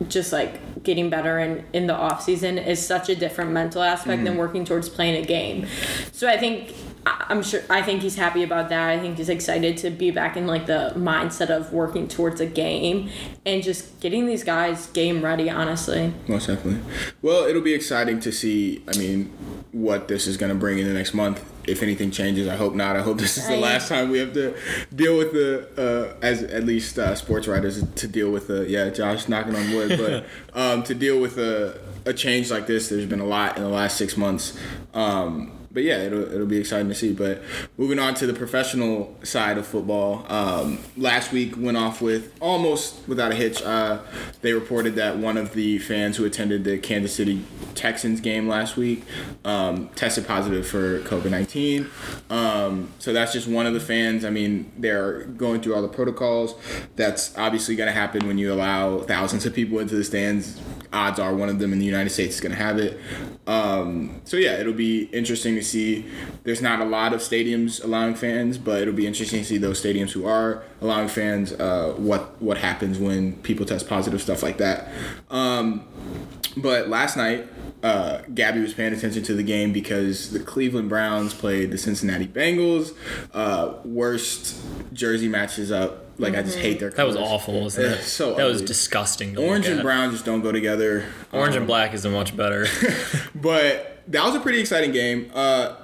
just 0.07 0.31
like 0.31 0.83
getting 0.83 1.09
better 1.09 1.39
in, 1.39 1.65
in 1.73 1.87
the 1.87 1.93
off 1.95 2.21
season 2.21 2.57
is 2.57 2.85
such 2.85 3.09
a 3.09 3.15
different 3.15 3.51
mental 3.51 3.81
aspect 3.81 4.23
than 4.23 4.37
working 4.37 4.63
towards 4.65 4.87
playing 4.87 5.23
a 5.23 5.25
game. 5.25 5.67
So 6.11 6.29
I 6.29 6.37
think 6.37 6.73
I'm 7.05 7.43
sure 7.43 7.61
I 7.69 7.81
think 7.81 8.01
he's 8.01 8.15
happy 8.15 8.43
about 8.43 8.69
that. 8.69 8.89
I 8.89 8.99
think 8.99 9.17
he's 9.17 9.29
excited 9.29 9.77
to 9.77 9.89
be 9.89 10.11
back 10.11 10.35
in 10.37 10.47
like 10.47 10.65
the 10.65 10.93
mindset 10.95 11.49
of 11.49 11.71
working 11.71 12.07
towards 12.07 12.41
a 12.41 12.45
game 12.45 13.09
and 13.45 13.61
just 13.61 13.99
getting 13.99 14.25
these 14.25 14.43
guys 14.43 14.87
game 14.87 15.23
ready. 15.23 15.49
Honestly, 15.49 16.13
Most 16.27 16.47
definitely. 16.47 16.81
Well, 17.21 17.45
it'll 17.45 17.61
be 17.61 17.73
exciting 17.73 18.19
to 18.21 18.31
see. 18.31 18.83
I 18.87 18.97
mean, 18.97 19.25
what 19.71 20.07
this 20.07 20.25
is 20.25 20.37
going 20.37 20.51
to 20.51 20.57
bring 20.57 20.79
in 20.79 20.87
the 20.87 20.93
next 20.93 21.13
month. 21.13 21.43
If 21.67 21.81
anything 21.83 22.11
changes, 22.11 22.47
I 22.47 22.55
hope 22.55 22.73
not. 22.73 22.95
I 22.95 23.01
hope 23.01 23.17
this 23.17 23.37
is 23.37 23.47
the 23.47 23.57
last 23.57 23.89
time 23.89 24.09
we 24.09 24.19
have 24.19 24.33
to 24.33 24.55
deal 24.93 25.17
with 25.17 25.33
the, 25.33 25.67
uh, 25.77 26.25
as 26.25 26.43
at 26.43 26.63
least 26.63 26.97
uh, 26.99 27.15
sports 27.15 27.47
writers, 27.47 27.83
to 27.83 28.07
deal 28.07 28.31
with 28.31 28.47
the 28.47 28.69
yeah, 28.69 28.89
Josh 28.89 29.27
knocking 29.27 29.55
on 29.55 29.73
wood, 29.73 29.97
but 29.97 30.25
um, 30.59 30.83
to 30.83 30.95
deal 30.95 31.19
with 31.19 31.37
a 31.37 31.79
a 32.05 32.13
change 32.13 32.51
like 32.51 32.67
this. 32.67 32.89
There's 32.89 33.05
been 33.05 33.19
a 33.19 33.25
lot 33.25 33.57
in 33.57 33.63
the 33.63 33.69
last 33.69 33.97
six 33.97 34.15
months. 34.15 34.57
Um, 34.93 35.51
but 35.75 35.83
yeah, 35.83 35.97
it'll, 35.97 36.23
it'll 36.33 36.47
be 36.47 36.57
exciting 36.57 36.87
to 36.87 36.95
see. 36.95 37.13
But 37.13 37.43
moving 37.77 37.99
on 37.99 38.15
to 38.15 38.25
the 38.25 38.33
professional 38.33 39.15
side 39.23 39.57
of 39.57 39.67
football, 39.67 40.25
um, 40.29 40.79
last 40.97 41.33
week 41.33 41.55
went 41.57 41.77
off 41.77 42.01
with 42.01 42.33
almost 42.39 43.07
without 43.07 43.33
a 43.33 43.35
hitch. 43.35 43.61
Uh, 43.61 43.99
they 44.41 44.53
reported 44.53 44.95
that 44.95 45.17
one 45.17 45.35
of 45.37 45.53
the 45.53 45.77
fans 45.79 46.15
who 46.15 46.23
attended 46.23 46.63
the 46.63 46.77
Kansas 46.77 47.13
City 47.13 47.43
Texans 47.75 48.21
game 48.21 48.47
last 48.47 48.77
week 48.77 49.03
um, 49.43 49.89
tested 49.89 50.25
positive 50.25 50.65
for 50.65 51.01
COVID 51.01 51.29
19. 51.29 51.89
Um, 52.29 52.89
so 52.99 53.11
that's 53.11 53.33
just 53.33 53.47
one 53.47 53.65
of 53.67 53.73
the 53.73 53.81
fans. 53.81 54.23
I 54.23 54.29
mean, 54.29 54.71
they're 54.77 55.25
going 55.25 55.61
through 55.61 55.75
all 55.75 55.81
the 55.81 55.89
protocols. 55.89 56.55
That's 56.95 57.37
obviously 57.37 57.75
going 57.75 57.87
to 57.87 57.93
happen 57.93 58.25
when 58.27 58.37
you 58.37 58.53
allow 58.53 58.99
thousands 58.99 59.45
of 59.45 59.53
people 59.53 59.79
into 59.79 59.95
the 59.95 60.05
stands. 60.05 60.59
Odds 60.93 61.19
are 61.19 61.35
one 61.35 61.49
of 61.49 61.59
them 61.59 61.73
in 61.73 61.79
the 61.79 61.85
United 61.85 62.11
States 62.11 62.35
is 62.35 62.41
going 62.41 62.53
to 62.53 62.57
have 62.57 62.79
it. 62.79 62.97
Um, 63.45 64.21
so 64.23 64.37
yeah, 64.37 64.53
it'll 64.53 64.73
be 64.73 65.03
interesting 65.05 65.55
to 65.55 65.63
see. 65.65 66.05
There's 66.43 66.61
not 66.61 66.79
a 66.79 66.85
lot 66.85 67.13
of 67.13 67.21
stadiums 67.21 67.83
allowing 67.83 68.15
fans, 68.15 68.57
but 68.57 68.81
it'll 68.81 68.93
be 68.93 69.07
interesting 69.07 69.39
to 69.39 69.45
see 69.45 69.57
those 69.57 69.81
stadiums 69.81 70.11
who 70.11 70.25
are 70.25 70.63
allowing 70.81 71.07
fans. 71.07 71.51
Uh, 71.53 71.93
what 71.97 72.41
what 72.41 72.57
happens 72.57 72.97
when 72.99 73.33
people 73.41 73.65
test 73.65 73.89
positive, 73.89 74.21
stuff 74.21 74.43
like 74.43 74.57
that. 74.57 74.89
Um, 75.29 75.85
but 76.57 76.87
last 76.87 77.17
night, 77.17 77.47
uh, 77.83 78.21
Gabby 78.33 78.61
was 78.61 78.73
paying 78.73 78.93
attention 78.93 79.23
to 79.23 79.33
the 79.33 79.43
game 79.43 79.73
because 79.73 80.31
the 80.31 80.39
Cleveland 80.39 80.89
Browns 80.89 81.33
played 81.33 81.71
the 81.71 81.77
Cincinnati 81.77 82.27
Bengals. 82.27 82.95
Uh, 83.33 83.75
worst 83.83 84.55
jersey 84.93 85.27
matches 85.27 85.71
up. 85.71 86.04
Like 86.17 86.35
I 86.35 86.43
just 86.43 86.57
hate 86.57 86.79
their. 86.79 86.91
Colors. 86.91 87.15
That 87.15 87.21
was 87.21 87.29
awful, 87.29 87.61
wasn't 87.61 87.87
it? 87.87 88.03
So 88.03 88.35
that 88.35 88.45
was 88.45 88.61
disgusting. 88.61 89.35
To 89.35 89.45
Orange 89.45 89.65
look 89.65 89.73
and 89.73 89.83
brown 89.83 90.11
just 90.11 90.25
don't 90.25 90.41
go 90.41 90.51
together. 90.51 91.05
Orange 91.31 91.55
Um, 91.55 91.59
and 91.59 91.67
black 91.67 91.93
isn't 91.93 92.11
much 92.11 92.35
better. 92.35 92.67
but 93.35 94.01
that 94.07 94.23
was 94.23 94.35
a 94.35 94.39
pretty 94.39 94.59
exciting 94.59 94.91
game. 94.91 95.31
Uh, 95.33 95.75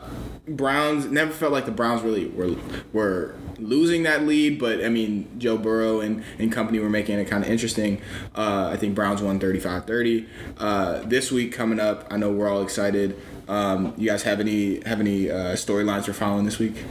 Browns 0.48 1.06
never 1.06 1.32
felt 1.32 1.52
like 1.52 1.66
the 1.66 1.72
Browns 1.72 2.02
really 2.02 2.28
were 2.28 2.56
were 2.94 3.36
losing 3.58 4.04
that 4.04 4.26
lead, 4.26 4.60
but 4.60 4.84
I 4.84 4.90
mean 4.90 5.40
Joe 5.40 5.58
Burrow 5.58 6.00
and, 6.00 6.24
and 6.40 6.52
company 6.52 6.80
were 6.80 6.90
making 6.90 7.20
it 7.20 7.26
kind 7.26 7.44
of 7.44 7.50
interesting. 7.50 8.02
Uh, 8.36 8.70
I 8.72 8.78
think 8.78 8.96
Browns 8.96 9.22
won 9.22 9.40
35-30. 9.40 10.28
Uh, 10.58 11.02
this 11.04 11.32
week 11.32 11.54
coming 11.54 11.80
up, 11.80 12.08
I 12.10 12.18
know 12.18 12.32
we're 12.32 12.50
all 12.50 12.64
excited. 12.64 13.20
Um, 13.48 13.94
you 13.98 14.10
guys 14.10 14.24
have 14.24 14.40
any 14.40 14.82
have 14.86 15.00
any 15.00 15.30
uh, 15.30 15.54
storylines 15.56 16.08
you're 16.08 16.14
following 16.14 16.46
this 16.46 16.58
week? 16.58 16.84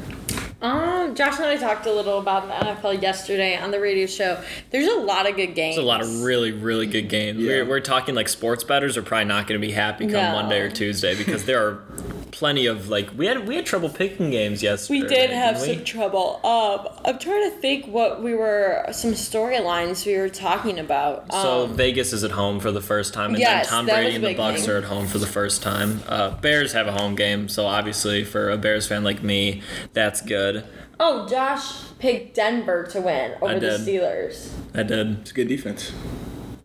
Josh 1.15 1.37
and 1.37 1.47
I 1.47 1.57
talked 1.57 1.87
a 1.87 1.93
little 1.93 2.19
about 2.19 2.47
the 2.47 2.67
NFL 2.67 3.03
yesterday 3.03 3.57
on 3.57 3.71
the 3.71 3.81
radio 3.81 4.07
show. 4.07 4.43
There's 4.71 4.89
a 4.89 5.01
lot 5.01 5.29
of 5.29 5.37
good 5.37 5.55
games. 5.55 5.77
There's 5.77 5.85
a 5.85 5.89
lot 5.89 6.01
of 6.01 6.23
really, 6.23 6.53
really 6.53 6.87
good 6.87 7.09
games. 7.09 7.39
Yeah. 7.41 7.49
We're, 7.63 7.65
we're 7.69 7.81
talking 7.81 8.15
like 8.15 8.29
sports 8.29 8.65
bettors 8.65 8.97
are 8.97 9.03
probably 9.03 9.27
not 9.27 9.47
going 9.47 9.61
to 9.61 9.67
be 9.67 9.73
happy 9.73 10.05
come 10.07 10.13
No. 10.13 10.33
Monday 10.33 10.61
or 10.61 10.71
Tuesday 10.71 11.17
because 11.17 11.45
there 11.45 11.67
are 11.67 11.83
plenty 12.33 12.67
of 12.67 12.89
like 12.89 13.11
we 13.17 13.27
had 13.27 13.47
we 13.49 13.57
had 13.57 13.67
trouble 13.67 13.89
picking 13.89 14.31
games 14.31 14.63
yesterday. 14.63 15.01
We 15.01 15.07
did 15.09 15.31
have 15.31 15.57
didn't 15.57 15.69
we? 15.69 15.75
some 15.77 15.85
trouble. 15.85 16.41
Um, 16.45 16.87
I'm 17.05 17.19
trying 17.19 17.51
to 17.51 17.57
think 17.57 17.87
what 17.87 18.23
we 18.23 18.35
were 18.35 18.87
some 18.93 19.13
storylines 19.13 20.07
we 20.07 20.17
were 20.17 20.29
talking 20.29 20.79
about. 20.79 21.31
So 21.33 21.65
Um, 21.65 21.75
Vegas 21.77 22.13
is 22.13 22.23
at 22.25 22.31
home 22.31 22.61
for 22.61 22.71
the 22.71 22.81
first 22.81 23.13
time, 23.15 23.31
and 23.31 23.39
Yes, 23.39 23.67
then 23.67 23.75
Tom 23.79 23.87
that 23.87 23.93
was 24.05 24.05
Brady 24.15 24.15
and 24.17 24.25
the 24.39 24.41
Bucs 24.43 24.61
thing. 24.61 24.71
are 24.71 24.77
at 24.79 24.85
home 24.85 25.07
for 25.07 25.19
the 25.19 25.27
first 25.27 25.63
time. 25.63 26.01
Uh, 26.07 26.31
Bears 26.31 26.73
have 26.73 26.87
a 26.87 26.93
home 26.93 27.15
game, 27.17 27.49
so 27.49 27.67
obviously 27.67 28.25
for 28.25 28.51
a 28.51 28.57
Bears 28.57 28.87
fan 28.87 29.03
like 29.05 29.23
me, 29.23 29.63
that's 29.93 30.21
good. 30.21 30.65
Oh, 31.01 31.27
Josh 31.29 31.83
picked 31.99 32.37
Denver 32.37 32.85
to 32.93 33.01
win 33.01 33.33
over 33.43 33.53
I 33.53 33.55
the 33.55 33.61
did. 33.61 33.81
Steelers. 33.81 34.51
I 34.75 34.83
did. 34.85 35.21
It's 35.21 35.31
a 35.33 35.35
good 35.35 35.49
defense. 35.49 35.93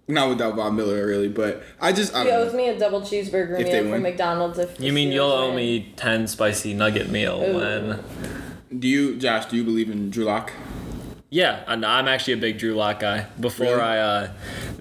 Not 0.08 0.30
without 0.30 0.56
Von 0.56 0.76
Miller 0.76 1.08
really, 1.08 1.28
but 1.30 1.64
I 1.82 1.92
just 1.92 2.14
I 2.14 2.24
He 2.24 2.30
don't 2.30 2.42
owes 2.42 2.52
know. 2.52 2.58
me 2.60 2.68
a 2.70 2.78
double 2.78 3.02
cheeseburger 3.02 3.60
If 3.60 3.66
they 3.72 3.82
meal 3.82 3.84
win. 3.86 3.94
from 3.94 4.02
McDonald's. 4.04 4.60
If 4.60 4.78
the 4.78 4.86
You 4.86 4.94
mean 4.94 5.10
Steelers 5.10 5.14
you'll 5.16 5.32
owe 5.32 5.48
win. 5.48 5.56
me 5.56 5.94
ten 5.96 6.28
spicy 6.28 6.76
nugget 6.76 7.10
meal 7.10 7.42
Ooh. 7.42 7.56
when? 7.56 8.04
Do 8.80 8.88
you, 8.88 9.16
Josh? 9.18 9.48
Do 9.48 9.56
you 9.58 9.64
believe 9.64 9.90
in 9.90 10.12
Drew 10.12 10.26
Lock? 10.26 10.52
Yeah, 11.32 11.64
and 11.68 11.84
I'm 11.86 12.08
actually 12.08 12.34
a 12.34 12.38
big 12.38 12.60
Drew 12.60 12.76
Lock 12.76 13.00
guy. 13.00 13.26
Before 13.40 13.66
Really? 13.66 13.82
I 13.82 13.98
uh, 13.98 14.30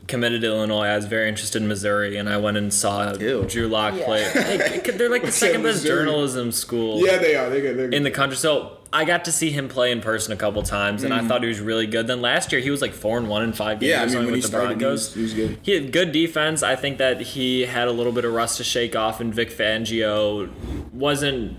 committed 0.08 0.42
to 0.42 0.48
Illinois, 0.48 0.84
I 0.88 0.96
was 0.96 1.06
very 1.06 1.28
interested 1.28 1.62
in 1.62 1.68
Missouri, 1.68 2.16
and 2.18 2.28
I 2.28 2.36
went 2.36 2.58
and 2.58 2.72
saw 2.72 3.14
Ew. 3.14 3.44
Drew 3.48 3.66
Lock 3.66 3.94
Yeah. 3.96 4.04
play. 4.04 4.22
Hey, 4.24 4.80
they're 4.90 5.08
like 5.10 5.22
the 5.22 5.32
second 5.46 5.62
best 5.62 5.82
Missouri? 5.82 6.04
journalism 6.04 6.52
school. 6.52 7.04
Yeah, 7.04 7.16
they 7.16 7.34
are. 7.34 7.48
They're 7.48 7.60
good. 7.62 7.78
They're 7.78 7.88
good. 7.88 7.94
in 7.94 8.02
the 8.02 8.10
country. 8.10 8.36
So 8.36 8.76
I 8.94 9.04
got 9.04 9.24
to 9.26 9.33
see 9.33 9.50
him 9.50 9.68
play 9.68 9.90
in 9.90 10.00
person 10.00 10.33
a 10.33 10.37
couple 10.37 10.62
times, 10.62 11.02
and 11.02 11.12
I 11.12 11.26
thought 11.26 11.42
he 11.42 11.48
was 11.48 11.61
really 11.61 11.87
good. 11.87 12.07
Then 12.07 12.22
last 12.22 12.52
year 12.52 12.61
he 12.61 12.70
was 12.70 12.80
like 12.80 12.92
four 12.94 13.18
and 13.18 13.28
one 13.28 13.42
in 13.42 13.52
five 13.52 13.80
games. 13.80 13.90
Mm. 13.90 13.94
yeah, 13.94 13.98
I 13.98 14.02
or 14.02 14.07
mean 14.07 14.12
something 14.12 14.26
when 14.26 14.35
he 14.37 14.40
the 14.40 14.46
started, 14.46 14.80
he 14.80 14.87
was, 14.87 15.14
he 15.14 15.22
was 15.22 15.35
good. 15.35 15.59
He 15.62 15.72
had 15.74 15.92
good 15.92 16.12
defense. 16.12 16.62
I 16.62 16.76
think 16.76 16.98
that 16.98 17.20
he 17.20 17.62
had 17.62 17.88
a 17.88 17.92
little 17.92 18.12
bit 18.12 18.24
of 18.24 18.33
rust 18.33 18.59
to 18.59 18.64
shake 18.64 18.94
off, 18.94 19.20
and 19.20 19.35
Vic 19.35 19.50
Fangio 19.50 20.48
wasn't 20.92 21.57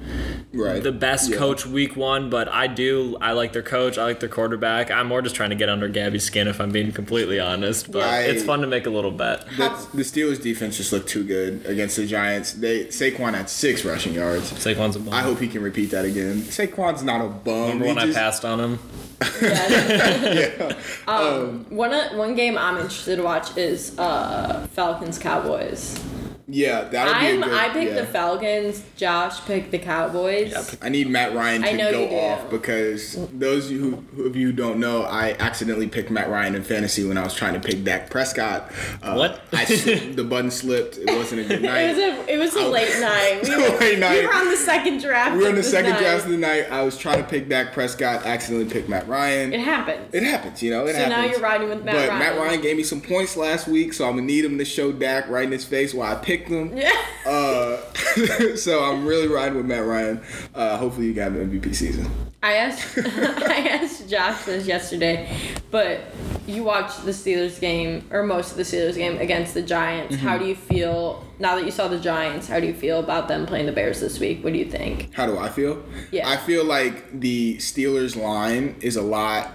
Right. 0.54 0.82
the 0.82 0.94
best 0.94 1.30
Yeah. 1.32 1.38
coach 1.38 1.66
week 1.66 1.98
one, 1.98 2.30
but 2.30 2.48
I 2.48 2.68
do. 2.68 3.18
I 3.20 3.34
like 3.34 3.52
their 3.52 3.62
coach. 3.62 3.98
I 3.98 4.04
like 4.06 4.22
their 4.22 4.30
quarterback. 4.30 4.90
I'm 4.90 5.08
more 5.08 5.22
just 5.22 5.36
trying 5.36 5.50
to 5.50 5.56
get 5.58 5.68
under 5.68 5.90
Gabby's 5.90 6.24
skin, 6.24 6.48
if 6.48 6.62
I'm 6.62 6.72
being 6.72 6.94
completely 6.94 7.40
honest. 7.40 7.92
But 7.92 8.04
I- 8.04 8.22
it's 8.22 8.44
fun 8.44 8.62
to 8.62 8.68
make 8.68 8.86
a 8.86 8.90
little 8.90 9.12
bet. 9.12 9.46
The, 9.58 9.70
the 9.94 10.04
Steelers 10.04 10.42
defense 10.42 10.78
just 10.78 10.94
looked 10.94 11.10
too 11.10 11.26
good 11.26 11.66
against 11.66 11.98
the 11.98 12.06
Giants. 12.08 12.54
They 12.54 12.86
Saquon 12.86 13.34
had 13.34 13.50
six 13.50 13.84
rushing 13.84 14.14
yards. 14.14 14.52
Saquon's 14.54 14.96
a 14.96 15.00
bum. 15.00 15.14
I 15.14 15.22
hope 15.22 15.40
he 15.40 15.48
can 15.50 15.62
repeat 15.62 15.92
that 15.92 16.06
again. 16.06 16.42
Saquon's 16.44 17.04
not 17.04 17.20
a 17.25 17.25
bum. 17.30 17.54
Remember 17.80 17.86
He 17.86 17.90
when 17.92 17.98
I 18.00 18.06
just- 18.08 18.18
passed 18.18 18.46
on 18.46 18.60
him? 18.60 18.80
Um, 21.08 21.66
one 21.70 21.94
uh, 21.94 22.10
one 22.16 22.36
game 22.36 22.58
I'm 22.58 22.78
interested 22.78 23.18
to 23.18 23.24
watch 23.24 23.56
is 23.58 23.98
uh, 23.98 24.68
Falcons 24.74 25.18
Cowboys. 25.20 25.98
Yeah, 26.48 26.84
that'll 26.84 27.14
be 27.16 27.20
I'm 27.28 27.42
a 27.42 27.46
good. 27.48 27.54
I 27.58 27.70
picked 27.70 27.94
yeah. 27.94 28.02
the 28.02 28.06
Falcons. 28.06 28.84
Josh 28.98 29.44
picked 29.46 29.72
the 29.72 29.80
Cowboys. 29.80 30.52
Yep. 30.52 30.66
I 30.84 30.90
need 30.90 31.10
Matt 31.10 31.34
Ryan 31.34 31.64
to 31.64 31.76
go 31.76 32.02
you 32.02 32.08
do. 32.10 32.16
off 32.18 32.50
because 32.52 33.16
those 33.34 33.66
of 33.66 33.72
you 33.72 33.80
who, 33.82 33.96
who 34.16 34.28
of 34.28 34.36
you 34.36 34.48
who 34.48 34.54
don't 34.54 34.80
know, 34.80 35.02
I 35.02 35.32
accidentally 35.40 35.88
picked 35.88 36.12
Matt 36.12 36.30
Ryan 36.30 36.54
in 36.54 36.64
fantasy 36.64 37.04
when 37.04 37.18
I 37.18 37.24
was 37.24 37.34
trying 37.34 37.54
to 37.56 37.60
pick 37.60 37.84
Dak 37.84 38.12
Prescott. 38.12 38.72
Uh, 39.02 39.16
What? 39.16 39.42
I 39.54 39.66
slipped, 39.66 40.16
the 40.18 40.24
button 40.24 40.52
slipped. 40.52 41.00
It 41.00 41.08
wasn't 41.08 41.42
a 41.42 41.44
good 41.46 41.64
night. 41.64 41.82
It 41.86 41.96
was 41.96 41.98
a 41.98 42.34
it 42.34 42.38
was 42.38 42.56
a 42.56 42.60
I- 42.60 42.68
late 42.68 43.00
night. 43.00 43.42
We 43.50 43.56
were, 43.72 43.80
late 43.80 44.00
night. 44.00 44.20
we 44.22 44.28
were 44.28 44.34
on 44.36 44.50
the 44.52 44.58
second 44.58 45.02
draft. 45.02 45.32
we 45.36 45.40
were 45.40 45.46
in 45.50 45.58
of 45.58 45.64
the 45.64 45.64
second 45.64 45.92
night. 45.94 46.00
draft 46.00 46.26
of 46.26 46.32
the 46.32 46.38
night. 46.38 46.72
I 46.72 46.84
was 46.84 46.96
trying 46.98 47.24
to 47.24 47.28
pick 47.28 47.50
Dak 47.50 47.74
Prescott, 47.74 48.24
accidentally 48.26 48.70
picked 48.72 48.88
Matt 48.88 49.08
Ryan. 49.08 49.52
It 49.52 49.62
happens. 49.62 50.14
It 50.14 50.22
happens, 50.24 50.62
you 50.62 50.70
know. 50.70 50.86
It 50.86 50.94
So 50.94 51.00
happens. 51.00 51.10
now 51.18 51.26
you're 51.26 51.40
riding 51.40 51.70
with 51.70 51.84
Matt 51.84 51.96
but 51.96 52.10
Ryan. 52.10 52.20
Matt 52.20 52.38
Ryan 52.38 52.62
gave 52.62 52.78
me 52.78 52.84
some 52.84 53.02
points 53.02 53.36
last 53.36 53.68
week, 53.68 53.94
so 53.94 54.06
I'm 54.06 54.12
gonna 54.16 54.28
need 54.28 54.46
him 54.46 54.60
to 54.60 54.66
show 54.66 54.92
Dak 54.92 55.28
right 55.28 55.46
in 55.46 55.52
his 55.52 55.66
face 55.66 55.92
while 55.94 56.12
I 56.12 56.16
picked 56.20 56.35
him. 56.44 56.76
yeah. 56.76 56.92
Uh, 57.26 57.82
so 58.56 58.84
I'm 58.84 59.04
really 59.04 59.28
riding 59.28 59.58
with 59.58 59.66
Matt 59.66 59.84
Ryan. 59.84 60.22
Uh, 60.54 60.78
hopefully, 60.78 61.08
you 61.08 61.14
got 61.16 61.32
an 61.32 61.50
MVP 61.50 61.74
season. 61.74 62.08
I 62.44 62.54
asked 62.54 62.96
I 63.04 63.68
asked 63.68 64.08
Josh 64.08 64.44
this 64.44 64.68
yesterday, 64.68 65.36
but 65.72 66.02
you 66.46 66.64
watched 66.64 67.04
the 67.04 67.10
Steelers 67.10 67.60
game 67.60 68.08
or 68.12 68.22
most 68.22 68.52
of 68.52 68.58
the 68.58 68.64
Steelers 68.64 68.94
game 68.94 69.18
against 69.18 69.56
the 69.56 69.64
Giants. 69.64 70.16
Mm-hmm. 70.16 70.28
How 70.28 70.38
do 70.38 70.46
you 70.46 70.56
feel 70.56 71.26
now 71.40 71.56
that 71.56 71.66
you 71.66 71.72
saw 71.72 71.88
the 71.88 72.00
Giants? 72.00 72.48
How 72.48 72.60
do 72.60 72.68
you 72.68 72.76
feel 72.76 73.00
about 73.00 73.28
them 73.28 73.48
playing 73.48 73.66
the 73.66 73.72
Bears 73.72 74.00
this 74.00 74.20
week? 74.20 74.44
What 74.44 74.54
do 74.54 74.60
you 74.60 74.70
think? 74.70 75.12
How 75.16 75.26
do 75.26 75.40
I 75.40 75.50
feel? 75.50 75.84
Yeah. 76.12 76.30
I 76.30 76.38
feel 76.38 76.64
like 76.64 77.20
the 77.20 77.58
Steelers 77.58 78.16
line 78.16 78.76
is 78.82 78.96
a 78.96 79.02
lot 79.02 79.50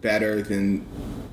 better 0.00 0.42
than 0.42 0.84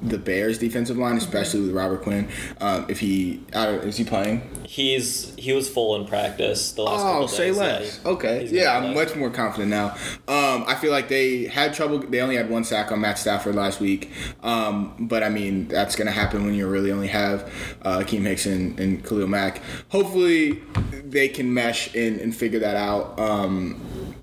the 0.01 0.17
Bears 0.17 0.57
defensive 0.57 0.97
line, 0.97 1.17
especially 1.17 1.61
with 1.61 1.71
Robert 1.71 2.01
Quinn. 2.01 2.27
Um, 2.59 2.85
if 2.89 2.99
he 2.99 3.43
is 3.53 3.97
he 3.97 4.03
playing? 4.03 4.41
He's 4.65 5.33
he 5.35 5.53
was 5.53 5.69
full 5.69 5.95
in 5.95 6.05
practice 6.07 6.71
the 6.71 6.81
last 6.83 7.01
couple 7.01 7.17
Oh, 7.23 7.27
days. 7.27 7.35
say 7.37 7.47
yeah, 7.51 7.57
less. 7.57 7.97
he- 8.01 8.09
okay, 8.09 8.47
yeah, 8.49 8.77
I'm 8.77 8.93
much 8.93 9.15
more 9.15 9.29
confident 9.29 9.69
now. 9.69 9.89
Um, 10.27 10.63
I 10.67 10.75
feel 10.75 10.91
like 10.91 11.07
they 11.09 11.45
had 11.45 11.73
trouble. 11.73 11.99
They 11.99 12.21
only 12.21 12.35
had 12.35 12.49
one 12.49 12.63
sack 12.63 12.91
on 12.91 13.01
Matt 13.01 13.19
Stafford 13.19 13.55
last 13.55 13.79
week, 13.79 14.11
um, 14.43 14.95
but 14.99 15.23
I 15.23 15.29
mean 15.29 15.67
that's 15.67 15.95
gonna 15.95 16.11
happen 16.11 16.45
when 16.45 16.53
you 16.55 16.67
really 16.67 16.91
only 16.91 17.07
have 17.09 17.51
uh, 17.83 17.99
Akiem 17.99 18.21
Hicks 18.23 18.45
and, 18.45 18.79
and 18.79 19.05
Khalil 19.05 19.27
Mack. 19.27 19.61
Hopefully, 19.89 20.61
they 21.05 21.27
can 21.27 21.53
mesh 21.53 21.93
and, 21.95 22.19
and 22.19 22.35
figure 22.35 22.59
that 22.59 22.75
out. 22.75 23.19
Um, 23.19 23.79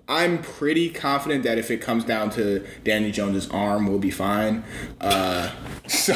I'm 0.09 0.41
pretty 0.41 0.89
confident 0.89 1.45
that 1.45 1.59
if 1.59 1.71
it 1.71 1.83
comes 1.83 2.03
down 2.03 2.31
to 2.31 2.67
Danny 2.83 3.13
Jones's 3.13 3.49
arm, 3.51 3.87
we'll 3.87 3.99
be 3.99 4.11
fine. 4.11 4.65
Uh, 5.03 5.51
so 5.87 6.15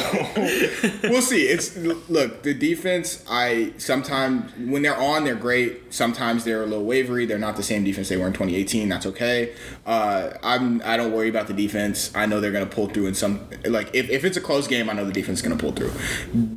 we'll 1.03 1.21
see. 1.21 1.43
It's 1.43 1.77
look 1.77 2.41
the 2.41 2.55
defense. 2.55 3.23
I 3.29 3.73
sometimes 3.77 4.51
when 4.57 4.81
they're 4.81 4.97
on, 4.97 5.25
they're 5.25 5.35
great. 5.35 5.93
Sometimes 5.93 6.43
they're 6.43 6.63
a 6.63 6.65
little 6.65 6.85
wavery. 6.85 7.27
They're 7.27 7.37
not 7.37 7.55
the 7.55 7.63
same 7.63 7.83
defense 7.83 8.09
they 8.09 8.17
were 8.17 8.25
in 8.25 8.33
2018. 8.33 8.89
That's 8.89 9.05
okay. 9.05 9.53
Uh, 9.85 10.31
I'm 10.41 10.81
I 10.83 10.97
don't 10.97 11.11
worry 11.11 11.29
about 11.29 11.45
the 11.45 11.53
defense. 11.53 12.11
I 12.15 12.25
know 12.25 12.39
they're 12.39 12.51
gonna 12.51 12.65
pull 12.65 12.87
through 12.87 13.05
in 13.05 13.13
some 13.13 13.47
like 13.65 13.93
if, 13.93 14.09
if 14.09 14.25
it's 14.25 14.37
a 14.37 14.41
close 14.41 14.67
game, 14.67 14.89
I 14.89 14.93
know 14.93 15.05
the 15.05 15.13
defense 15.13 15.39
is 15.39 15.43
gonna 15.43 15.55
pull 15.55 15.71
through. 15.71 15.91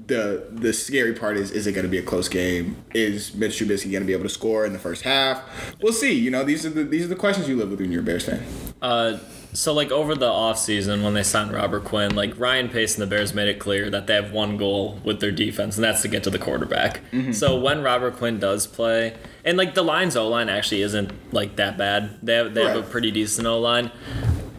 The 0.06 0.46
the 0.50 0.72
scary 0.72 1.12
part 1.12 1.36
is 1.36 1.50
is 1.50 1.66
it 1.66 1.72
gonna 1.72 1.88
be 1.88 1.98
a 1.98 2.02
close 2.02 2.30
game? 2.30 2.82
Is 2.94 3.34
Mitch 3.34 3.60
Trubisky 3.60 3.92
gonna 3.92 4.06
be 4.06 4.14
able 4.14 4.24
to 4.24 4.30
score 4.30 4.64
in 4.64 4.72
the 4.72 4.78
first 4.78 5.02
half? 5.02 5.42
We'll 5.82 5.92
see. 5.92 6.14
You 6.14 6.30
know 6.30 6.44
these 6.44 6.64
are 6.64 6.70
the 6.70 6.84
these 6.84 7.04
are 7.04 7.08
the 7.08 7.16
questions 7.26 7.48
you 7.48 7.56
live 7.56 7.70
with 7.70 7.80
when 7.80 7.90
you're 7.90 8.02
a 8.02 8.04
Bears 8.04 8.24
fan. 8.24 8.42
Uh, 8.80 9.18
so 9.52 9.72
like 9.72 9.90
over 9.90 10.14
the 10.14 10.28
offseason 10.28 11.02
when 11.02 11.14
they 11.14 11.22
signed 11.22 11.50
Robert 11.52 11.82
Quinn, 11.84 12.14
like 12.14 12.38
Ryan 12.38 12.68
Pace 12.68 12.94
and 12.94 13.02
the 13.02 13.06
Bears 13.06 13.34
made 13.34 13.48
it 13.48 13.58
clear 13.58 13.90
that 13.90 14.06
they 14.06 14.14
have 14.14 14.30
one 14.30 14.56
goal 14.56 15.00
with 15.02 15.20
their 15.20 15.32
defense, 15.32 15.76
and 15.76 15.82
that's 15.84 16.02
to 16.02 16.08
get 16.08 16.22
to 16.24 16.30
the 16.30 16.38
quarterback. 16.38 17.00
So 17.32 17.58
when 17.58 17.82
Robert 17.82 18.16
Quinn 18.16 18.38
does 18.38 18.66
play, 18.66 19.16
and 19.44 19.56
like 19.56 19.74
the 19.74 19.82
Lions 19.82 20.14
O 20.14 20.28
line 20.28 20.48
actually 20.48 20.82
isn't 20.82 21.10
like 21.32 21.56
that 21.56 21.76
bad. 21.78 22.18
They 22.22 22.34
have 22.34 22.54
they 22.54 22.64
have 22.64 22.76
a 22.76 22.82
pretty 22.82 23.10
decent 23.10 23.46
O 23.46 23.58
line. 23.58 23.90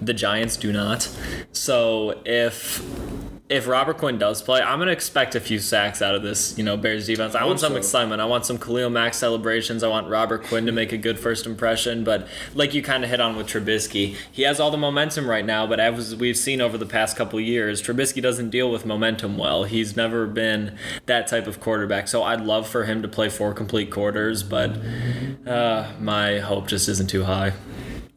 The 0.02 0.14
Giants 0.14 0.58
do 0.58 0.74
not. 0.74 1.08
So 1.52 2.22
if 2.26 2.84
if 3.50 3.66
Robert 3.66 3.98
Quinn 3.98 4.18
does 4.18 4.42
play, 4.42 4.62
I'm 4.62 4.78
gonna 4.80 4.92
expect 4.92 5.34
a 5.34 5.40
few 5.40 5.60
sacks 5.60 6.02
out 6.02 6.16
of 6.16 6.22
this, 6.22 6.58
you 6.58 6.64
know, 6.66 6.76
Bears 6.76 7.08
defense. 7.08 7.34
I 7.34 7.46
want 7.46 7.62
some 7.62 7.74
so. 7.74 7.78
excitement. 7.78 8.22
I 8.22 8.26
want 8.26 8.46
some 8.46 8.58
Khalil 8.58 8.90
Mack 8.90 9.14
celebrations. 9.14 9.84
I 9.84 9.88
want 9.88 10.10
Robert 10.10 10.44
Quinn 10.44 10.66
to 10.66 10.74
make 10.74 10.92
a 10.92 10.98
good 10.98 11.18
first 11.18 11.46
impression. 11.46 12.04
But 12.04 12.28
like 12.54 12.74
you 12.74 12.82
kind 12.82 13.06
of 13.06 13.10
hit 13.10 13.22
on 13.22 13.38
with 13.38 13.48
Trubisky, 13.48 14.18
he 14.32 14.42
has 14.42 14.60
all 14.60 14.70
the 14.70 14.78
momentum 14.78 15.30
right 15.30 15.46
now. 15.46 15.66
But 15.66 15.80
as 15.80 16.16
we've 16.16 16.36
seen 16.36 16.60
over 16.60 16.78
the 16.78 16.86
past 16.86 17.16
couple 17.16 17.40
years, 17.40 17.82
Trubisky 17.82 18.22
doesn't 18.22 18.50
deal 18.50 18.70
with 18.70 18.86
momentum 18.86 19.38
well. 19.38 19.64
He's 19.64 19.96
never 19.96 20.28
been 20.28 20.78
that 21.06 21.28
type 21.28 21.48
of 21.48 21.62
quarterback. 21.62 22.10
So 22.10 22.24
I'd 22.24 22.42
love 22.42 22.68
for 22.68 22.84
him 22.84 23.02
to 23.02 23.08
play 23.08 23.30
four 23.30 23.54
complete 23.54 23.92
quarters, 23.92 24.44
but 24.44 24.78
uh, 25.46 25.94
my 26.02 26.40
hope 26.40 26.68
just 26.68 26.90
isn't 26.90 27.10
too 27.10 27.24
high. 27.24 27.54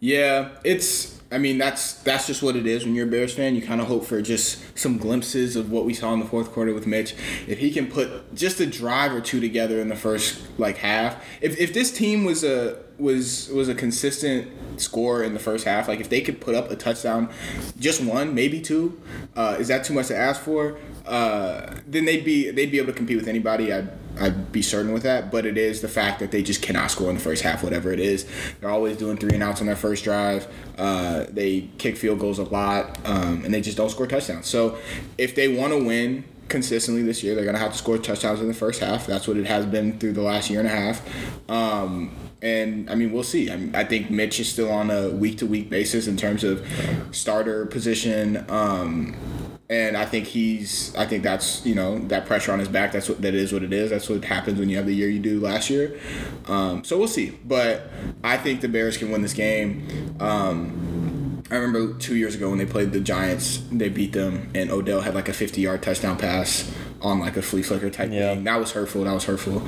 Yeah, 0.01 0.49
it's. 0.65 1.20
I 1.33 1.39
mean, 1.39 1.59
that's 1.59 1.95
that's 1.95 2.27
just 2.27 2.43
what 2.43 2.57
it 2.57 2.67
is 2.67 2.85
when 2.85 2.95
you're 2.95 3.07
a 3.07 3.11
Bears 3.11 3.35
fan. 3.35 3.55
You 3.55 3.63
kind 3.63 3.81
of 3.81 3.87
hope 3.87 4.05
for 4.05 4.21
just 4.21 4.59
some 4.77 4.99
glimpses 4.99 5.55
of 5.55 5.71
what 5.71 5.85
we 5.85 5.95
saw 5.95 6.13
in 6.13 6.19
the 6.19 6.27
fourth 6.27 6.53
quarter 6.53 6.75
with 6.75 6.89
Mitch. 6.89 7.15
If 7.47 7.59
he 7.59 7.71
can 7.71 7.87
put 7.87 8.35
just 8.35 8.59
a 8.59 8.67
drive 8.67 9.13
or 9.13 9.21
two 9.21 9.41
together 9.41 9.81
in 9.81 9.89
the 9.89 9.97
first 9.97 10.43
like 10.59 10.79
half. 10.79 11.25
If 11.41 11.59
if 11.59 11.73
this 11.73 11.93
team 11.93 12.25
was 12.25 12.43
a 12.43 12.79
was 12.99 13.49
was 13.55 13.69
a 13.69 13.75
consistent 13.77 14.49
score 14.81 15.23
in 15.23 15.33
the 15.33 15.39
first 15.39 15.65
half, 15.65 15.87
like 15.87 16.01
if 16.01 16.09
they 16.09 16.21
could 16.21 16.41
put 16.41 16.57
up 16.57 16.69
a 16.69 16.75
touchdown, 16.75 17.31
just 17.79 18.03
one, 18.03 18.35
maybe 18.35 18.61
two, 18.61 19.01
uh, 19.37 19.57
is 19.61 19.69
that 19.69 19.85
too 19.85 19.95
much 19.95 20.09
to 20.09 20.17
ask 20.17 20.41
for? 20.41 20.79
Uh, 21.07 21.77
then 21.87 22.07
they'd 22.07 22.25
be 22.25 22.51
they'd 22.51 22.73
be 22.73 22.79
able 22.79 22.89
to 22.89 22.93
compete 22.93 23.17
with 23.17 23.29
anybody. 23.29 23.73
I'd 23.73 23.89
I'd 24.19 24.53
be 24.53 24.63
certain 24.63 24.93
with 24.93 25.03
that. 25.03 25.31
But 25.31 25.47
it 25.47 25.59
is 25.59 25.81
the 25.81 25.89
fact 25.89 26.21
that 26.21 26.31
they 26.31 26.43
just 26.43 26.63
cannot 26.63 26.91
score 26.91 27.09
in 27.09 27.17
the 27.17 27.23
first 27.23 27.43
half, 27.43 27.63
whatever 27.63 27.93
it 27.93 28.01
is. 28.01 28.27
They're 28.61 28.71
always 28.71 28.97
doing 28.97 29.17
three 29.17 29.35
and 29.35 29.43
outs 29.43 29.61
on 29.61 29.67
their 29.67 29.77
first 29.77 30.05
drive. 30.05 30.47
Uh, 30.79 31.27
they 31.29 31.69
kick 31.79 31.97
field 31.97 32.19
goals 32.19 32.39
a 32.39 32.45
lot, 32.45 32.99
um, 33.05 33.45
and 33.45 33.53
they 33.53 33.61
just 33.61 33.77
don't 33.77 33.91
score 33.91 34.07
touchdowns. 34.07 34.47
So 34.47 34.79
if 35.19 35.35
they 35.35 35.49
want 35.49 35.73
to 35.73 35.85
win 35.85 36.25
consistently 36.51 37.03
this 37.03 37.23
year, 37.23 37.35
they're 37.35 37.45
gonna 37.45 37.59
have 37.59 37.73
to 37.73 37.79
score 37.79 37.97
touchdowns 37.97 38.41
in 38.41 38.49
the 38.49 38.55
first 38.55 38.81
half. 38.81 39.07
That's 39.07 39.27
what 39.27 39.39
it 39.39 39.47
has 39.47 39.65
been 39.65 39.99
through 39.99 40.13
the 40.13 40.23
last 40.23 40.51
year 40.51 40.61
and 40.61 40.69
a 40.69 40.73
half. 40.73 41.01
Um, 41.49 42.11
and 42.43 42.91
I 42.91 42.95
mean, 42.95 43.13
we'll 43.13 43.23
see. 43.23 43.51
I, 43.51 43.57
mean, 43.57 43.75
I 43.75 43.85
think 43.85 44.11
Mitch 44.11 44.41
is 44.41 44.49
still 44.49 44.71
on 44.71 44.91
a 44.91 45.11
week 45.11 45.39
to 45.39 45.47
week 45.47 45.71
basis 45.71 46.07
in 46.07 46.17
terms 46.17 46.45
of 46.45 46.67
starter 47.13 47.67
position. 47.67 48.45
Um, 48.51 49.15
and 49.71 49.97
I 49.97 50.05
think 50.05 50.27
he's. 50.27 50.95
I 50.97 51.07
think 51.07 51.23
that's 51.23 51.65
you 51.65 51.77
know 51.77 51.99
that 52.09 52.27
pressure 52.27 52.53
on 52.53 52.59
his 52.59 52.69
back. 52.69 52.91
That's 52.91 53.09
what 53.09 53.23
that 53.23 53.35
is. 53.35 53.53
What 53.53 53.63
it 53.63 53.73
is. 53.73 53.91
That's 53.91 54.09
what 54.09 54.25
happens 54.25 54.59
when 54.59 54.69
you 54.69 54.77
have 54.77 54.87
the 54.87 54.95
year 54.95 55.09
you 55.09 55.21
do 55.21 55.39
last 55.39 55.71
year. 55.71 55.99
Um, 56.47 56.83
so 56.83 56.99
we'll 56.99 57.09
see. 57.09 57.39
But 57.45 57.89
I 58.25 58.37
think 58.37 58.63
the 58.63 58.69
Bears 58.69 58.97
can 58.97 59.13
win 59.13 59.23
this 59.23 59.33
game. 59.33 60.17
Um, 60.19 61.10
I 61.51 61.57
remember 61.57 61.99
two 61.99 62.15
years 62.15 62.37
ago 62.37 62.49
when 62.49 62.59
they 62.59 62.67
played 62.67 62.93
the 62.93 63.01
Giants, 63.01 63.61
they 63.73 63.89
beat 63.89 64.13
them, 64.13 64.51
and 64.55 64.71
Odell 64.71 65.01
had 65.01 65.17
like 65.17 65.29
a 65.29 65.33
50 65.33 65.61
yard 65.61 65.83
touchdown 65.83 66.17
pass 66.17 66.73
on 67.03 67.19
like 67.21 67.37
a 67.37 67.43
flea 67.43 67.63
flicker 67.63 67.91
type 67.91 68.11
Yeah. 68.13 68.35
thing. 68.35 68.45
That 68.45 68.59
was 68.61 68.73
hurtful. 68.73 69.05
That 69.05 69.15
was 69.15 69.25
hurtful. 69.25 69.63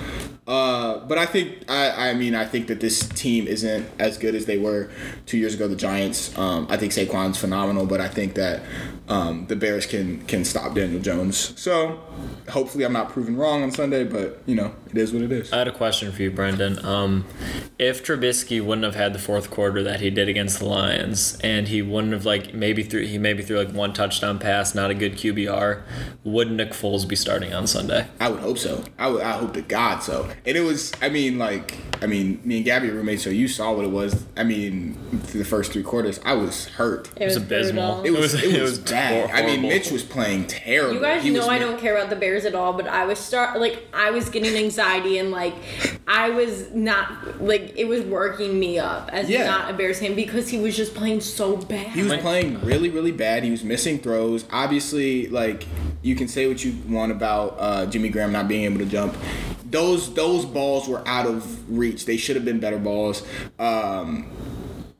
Uh, 0.46 0.98
but 1.06 1.18
I 1.18 1.26
think 1.26 1.70
I, 1.70 2.10
I 2.10 2.14
mean 2.14 2.34
I 2.34 2.44
think 2.44 2.66
that 2.66 2.80
this 2.80 3.08
team 3.08 3.46
isn't 3.46 3.86
as 3.98 4.18
good 4.18 4.34
as 4.34 4.46
they 4.46 4.58
were 4.58 4.90
two 5.26 5.38
years 5.38 5.54
ago. 5.54 5.68
The 5.68 5.76
Giants. 5.76 6.36
Um, 6.36 6.66
I 6.68 6.76
think 6.76 6.92
Saquon's 6.92 7.38
phenomenal, 7.38 7.86
but 7.86 8.00
I 8.00 8.08
think 8.08 8.34
that 8.34 8.60
um, 9.08 9.46
the 9.46 9.56
Bears 9.56 9.86
can 9.86 10.22
can 10.26 10.44
stop 10.44 10.74
Daniel 10.74 11.00
Jones. 11.00 11.58
So 11.60 12.00
hopefully 12.48 12.84
I'm 12.84 12.92
not 12.92 13.10
proven 13.10 13.36
wrong 13.36 13.62
on 13.62 13.70
Sunday, 13.70 14.04
but 14.04 14.42
you 14.46 14.54
know 14.56 14.74
it 14.90 14.98
is 14.98 15.12
what 15.12 15.22
it 15.22 15.30
is. 15.32 15.52
I 15.52 15.58
had 15.58 15.68
a 15.68 15.72
question 15.72 16.10
for 16.12 16.22
you, 16.22 16.30
Brendan. 16.30 16.84
Um, 16.84 17.24
if 17.78 18.04
Trubisky 18.04 18.60
wouldn't 18.64 18.84
have 18.84 18.94
had 18.96 19.12
the 19.12 19.18
fourth 19.18 19.48
quarter 19.50 19.82
that 19.84 20.00
he 20.00 20.10
did 20.10 20.28
against 20.28 20.58
the 20.58 20.64
Lions, 20.66 21.38
and 21.42 21.68
he 21.68 21.82
wouldn't 21.82 22.12
have 22.12 22.26
like 22.26 22.52
maybe 22.52 22.82
threw 22.82 23.04
he 23.06 23.16
maybe 23.16 23.42
threw 23.44 23.58
like 23.62 23.72
one 23.74 23.92
touchdown 23.92 24.38
pass, 24.40 24.74
not 24.74 24.90
a 24.90 24.94
good 24.94 25.12
QBR, 25.14 25.82
would 26.24 26.50
Nick 26.50 26.70
Foles 26.72 27.06
be 27.06 27.14
starting 27.22 27.54
on 27.54 27.66
Sunday? 27.66 28.06
I 28.20 28.28
would 28.28 28.40
hope 28.40 28.58
so. 28.58 28.84
I 28.98 29.08
would. 29.08 29.22
I 29.22 29.32
hope 29.32 29.54
to 29.54 29.62
God 29.62 30.00
so. 30.00 30.28
And 30.44 30.56
it 30.56 30.60
was. 30.62 30.92
I 31.00 31.08
mean, 31.08 31.38
like. 31.38 31.76
I 32.02 32.06
mean, 32.06 32.40
me 32.44 32.56
and 32.56 32.64
Gabby 32.64 32.90
are 32.90 32.94
roommates, 32.94 33.22
so 33.22 33.30
you 33.30 33.46
saw 33.46 33.72
what 33.72 33.84
it 33.84 33.90
was. 33.92 34.26
I 34.36 34.42
mean, 34.42 34.98
through 35.22 35.38
the 35.38 35.48
first 35.48 35.70
three 35.72 35.84
quarters, 35.84 36.18
I 36.24 36.34
was 36.34 36.66
hurt. 36.66 37.08
It 37.16 37.26
was, 37.26 37.36
abysmal. 37.36 38.02
brutal. 38.02 38.16
It 38.16 38.20
was. 38.20 38.32
was- 38.34 38.42
It 38.42 38.46
was, 38.48 38.54
it 38.56 38.62
was 38.62 38.78
bad. 38.90 39.30
hor- 39.30 39.36
I 39.36 39.46
mean. 39.46 39.62
Mitch 39.62 39.90
was 39.92 40.02
playing 40.02 40.48
terrible. 40.48 40.94
You 40.96 41.00
guys 41.00 41.22
He 41.22 41.30
know 41.30 41.46
I 41.48 41.58
ma- 41.60 41.64
don't 41.66 41.78
care 41.80 41.96
about 41.96 42.10
the 42.10 42.16
Bears 42.16 42.44
at 42.44 42.54
all, 42.56 42.72
but 42.72 42.88
I 42.88 43.04
was 43.06 43.18
start 43.20 43.60
like 43.60 43.86
I 43.94 44.10
was 44.10 44.28
getting 44.28 44.56
anxiety 44.56 45.18
and 45.18 45.30
like 45.30 45.54
I 46.08 46.30
was 46.30 46.72
not 46.72 47.40
like 47.40 47.72
it 47.76 47.84
was 47.84 48.02
working 48.02 48.58
me 48.58 48.80
up 48.80 49.08
as 49.12 49.30
Yeah. 49.30 49.44
not 49.46 49.70
a 49.70 49.74
Bears 49.74 50.00
fan 50.00 50.14
because 50.16 50.48
he 50.48 50.58
was 50.58 50.76
just 50.76 50.94
playing 50.96 51.20
so 51.20 51.56
bad. 51.56 51.86
He 51.92 52.02
was 52.02 52.14
playing 52.16 52.60
really, 52.64 52.90
really 52.90 53.12
bad. 53.12 53.44
He 53.44 53.50
was 53.52 53.62
missing 53.62 54.00
throws. 54.00 54.44
Obviously, 54.50 55.28
like 55.28 55.66
you 56.02 56.16
can 56.16 56.26
say 56.26 56.48
what 56.48 56.64
you 56.64 56.74
want 56.88 57.11
about 57.12 57.56
uh, 57.58 57.86
Jimmy 57.86 58.08
Graham 58.08 58.32
not 58.32 58.48
being 58.48 58.64
able 58.64 58.78
to 58.78 58.86
jump. 58.86 59.16
Those 59.64 60.12
those 60.14 60.44
balls 60.44 60.88
were 60.88 61.06
out 61.06 61.26
of 61.26 61.70
reach. 61.70 62.04
They 62.04 62.16
should 62.16 62.36
have 62.36 62.44
been 62.44 62.60
better 62.60 62.78
balls. 62.78 63.26
Um, 63.58 64.30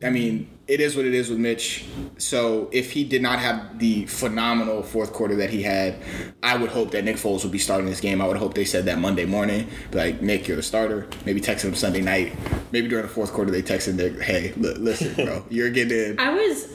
I 0.03 0.11
mean, 0.11 0.49
it 0.73 0.81
is 0.81 0.97
what 0.97 1.05
it 1.05 1.13
is 1.13 1.29
with 1.29 1.39
Mitch. 1.39 1.85
So 2.17 2.71
if 2.73 2.93
he 2.93 3.05
did 3.05 3.21
not 3.21 3.39
have 3.39 3.79
the 3.79 4.07
phenomenal 4.07 4.83
fourth 4.83 5.13
quarter 5.13 5.37
that 5.37 5.51
he 5.51 5.63
had, 5.63 5.97
I 6.43 6.57
would 6.57 6.71
hope 6.71 6.93
that 6.93 7.05
Nick 7.05 7.17
Foles 7.17 7.43
would 7.43 7.53
be 7.53 7.59
starting 7.59 7.85
this 7.85 8.01
game. 8.01 8.23
I 8.23 8.27
would 8.27 8.39
hope 8.39 8.55
they 8.55 8.65
said 8.65 8.87
that 8.87 8.99
Monday 8.99 9.27
morning, 9.27 9.69
like 9.93 10.23
Nick, 10.23 10.49
you're 10.49 10.57
the 10.57 10.63
starter. 10.63 11.09
Maybe 11.27 11.43
text 11.43 11.67
him 11.67 11.75
Sunday 11.75 12.01
night. 12.01 12.35
Maybe 12.73 12.89
during 12.89 13.05
the 13.05 13.13
fourth 13.13 13.35
quarter 13.35 13.51
they 13.51 13.61
texted 13.61 13.97
Nick, 13.97 14.23
hey, 14.23 14.55
li- 14.57 14.73
listen, 14.79 15.15
bro, 15.15 15.45
you're 15.51 15.69
getting 15.69 16.13
in. 16.13 16.19
I 16.19 16.33
was. 16.33 16.69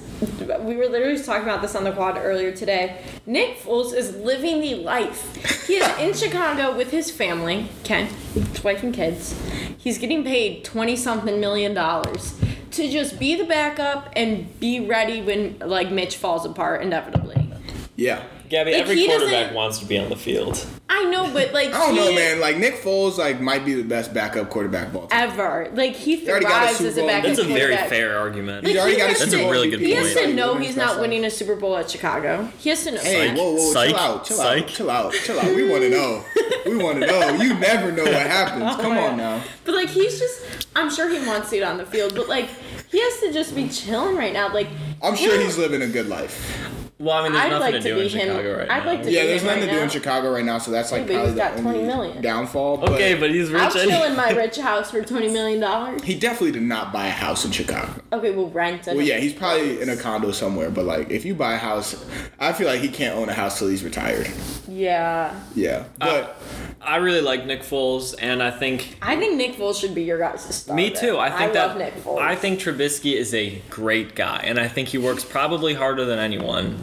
We 0.62 0.76
were 0.76 0.88
literally 0.88 1.14
just 1.14 1.26
talking 1.26 1.44
about 1.44 1.62
this 1.62 1.76
on 1.76 1.84
the 1.84 1.92
quad 1.92 2.18
earlier 2.18 2.52
today. 2.52 3.04
Nick 3.28 3.60
Foles 3.60 3.94
is 3.94 4.16
living 4.16 4.62
the 4.62 4.76
life. 4.76 5.68
He 5.68 5.76
is 5.76 5.98
in 6.00 6.14
Chicago 6.30 6.76
with 6.76 6.90
his 6.92 7.10
family, 7.10 7.70
Ken, 7.84 8.08
his 8.34 8.64
wife 8.64 8.82
and 8.84 8.94
kids. 8.94 9.36
He's 9.78 9.98
getting 9.98 10.24
paid 10.24 10.64
twenty 10.64 10.96
something 10.96 11.40
million 11.40 11.74
dollars 11.74 12.36
to 12.72 12.90
just 12.90 13.20
be 13.20 13.36
the 13.36 13.46
backup 13.46 14.10
and 14.16 14.60
be 14.60 14.80
ready 14.82 15.22
when 15.22 15.58
like 15.60 15.92
Mitch 15.92 16.18
falls 16.18 16.46
apart 16.46 16.82
inevitably. 16.82 17.50
Yeah. 17.96 18.24
Gabby, 18.50 18.72
Like, 18.72 18.82
every 18.84 19.06
quarterback 19.06 19.54
wants 19.54 19.80
to 19.80 19.86
be 19.86 19.98
on 20.00 20.08
the 20.08 20.16
field. 20.16 20.66
I 20.90 21.04
know, 21.04 21.30
but 21.34 21.52
like 21.52 21.68
I 21.74 21.80
don't 21.88 21.96
know, 21.96 22.14
man. 22.14 22.40
Like 22.40 22.58
Nick 22.58 22.76
Foles, 22.76 23.18
like 23.18 23.42
might 23.42 23.66
be 23.66 23.74
the 23.74 23.84
best 23.84 24.14
backup 24.14 24.50
quarterback 24.50 24.88
of 24.88 24.96
all 24.96 25.08
time. 25.08 25.32
Ever 25.32 25.70
like 25.74 25.96
he 25.96 26.30
already 26.30 26.46
got 26.46 26.64
a 26.64 26.66
thrives 26.68 26.78
Super 26.78 26.88
as 26.90 26.98
a 26.98 27.02
Bowl 27.02 27.10
backup 27.10 27.28
That's 27.28 27.40
a 27.40 27.44
very 27.44 27.76
fair 27.76 28.18
argument. 28.18 28.66
He's 28.66 28.78
already 28.78 28.94
he 28.94 28.98
got 29.00 29.06
a 29.08 29.10
has 29.10 29.20
That's 29.20 29.32
Super 29.32 29.42
a 29.42 29.46
Bowl 29.46 29.52
really 29.52 29.68
MVP. 29.68 29.72
good 29.72 29.80
He 29.82 29.92
has 29.94 30.14
to 30.14 30.34
know 30.34 30.56
he's 30.56 30.78
not 30.78 31.02
winning 31.02 31.26
a 31.26 31.30
Super 31.30 31.58
Bowl 31.58 31.76
at 31.76 31.90
Chicago. 31.90 32.50
He 32.60 32.70
has 32.70 32.84
to 32.86 32.92
know 32.92 33.02
Hey, 33.02 33.28
that. 33.28 33.38
whoa, 33.38 33.52
whoa, 33.56 33.74
Psych. 33.74 33.90
chill 33.90 33.98
out, 34.00 34.26
chill 34.26 34.38
Psych. 34.38 34.64
out, 34.64 34.70
chill 34.70 34.90
out, 34.92 35.14
chill 35.14 35.40
out. 35.42 35.54
We 35.56 35.70
want 35.70 35.82
to 35.84 35.90
know. 35.90 36.24
We 36.66 36.78
want 36.78 37.00
to 37.02 37.08
know. 37.08 37.32
You 37.42 37.54
never 37.56 37.92
know 37.92 38.04
what 38.04 38.14
happens. 38.14 38.64
Oh 38.68 38.82
Come 38.82 38.92
on 38.98 39.12
God. 39.12 39.18
now. 39.40 39.44
But 39.66 39.76
like 39.76 39.90
he's 39.90 40.20
just 40.20 40.68
I'm 40.76 40.90
sure 40.92 41.10
he 41.10 41.26
wants 41.28 41.52
it 41.54 41.64
on 41.64 41.78
the 41.78 41.86
field, 41.86 42.14
but 42.16 42.28
like 42.30 42.50
he 42.90 43.00
has 43.02 43.20
to 43.22 43.34
just 43.34 43.56
be 43.56 43.68
chilling 43.70 44.16
right 44.16 44.34
now. 44.34 44.54
Like 44.54 44.68
I'm 45.02 45.16
sure 45.16 45.36
him- 45.36 45.42
he's 45.42 45.58
living 45.58 45.82
a 45.82 45.88
good 45.88 46.08
life. 46.08 46.70
Well, 47.00 47.16
I 47.16 47.24
mean, 47.24 47.34
there's 47.34 47.44
I'd 47.46 47.50
nothing 47.52 47.62
like 47.62 47.74
to 47.76 47.80
to 47.82 47.90
do 47.90 47.96
be 47.96 48.02
in 48.02 48.10
him- 48.10 48.28
Chicago 48.30 48.58
right 48.58 48.72
I'd 48.72 48.80
now. 48.80 48.86
like 48.92 49.04
to 49.04 49.12
Yeah, 49.12 49.22
be 49.22 49.28
there's 49.28 49.44
nothing 49.44 49.60
right 49.62 49.70
to 49.70 49.76
do 49.76 49.82
in. 49.84 49.90
Chicago 49.90 50.32
right 50.34 50.44
now, 50.46 50.58
so 50.58 50.72
that's 50.72 50.92
like 50.92 51.02
Yeah, 51.02 51.06
but 51.08 51.14
probably 51.14 51.28
he's 51.30 51.36
the 51.36 51.42
got 51.42 51.58
20 51.62 51.80
only 51.80 51.88
million. 51.88 52.22
downfall. 52.24 52.84
Okay, 52.90 53.14
but 53.14 53.30
he's 53.30 53.52
rich. 53.52 53.62
I'll 53.62 53.70
chill 53.72 54.04
in 54.04 54.16
my 54.16 54.32
rich 54.32 54.58
house 54.70 54.90
for 54.90 55.04
twenty 55.04 55.28
million 55.30 55.60
dollars. 55.60 56.02
he 56.04 56.16
definitely 56.16 56.54
did 56.54 56.64
not 56.64 56.92
buy 56.92 57.06
a 57.06 57.12
house 57.12 57.46
in 57.46 57.52
Chicago. 57.52 58.02
Okay, 58.14 58.32
we'll 58.32 58.50
rent 58.50 58.88
it. 58.88 58.96
Well, 58.96 59.06
yeah, 59.06 59.18
he's 59.20 59.34
probably 59.34 59.80
in 59.80 59.90
a 59.90 59.96
condo 59.96 60.32
somewhere, 60.32 60.72
but 60.72 60.86
like 60.86 61.12
if 61.12 61.24
you 61.24 61.36
buy 61.36 61.54
a 61.54 61.58
house, 61.60 62.04
I 62.40 62.52
feel 62.54 62.66
like 62.68 62.82
he 62.82 62.90
can't 62.90 63.16
own 63.16 63.30
a 63.30 63.34
house 63.34 63.60
till 63.60 63.68
he's 63.68 63.84
retired. 63.84 64.28
Yeah, 64.68 65.40
Yeah, 65.56 65.86
uh, 66.02 66.06
but 66.22 66.42
I 66.82 66.98
really 66.98 67.22
like 67.22 67.46
Nick 67.46 67.62
Foles, 67.62 68.16
and 68.20 68.42
I 68.44 68.50
think 68.52 68.98
I 69.04 69.16
think 69.18 69.36
Nick 69.38 69.56
Foles 69.56 69.80
should 69.80 69.94
be 69.96 70.04
your 70.04 70.18
guys' 70.20 70.54
star. 70.56 70.76
me 70.76 70.90
too. 70.90 71.18
I 71.20 71.30
think 71.30 71.54
that 71.54 71.68
love 71.70 71.78
Nick 71.78 71.96
Foles. 72.04 72.20
I 72.22 72.36
think 72.36 72.60
Trubisky 72.60 73.14
is 73.14 73.34
a 73.36 73.62
great 73.70 74.16
guy, 74.16 74.42
and 74.44 74.60
I 74.60 74.68
think 74.68 74.90
he 74.90 74.98
works 74.98 75.24
probably 75.24 75.74
harder 75.76 76.04
than 76.06 76.18
anyone. 76.20 76.80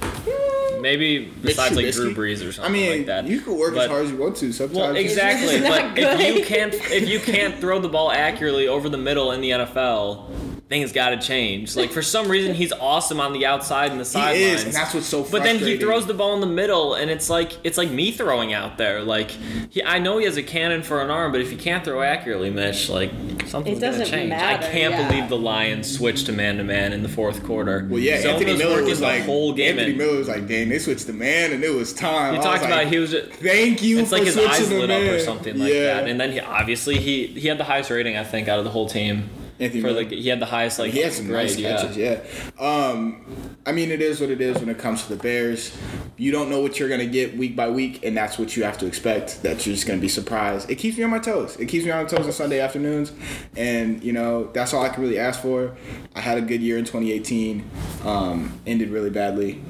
Maybe 0.80 1.32
besides 1.42 1.76
like 1.76 1.92
Drew? 1.94 2.14
Brees 2.14 2.44
or 2.44 2.48
I 2.48 2.50
something 2.52 2.72
mean, 2.72 2.90
like 2.98 3.07
that. 3.07 3.26
you 3.26 3.40
can 3.40 3.57
work 3.57 3.74
But- 3.74 3.84
as 3.84 3.90
hard 3.90 4.05
as 4.05 4.11
you 4.11 4.18
want 4.18 4.36
to. 4.36 4.52
Sometimes 4.52 4.76
Well, 4.78 4.96
exactly. 4.96 5.61
But 5.61 5.98
if 6.20 6.36
you 6.36 6.44
can't 6.44 6.74
if 6.74 7.09
you 7.09 7.20
can't 7.20 7.59
throw 7.59 7.78
the 7.80 7.88
ball 7.88 8.11
accurately 8.11 8.68
over 8.68 8.88
the 8.90 8.98
middle 8.98 9.32
in 9.32 9.40
the 9.40 9.50
NFL, 9.50 10.26
things 10.68 10.92
got 10.92 11.10
to 11.10 11.18
change. 11.18 11.76
Like 11.76 11.90
for 11.90 12.02
some 12.02 12.28
reason, 12.28 12.54
he's 12.54 12.72
awesome 12.72 13.20
on 13.20 13.32
the 13.32 13.46
outside 13.46 13.90
and 13.90 14.00
the 14.00 14.04
he 14.04 14.10
sidelines. 14.10 14.60
is, 14.60 14.64
and 14.64 14.74
that's 14.74 14.94
what's 14.94 15.06
so. 15.06 15.22
But 15.22 15.42
then 15.42 15.58
he 15.58 15.78
throws 15.78 16.06
the 16.06 16.14
ball 16.14 16.34
in 16.34 16.40
the 16.40 16.46
middle, 16.46 16.94
and 16.94 17.10
it's 17.10 17.28
like 17.28 17.52
it's 17.64 17.76
like 17.76 17.90
me 17.90 18.12
throwing 18.12 18.52
out 18.52 18.78
there. 18.78 19.02
Like 19.02 19.30
he, 19.70 19.82
I 19.82 19.98
know 19.98 20.18
he 20.18 20.24
has 20.24 20.36
a 20.36 20.42
cannon 20.42 20.82
for 20.82 21.02
an 21.02 21.10
arm, 21.10 21.32
but 21.32 21.40
if 21.40 21.50
he 21.50 21.56
can't 21.56 21.84
throw 21.84 22.02
accurately, 22.02 22.50
Mitch, 22.50 22.88
like 22.88 23.10
something's 23.46 23.78
It 23.78 23.80
gonna 23.80 23.98
doesn't 23.98 24.06
change. 24.06 24.30
matter, 24.30 24.64
I 24.64 24.70
can't 24.70 24.94
yeah. 24.94 25.08
believe 25.08 25.28
the 25.28 25.38
Lions 25.38 25.92
switched 25.94 26.26
to 26.26 26.32
man 26.32 26.56
to 26.56 26.64
man 26.64 26.92
in 26.92 27.02
the 27.02 27.08
fourth 27.08 27.44
quarter. 27.44 27.86
Well, 27.88 28.00
yeah, 28.00 28.22
Zone 28.22 28.32
Anthony 28.32 28.56
Miller 28.56 28.74
working 28.76 28.88
was 28.88 29.00
the 29.00 29.06
like 29.06 29.22
whole 29.24 29.52
game. 29.52 29.78
Anthony 29.78 29.92
in. 29.92 29.98
Miller 29.98 30.18
was 30.18 30.28
like, 30.28 30.48
"Dang, 30.48 30.68
they 30.70 30.78
switched 30.78 31.06
to 31.06 31.12
man, 31.12 31.52
and 31.52 31.62
it 31.62 31.74
was 31.74 31.92
time." 31.92 32.34
He 32.34 32.40
I 32.40 32.42
talked 32.42 32.60
was 32.62 32.66
about 32.66 32.84
like, 32.84 32.88
he 32.88 32.98
was. 32.98 33.14
Thank 33.14 33.82
you. 33.82 33.98
It's 33.98 34.12
like 34.12 34.22
for 34.22 34.26
his 34.26 34.34
switching 34.34 34.50
eyes 34.50 34.68
to 34.68 34.78
lit 34.78 34.90
up 34.90 35.02
or 35.02 35.20
something 35.20 35.58
like 35.58 35.72
yeah. 35.72 35.94
that, 35.94 36.08
and 36.08 36.18
then 36.18 36.32
he 36.32 36.40
obviously 36.40 36.96
he 36.98 37.26
he 37.26 37.48
had 37.48 37.58
the 37.58 37.64
highest 37.64 37.90
rating 37.90 38.16
I 38.16 38.24
think 38.24 38.48
out 38.48 38.58
of 38.58 38.64
the 38.64 38.70
whole 38.70 38.88
team. 38.88 39.28
Anthony 39.61 39.80
for 39.80 39.86
Miller. 39.88 40.02
like 40.02 40.11
he 40.11 40.28
had 40.28 40.40
the 40.40 40.46
highest 40.46 40.78
like 40.78 40.92
He 40.92 41.00
had 41.00 41.12
some 41.12 41.26
grade, 41.26 41.48
nice 41.48 41.57
yeah. 41.59 41.76
catches, 41.76 41.96
yeah. 41.96 42.20
Um, 42.59 43.24
I 43.66 43.72
mean, 43.72 43.90
it 43.90 44.02
is 44.02 44.20
what 44.20 44.30
it 44.30 44.40
is 44.40 44.59
when 44.59 44.68
it 44.68 44.78
comes 44.78 45.05
to 45.05 45.14
the 45.14 45.22
Bears. 45.22 45.76
You 46.16 46.32
don't 46.32 46.50
know 46.50 46.61
what 46.61 46.78
you're 46.78 46.88
gonna 46.88 47.07
get 47.07 47.36
week 47.36 47.55
by 47.57 47.68
week, 47.68 48.05
and 48.05 48.16
that's 48.16 48.38
what 48.38 48.57
you 48.57 48.64
have 48.64 48.78
to 48.78 48.86
expect. 48.86 49.42
That 49.42 49.64
you're 49.64 49.74
just 49.74 49.86
gonna 49.86 50.00
be 50.00 50.09
surprised. 50.09 50.70
It 50.70 50.76
keeps 50.76 50.96
me 50.98 51.05
on 51.05 51.11
my 51.11 51.18
toes. 51.18 51.57
It 51.57 51.66
keeps 51.66 51.84
me 51.84 51.90
on 51.90 52.05
my 52.05 52.09
toes 52.09 52.26
on 52.26 52.32
Sunday 52.32 52.61
afternoons, 52.61 53.12
and 53.57 54.02
you 54.02 54.12
know 54.12 54.50
that's 54.52 54.74
all 54.74 54.82
I 54.82 54.88
can 54.88 55.02
really 55.02 55.18
ask 55.18 55.40
for. 55.40 55.76
I 56.14 56.20
had 56.20 56.38
a 56.38 56.42
good 56.42 56.61
year 56.61 56.78
in 56.78 56.84
2018. 56.84 57.68
Um, 58.05 58.61
ended 58.66 58.90
really 58.90 59.11
badly, 59.11 59.62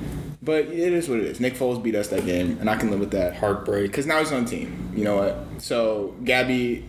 but 0.42 0.64
it 0.66 0.92
is 0.92 1.08
what 1.08 1.18
it 1.18 1.24
is. 1.26 1.40
Nick 1.40 1.54
Foles 1.54 1.82
beat 1.82 1.94
us 1.94 2.08
that 2.08 2.24
game, 2.26 2.58
and 2.60 2.68
I 2.68 2.76
can 2.76 2.90
live 2.90 3.00
with 3.00 3.12
that. 3.12 3.36
Heartbreak. 3.36 3.90
Because 3.90 4.06
now 4.06 4.18
he's 4.18 4.32
on 4.32 4.44
the 4.44 4.50
team. 4.50 4.92
You 4.96 5.04
know 5.04 5.16
what? 5.16 5.38
So, 5.58 6.14
Gabby, 6.24 6.84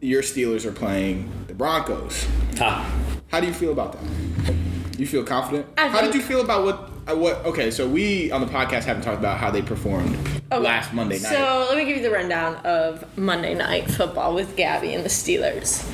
your 0.00 0.22
Steelers 0.22 0.64
are 0.64 0.72
playing 0.72 1.30
the 1.54 1.58
Broncos. 1.58 2.26
Ha. 2.58 2.90
How 3.30 3.40
do 3.40 3.46
you 3.46 3.52
feel 3.54 3.72
about 3.72 3.92
that? 3.92 4.54
You 4.98 5.06
feel 5.06 5.24
confident? 5.24 5.66
I 5.78 5.88
how 5.88 6.00
did 6.00 6.14
you 6.14 6.20
feel 6.22 6.40
about 6.40 6.64
what? 6.64 6.90
Uh, 7.06 7.16
what? 7.16 7.44
Okay, 7.44 7.70
so 7.70 7.86
we 7.88 8.30
on 8.30 8.40
the 8.40 8.46
podcast 8.46 8.84
haven't 8.84 9.02
talked 9.02 9.18
about 9.18 9.38
how 9.38 9.50
they 9.50 9.62
performed 9.62 10.14
Okay. 10.52 10.58
last 10.62 10.92
Monday 10.92 11.18
night. 11.18 11.32
So 11.32 11.66
let 11.68 11.76
me 11.76 11.84
give 11.84 11.96
you 11.96 12.02
the 12.02 12.10
rundown 12.10 12.56
of 12.64 13.04
Monday 13.18 13.54
Night 13.54 13.90
Football 13.90 14.34
with 14.34 14.56
Gabby 14.56 14.94
and 14.94 15.04
the 15.04 15.08
Steelers. 15.08 15.84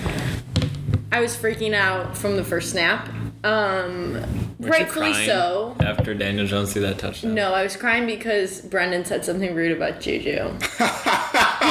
I 1.12 1.20
was 1.20 1.36
freaking 1.36 1.74
out 1.74 2.16
from 2.16 2.36
the 2.36 2.44
first 2.44 2.70
snap. 2.70 3.08
Um, 3.42 4.12
Weren't 4.58 4.60
rightfully 4.60 5.14
so. 5.26 5.74
After 5.80 6.14
Daniel 6.14 6.46
Jones 6.46 6.72
threw 6.74 6.82
that 6.82 6.98
touchdown. 6.98 7.34
No, 7.34 7.54
I 7.54 7.62
was 7.62 7.74
crying 7.76 8.06
because 8.06 8.60
Brendan 8.60 9.04
said 9.06 9.24
something 9.24 9.54
rude 9.54 9.72
about 9.76 10.00
Juju. 10.00 10.52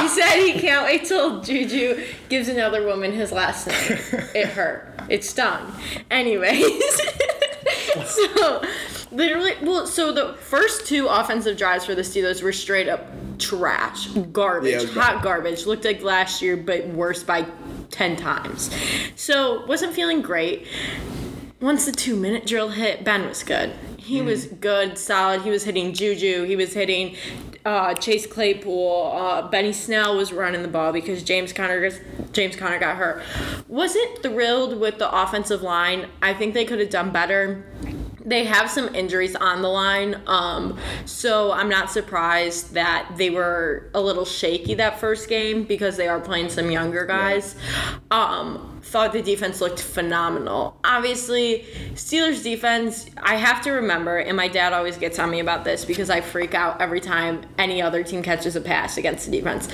he 0.00 0.08
said 0.08 0.36
he 0.40 0.52
can't 0.54 0.84
wait 0.84 1.04
till 1.04 1.40
Juju 1.40 2.04
gives 2.28 2.48
another 2.48 2.84
woman 2.84 3.12
his 3.12 3.32
last 3.32 3.66
name. 3.66 3.98
It 4.34 4.46
hurt. 4.56 4.94
It 5.08 5.24
stung. 5.24 5.72
Anyways. 6.10 7.00
so 8.06 8.62
literally 9.12 9.52
well 9.62 9.86
so 9.86 10.12
the 10.12 10.34
first 10.34 10.86
two 10.86 11.06
offensive 11.08 11.56
drives 11.56 11.84
for 11.84 11.94
the 11.94 12.02
Steelers 12.02 12.42
were 12.42 12.52
straight 12.52 12.88
up 12.88 13.06
trash. 13.38 14.06
Garbage. 14.08 14.84
Yeah, 14.84 14.88
hot 14.88 15.14
bad. 15.16 15.24
garbage. 15.24 15.66
Looked 15.66 15.84
like 15.84 16.02
last 16.02 16.42
year 16.42 16.56
but 16.56 16.86
worse 16.88 17.22
by 17.22 17.46
10 17.90 18.16
times. 18.16 18.70
So 19.16 19.64
wasn't 19.66 19.94
feeling 19.94 20.22
great 20.22 20.66
once 21.60 21.84
the 21.84 21.92
two 21.92 22.16
minute 22.16 22.46
drill 22.46 22.70
hit, 22.70 23.04
Ben 23.04 23.26
was 23.26 23.42
good. 23.42 23.72
He 24.10 24.22
was 24.22 24.46
good, 24.46 24.98
solid. 24.98 25.42
He 25.42 25.50
was 25.50 25.62
hitting 25.62 25.92
Juju. 25.92 26.42
He 26.42 26.56
was 26.56 26.72
hitting 26.72 27.14
uh, 27.64 27.94
Chase 27.94 28.26
Claypool. 28.26 29.12
Uh, 29.14 29.48
Benny 29.48 29.72
Snell 29.72 30.16
was 30.16 30.32
running 30.32 30.62
the 30.62 30.68
ball 30.68 30.92
because 30.92 31.22
James 31.22 31.52
Conner 31.52 31.90
James 32.32 32.56
Conner 32.56 32.80
got 32.80 32.96
hurt. 32.96 33.22
Wasn't 33.68 34.20
thrilled 34.20 34.80
with 34.80 34.98
the 34.98 35.08
offensive 35.08 35.62
line. 35.62 36.08
I 36.20 36.34
think 36.34 36.54
they 36.54 36.64
could 36.64 36.80
have 36.80 36.90
done 36.90 37.12
better. 37.12 37.64
They 38.24 38.44
have 38.46 38.68
some 38.68 38.92
injuries 38.96 39.36
on 39.36 39.62
the 39.62 39.68
line, 39.68 40.20
um, 40.26 40.76
so 41.06 41.52
I'm 41.52 41.68
not 41.68 41.90
surprised 41.90 42.74
that 42.74 43.12
they 43.16 43.30
were 43.30 43.90
a 43.94 44.00
little 44.00 44.24
shaky 44.24 44.74
that 44.74 44.98
first 44.98 45.28
game 45.28 45.62
because 45.62 45.96
they 45.96 46.08
are 46.08 46.20
playing 46.20 46.50
some 46.50 46.70
younger 46.70 47.06
guys. 47.06 47.54
Um, 48.10 48.69
thought 48.82 49.12
the 49.12 49.22
defense 49.22 49.60
looked 49.60 49.80
phenomenal. 49.80 50.78
Obviously, 50.84 51.64
Steelers 51.94 52.42
defense, 52.42 53.06
I 53.22 53.36
have 53.36 53.62
to 53.62 53.72
remember, 53.72 54.18
and 54.18 54.36
my 54.36 54.48
dad 54.48 54.72
always 54.72 54.96
gets 54.96 55.18
on 55.18 55.30
me 55.30 55.40
about 55.40 55.64
this 55.64 55.84
because 55.84 56.10
I 56.10 56.20
freak 56.20 56.54
out 56.54 56.80
every 56.80 57.00
time 57.00 57.42
any 57.58 57.82
other 57.82 58.02
team 58.02 58.22
catches 58.22 58.56
a 58.56 58.60
pass 58.60 58.96
against 58.96 59.26
the 59.26 59.32
defense. 59.32 59.68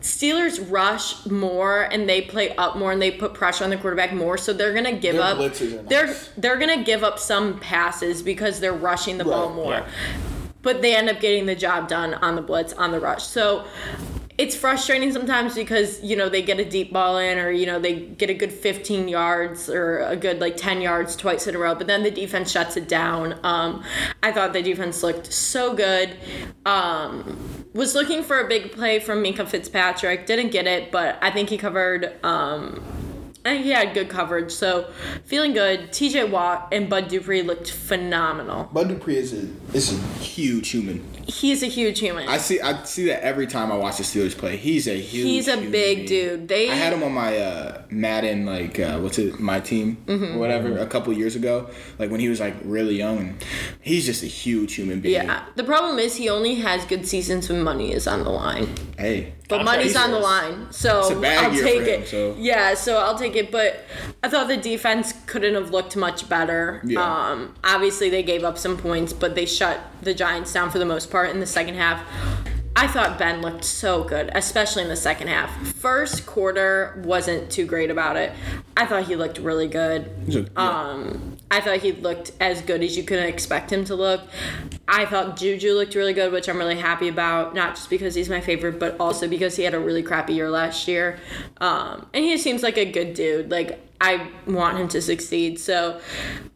Steelers 0.00 0.70
rush 0.70 1.26
more 1.26 1.82
and 1.82 2.08
they 2.08 2.22
play 2.22 2.54
up 2.56 2.76
more 2.76 2.92
and 2.92 3.00
they 3.00 3.10
put 3.10 3.34
pressure 3.34 3.64
on 3.64 3.70
the 3.70 3.76
quarterback 3.76 4.12
more, 4.12 4.38
so 4.38 4.52
they're 4.52 4.74
gonna 4.74 4.92
give 4.92 5.16
Their 5.16 5.22
up. 5.22 5.54
They're 5.88 6.16
they're 6.36 6.58
gonna 6.58 6.82
give 6.82 7.04
up 7.04 7.18
some 7.18 7.60
passes 7.60 8.22
because 8.22 8.60
they're 8.60 8.72
rushing 8.72 9.18
the 9.18 9.24
ball 9.24 9.52
more. 9.52 9.72
yeah. 9.72 9.88
But 10.62 10.82
they 10.82 10.96
end 10.96 11.08
up 11.08 11.20
getting 11.20 11.46
the 11.46 11.54
job 11.54 11.88
done 11.88 12.14
on 12.14 12.34
the 12.34 12.42
blitz, 12.42 12.72
on 12.72 12.90
the 12.90 12.98
rush. 12.98 13.24
So 13.24 13.64
it's 14.38 14.54
frustrating 14.54 15.12
sometimes 15.12 15.54
because, 15.54 16.02
you 16.02 16.14
know, 16.14 16.28
they 16.28 16.42
get 16.42 16.60
a 16.60 16.64
deep 16.64 16.92
ball 16.92 17.16
in 17.16 17.38
or, 17.38 17.50
you 17.50 17.64
know, 17.64 17.78
they 17.78 18.00
get 18.00 18.28
a 18.28 18.34
good 18.34 18.52
15 18.52 19.08
yards 19.08 19.70
or 19.70 20.00
a 20.00 20.16
good 20.16 20.40
like 20.40 20.58
10 20.58 20.82
yards 20.82 21.16
twice 21.16 21.46
in 21.46 21.54
a 21.54 21.58
row, 21.58 21.74
but 21.74 21.86
then 21.86 22.02
the 22.02 22.10
defense 22.10 22.50
shuts 22.50 22.76
it 22.76 22.86
down. 22.86 23.38
Um, 23.42 23.82
I 24.22 24.32
thought 24.32 24.52
the 24.52 24.62
defense 24.62 25.02
looked 25.02 25.32
so 25.32 25.74
good. 25.74 26.16
Um, 26.66 27.64
was 27.72 27.94
looking 27.94 28.22
for 28.22 28.40
a 28.40 28.46
big 28.46 28.72
play 28.72 28.98
from 28.98 29.24
Minkah 29.24 29.48
Fitzpatrick. 29.48 30.26
Didn't 30.26 30.50
get 30.50 30.66
it, 30.66 30.92
but 30.92 31.18
I 31.22 31.30
think 31.30 31.48
he 31.48 31.56
covered 31.56 32.12
um, 32.22 32.82
Think 33.46 33.64
he 33.64 33.70
had 33.70 33.94
good 33.94 34.08
coverage, 34.08 34.50
so 34.50 34.90
feeling 35.24 35.52
good. 35.52 35.90
TJ 35.90 36.30
Watt 36.30 36.68
and 36.72 36.88
Bud 36.90 37.08
Dupree 37.08 37.42
looked 37.42 37.70
phenomenal. 37.70 38.64
Bud 38.72 38.88
Dupree 38.88 39.16
is 39.16 39.32
a 39.32 39.48
is 39.72 39.92
a 39.92 39.96
huge 40.22 40.68
human. 40.70 41.04
He's 41.28 41.62
a 41.62 41.66
huge 41.66 41.98
human. 41.98 42.28
I 42.28 42.38
see 42.38 42.60
I 42.60 42.82
see 42.84 43.06
that 43.06 43.22
every 43.24 43.46
time 43.48 43.72
I 43.72 43.76
watch 43.76 43.96
the 43.96 44.04
Steelers 44.04 44.36
play. 44.36 44.56
He's 44.56 44.86
a 44.86 44.96
huge. 45.00 45.24
He's 45.26 45.48
a 45.48 45.56
big 45.56 45.72
being. 45.72 46.06
dude. 46.06 46.48
They 46.48 46.70
I 46.70 46.74
had 46.74 46.92
him 46.92 47.02
on 47.02 47.12
my 47.12 47.36
uh, 47.38 47.82
Madden, 47.90 48.46
like 48.46 48.78
uh, 48.78 48.98
what's 48.98 49.18
it, 49.18 49.40
my 49.40 49.60
team 49.60 49.96
Mm-hmm. 50.06 50.36
or 50.36 50.38
whatever, 50.38 50.78
a 50.78 50.86
couple 50.86 51.12
years 51.12 51.34
ago. 51.36 51.68
Like 51.98 52.10
when 52.10 52.20
he 52.20 52.28
was 52.28 52.38
like 52.40 52.54
really 52.64 52.96
young, 52.96 53.18
and 53.18 53.44
he's 53.80 54.06
just 54.06 54.22
a 54.22 54.26
huge 54.26 54.74
human 54.74 55.00
being. 55.00 55.14
yeah. 55.24 55.44
The 55.56 55.64
problem 55.64 55.98
is 55.98 56.16
he 56.16 56.28
only 56.28 56.56
has 56.56 56.84
good 56.84 57.06
seasons 57.06 57.48
when 57.48 57.62
money 57.62 57.92
is 57.92 58.06
on 58.06 58.22
the 58.24 58.30
line. 58.30 58.68
Hey, 58.98 59.34
But 59.48 59.64
money's 59.64 59.94
on 59.94 60.10
the 60.10 60.18
line, 60.18 60.66
so 60.70 61.00
It's 61.00 61.10
a 61.10 61.16
bad 61.20 61.44
I'll 61.44 61.50
take 61.52 61.82
him, 61.82 62.02
it. 62.02 62.08
so- 62.08 62.34
Yeah, 62.38 62.74
so 62.74 62.98
I'll 62.98 63.16
take 63.18 63.36
it. 63.36 63.50
But 63.52 63.84
I 64.22 64.28
thought 64.28 64.48
the 64.48 64.56
defense 64.56 65.14
couldn't 65.26 65.54
have 65.54 65.70
looked 65.70 65.96
much 65.96 66.28
better. 66.28 66.80
Yeah. 66.84 67.00
Um, 67.02 67.54
obviously 67.62 68.10
they 68.10 68.22
gave 68.22 68.42
up 68.44 68.58
some 68.58 68.76
points, 68.76 69.12
but 69.12 69.34
they 69.34 69.46
shut 69.46 69.78
the 70.02 70.14
Giants 70.14 70.52
down 70.52 70.70
for 70.70 70.78
the 70.78 70.84
most 70.84 71.10
part 71.10 71.30
in 71.30 71.38
the 71.40 71.46
second 71.46 71.76
half. 71.76 72.02
I 72.78 72.86
thought 72.88 73.18
Ben 73.18 73.40
looked 73.40 73.64
so 73.64 74.04
good, 74.04 74.30
especially 74.34 74.82
in 74.82 74.90
the 74.90 74.96
second 74.96 75.28
half. 75.28 75.50
First 75.76 76.26
quarter 76.26 77.00
wasn't 77.04 77.50
too 77.50 77.64
great 77.64 77.90
about 77.90 78.16
it. 78.16 78.32
I 78.76 78.84
thought 78.84 79.04
he 79.04 79.16
looked 79.16 79.38
really 79.38 79.66
good. 79.66 80.10
Um, 80.56 81.35
I 81.48 81.60
thought 81.60 81.78
he 81.78 81.92
looked 81.92 82.32
as 82.40 82.60
good 82.62 82.82
as 82.82 82.96
you 82.96 83.04
could 83.04 83.20
expect 83.20 83.72
him 83.72 83.84
to 83.84 83.94
look. 83.94 84.22
I 84.88 85.06
thought 85.06 85.36
Juju 85.36 85.74
looked 85.74 85.94
really 85.94 86.12
good, 86.12 86.32
which 86.32 86.48
I'm 86.48 86.58
really 86.58 86.76
happy 86.76 87.06
about. 87.08 87.54
Not 87.54 87.76
just 87.76 87.88
because 87.88 88.14
he's 88.16 88.28
my 88.28 88.40
favorite, 88.40 88.80
but 88.80 88.96
also 88.98 89.28
because 89.28 89.54
he 89.56 89.62
had 89.62 89.72
a 89.72 89.78
really 89.78 90.02
crappy 90.02 90.34
year 90.34 90.50
last 90.50 90.88
year. 90.88 91.18
Um, 91.58 92.06
and 92.12 92.24
he 92.24 92.36
seems 92.36 92.62
like 92.64 92.76
a 92.76 92.84
good 92.84 93.14
dude. 93.14 93.50
Like 93.50 93.80
I 94.00 94.28
want 94.46 94.76
him 94.78 94.88
to 94.88 95.00
succeed. 95.00 95.60
So 95.60 96.00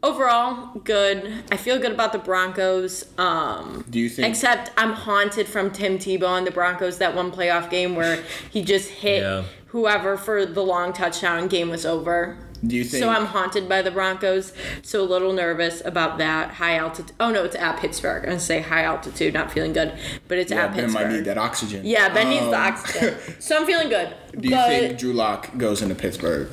overall, 0.03 0.77
good. 0.79 1.43
I 1.51 1.55
feel 1.57 1.79
good 1.79 1.93
about 1.93 2.11
the 2.11 2.19
Broncos. 2.19 3.05
Um, 3.17 3.85
Do 3.89 3.97
you 3.99 4.09
think? 4.09 4.27
Except 4.27 4.71
I'm 4.77 4.91
haunted 4.91 5.47
from 5.47 5.71
Tim 5.71 5.97
Tebow 5.99 6.37
and 6.37 6.45
the 6.45 6.51
Broncos 6.51 6.97
that 6.97 7.15
one 7.15 7.31
playoff 7.31 7.69
game 7.69 7.95
where 7.95 8.21
he 8.49 8.61
just 8.61 8.89
hit 8.89 9.23
Yeah. 9.23 9.43
whoever 9.67 10.17
for 10.17 10.45
the 10.45 10.61
long 10.63 10.91
touchdown 10.91 11.39
and 11.39 11.49
game 11.49 11.69
was 11.69 11.85
over. 11.85 12.37
Do 12.65 12.75
you 12.75 12.83
think? 12.83 13.01
So 13.03 13.09
I'm 13.09 13.25
haunted 13.25 13.67
by 13.67 13.81
the 13.81 13.89
Broncos. 13.91 14.53
So 14.83 15.01
a 15.01 15.03
little 15.03 15.33
nervous 15.33 15.81
about 15.83 16.17
that 16.19 16.51
high 16.51 16.75
altitude. 16.77 17.13
Oh 17.19 17.31
no, 17.31 17.43
it's 17.43 17.55
at 17.55 17.79
Pittsburgh. 17.79 18.23
I'm 18.23 18.29
gonna 18.29 18.39
say 18.39 18.61
high 18.61 18.83
altitude, 18.83 19.33
not 19.33 19.51
feeling 19.51 19.73
good, 19.73 19.97
but 20.27 20.37
it's 20.37 20.51
yeah, 20.51 20.65
at 20.65 20.73
Ben 20.75 20.83
Pittsburgh. 20.85 21.07
might 21.07 21.13
need 21.15 21.25
that 21.25 21.37
oxygen. 21.39 21.85
Yeah, 21.85 22.13
Ben 22.13 22.29
needs 22.29 22.45
the 22.45 22.55
Um, 22.55 22.73
oxygen. 22.73 23.15
So 23.39 23.57
I'm 23.57 23.65
feeling 23.65 23.89
good. 23.89 24.13
Do 24.39 24.47
you 24.47 24.55
but 24.55 24.67
think 24.69 24.99
Drew 24.99 25.13
Lock 25.13 25.57
goes 25.57 25.81
into 25.81 25.95
Pittsburgh 25.95 26.49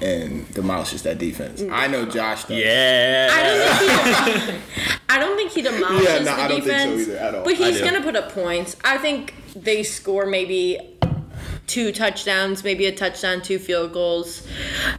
and 0.00 0.52
demolishes 0.52 1.02
that 1.04 1.18
defense? 1.18 1.62
I 1.70 1.86
know 1.86 2.04
Josh 2.06 2.44
does. 2.46 2.58
Yeah. 2.58 3.28
I 3.32 3.42
don't 3.42 3.78
think 3.78 4.40
he. 4.50 4.54
I 5.08 5.18
don't 5.18 5.36
think 5.36 5.52
he 5.52 5.62
demolishes 5.62 6.08
Yeah, 6.08 6.18
no, 6.18 6.24
the 6.24 6.30
I 6.32 6.48
don't 6.48 6.60
think 6.62 6.64
so 6.64 6.72
defense. 6.72 7.00
either 7.08 7.16
at 7.18 7.34
all. 7.36 7.44
But 7.44 7.54
he's 7.54 7.80
gonna 7.80 8.02
put 8.02 8.16
up 8.16 8.32
points. 8.32 8.76
I 8.82 8.98
think 8.98 9.34
they 9.54 9.82
score 9.84 10.26
maybe 10.26 10.91
two 11.66 11.92
touchdowns, 11.92 12.64
maybe 12.64 12.86
a 12.86 12.92
touchdown, 12.94 13.42
two 13.42 13.58
field 13.58 13.92
goals. 13.92 14.46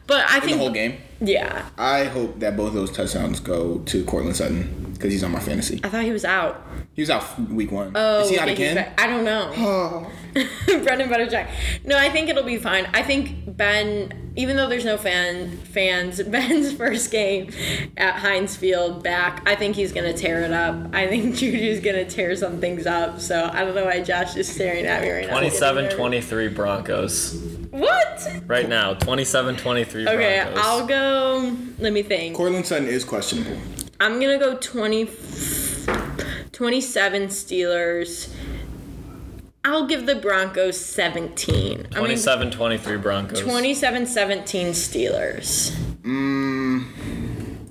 But 0.08 0.30
I 0.30 0.36
In 0.38 0.42
the 0.42 0.48
think 0.48 0.60
whole 0.60 0.70
game. 0.72 0.98
Yeah, 1.20 1.70
I 1.78 2.06
hope 2.06 2.40
that 2.40 2.58
both 2.58 2.70
of 2.70 2.74
those 2.74 2.92
touchdowns 2.92 3.40
go 3.40 3.80
to 3.80 4.04
Courtland 4.04 4.36
Sutton 4.36 4.93
because 5.04 5.12
he's 5.12 5.24
on 5.26 5.34
my 5.34 5.40
fantasy. 5.42 5.82
I 5.84 5.90
thought 5.90 6.06
he 6.06 6.14
was 6.14 6.24
out. 6.24 6.66
He 6.94 7.02
was 7.02 7.10
out 7.10 7.38
week 7.50 7.74
one. 7.74 7.92
Oh, 7.94 8.22
Is 8.22 8.30
he 8.30 8.40
out 8.40 8.48
again? 8.48 8.94
I 8.98 9.06
don't 9.06 9.26
know. 9.26 9.52
Oh. 9.54 10.12
Brendan 10.66 11.10
Butterjack. 11.10 11.50
No, 11.84 11.98
I 11.98 12.10
think 12.10 12.30
it'll 12.30 12.44
be 12.46 12.58
fine. 12.58 12.88
I 12.94 13.04
think 13.04 13.58
Ben, 13.58 14.32
even 14.38 14.56
though 14.56 14.70
there's 14.70 14.86
no 14.86 14.96
fan 14.98 15.58
fans, 15.58 16.24
Ben's 16.28 16.72
first 16.72 17.12
game 17.12 17.52
at 17.98 18.14
Heinz 18.14 18.56
Field 18.56 19.04
back, 19.04 19.44
I 19.46 19.56
think 19.56 19.76
he's 19.76 19.92
gonna 19.92 20.14
tear 20.14 20.40
it 20.44 20.54
up. 20.54 20.96
I 20.96 21.06
think 21.08 21.36
Juju's 21.36 21.82
gonna 21.82 22.06
tear 22.06 22.34
some 22.38 22.62
things 22.62 22.86
up. 22.86 23.20
So 23.20 23.50
I 23.52 23.66
don't 23.66 23.76
know 23.76 23.84
why 23.84 24.02
Josh 24.02 24.38
is 24.38 24.48
staring 24.48 24.86
at 24.86 25.02
me 25.02 25.12
right 25.12 25.28
now. 25.28 25.34
27 25.34 25.90
23 25.98 26.48
Broncos. 26.48 27.34
What? 27.72 28.42
Right 28.48 28.70
now, 28.70 28.94
27 28.94 29.58
23 29.58 30.08
Okay, 30.08 30.42
Broncos. 30.44 30.64
I'll 30.64 30.88
go. 30.88 31.58
Let 31.80 31.92
me 31.92 32.04
think. 32.04 32.38
Courtland 32.38 32.66
Sutton 32.66 32.88
is 32.88 33.04
questionable. 33.04 33.58
I'm 34.04 34.20
gonna 34.20 34.38
go 34.38 34.58
20, 34.58 35.06
27 36.52 37.28
Steelers. 37.30 38.30
I'll 39.64 39.88
give 39.88 40.06
the 40.06 40.16
Broncos 40.16 40.78
17. 40.78 41.72
I 41.72 41.74
mean, 41.78 41.88
27 41.88 42.52
23 42.52 42.98
Broncos. 42.98 43.40
27 43.40 44.06
17 44.06 44.68
Steelers. 44.72 45.72
Mm, 46.02 46.86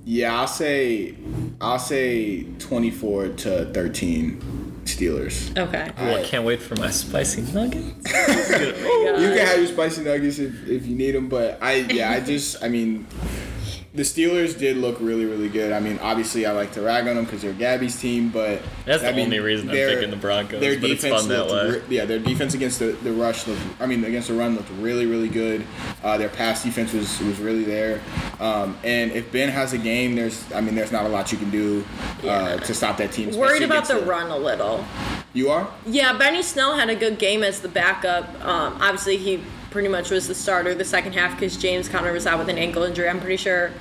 yeah, 0.07 0.41
I'll 0.41 0.47
say 0.47 1.16
I'll 1.61 1.78
say 1.78 2.45
24 2.45 3.28
to 3.28 3.66
13 3.66 4.80
Steelers. 4.85 5.55
Okay. 5.59 5.91
Oh, 5.99 6.14
I 6.14 6.22
can't 6.22 6.47
wait 6.47 6.62
for 6.62 6.76
my 6.76 6.89
spicy 6.89 7.43
nuggets. 7.53 8.11
Oh 9.05 9.18
you 9.18 9.28
can 9.28 9.47
have 9.47 9.59
your 9.59 9.66
spicy 9.66 10.03
nuggets 10.05 10.39
if, 10.39 10.66
if 10.66 10.87
you 10.87 10.97
need 10.97 11.11
them, 11.11 11.28
but 11.28 11.59
I 11.62 11.74
yeah 11.74 12.11
I 12.11 12.20
just 12.20 12.64
I 12.64 12.68
mean 12.68 13.07
the 13.95 14.03
Steelers 14.03 14.59
did 14.59 14.76
look 14.78 14.97
really 15.01 15.24
really 15.26 15.49
good. 15.51 15.72
I 15.72 15.78
mean 15.80 15.99
obviously 16.01 16.47
I 16.47 16.53
like 16.53 16.72
to 16.72 16.80
rag 16.82 17.07
on 17.09 17.16
them 17.16 17.24
because 17.26 17.43
they're 17.43 17.53
Gabby's 17.53 18.01
team, 18.01 18.30
but 18.30 18.62
That's 18.86 19.03
the 19.03 19.12
mean, 19.12 19.26
only 19.26 19.38
reason 19.40 19.68
I'm 19.68 19.74
picking 19.76 20.11
the 20.11 20.16
Broncos, 20.16 20.61
Their 20.61 20.80
but 20.80 20.90
it's 20.90 21.03
defense 21.03 21.20
fun 21.22 21.28
that 21.30 21.47
looked 21.47 21.53
way. 21.74 21.80
re- 21.88 21.97
yeah, 21.97 22.05
their 22.07 22.18
defense 22.18 22.55
against 22.55 22.78
the, 22.78 22.93
the 22.93 23.12
rush 23.12 23.47
looked. 23.47 23.61
I 23.80 23.86
mean 23.86 24.03
against 24.05 24.28
the 24.28 24.34
run 24.34 24.57
looked 24.57 24.70
really 24.78 25.05
really 25.07 25.28
good. 25.28 25.66
Uh, 26.03 26.16
their 26.16 26.30
pass 26.30 26.62
defense 26.64 26.93
was 26.95 27.20
was 27.20 27.38
really 27.38 27.64
there. 27.64 28.01
Um, 28.40 28.76
and 28.82 29.12
if 29.12 29.30
Ben 29.30 29.51
has 29.51 29.72
a 29.74 29.78
game, 29.78 30.14
there's 30.14 30.43
I 30.53 30.61
mean 30.62 30.74
there's 30.74 30.93
not 30.93 31.05
a 31.05 31.09
lot 31.09 31.30
you 31.32 31.38
can 31.38 31.51
do 31.51 31.84
uh, 32.22 32.26
Yeah. 32.26 32.57
to 32.57 32.74
stop 32.74 32.97
that 32.97 33.12
team. 33.12 33.30
Worried 33.36 33.62
about 33.62 33.86
the 33.88 33.95
against 33.95 34.09
run 34.11 34.30
a 34.30 34.36
little. 34.38 34.84
You 35.34 35.51
are. 35.51 35.70
Yeah, 35.86 36.16
Benny 36.16 36.43
Snell 36.43 36.76
had 36.76 36.88
a 36.90 36.95
good 36.95 37.18
game 37.18 37.43
as 37.43 37.61
the 37.61 37.68
backup. 37.68 38.24
Um, 38.45 38.76
obviously, 38.80 39.16
he 39.16 39.43
pretty 39.73 39.89
much 39.89 40.11
was 40.11 40.29
the 40.29 40.35
starter 40.35 40.75
the 40.75 40.85
second 40.85 41.14
half 41.14 41.33
because 41.33 41.57
James 41.57 41.89
Conner 41.89 42.12
was 42.12 42.27
out 42.27 42.39
with 42.39 42.49
an 42.49 42.59
ankle 42.59 42.83
injury. 42.85 43.09
I'm 43.09 43.20
pretty 43.20 43.37
sure. 43.39 43.73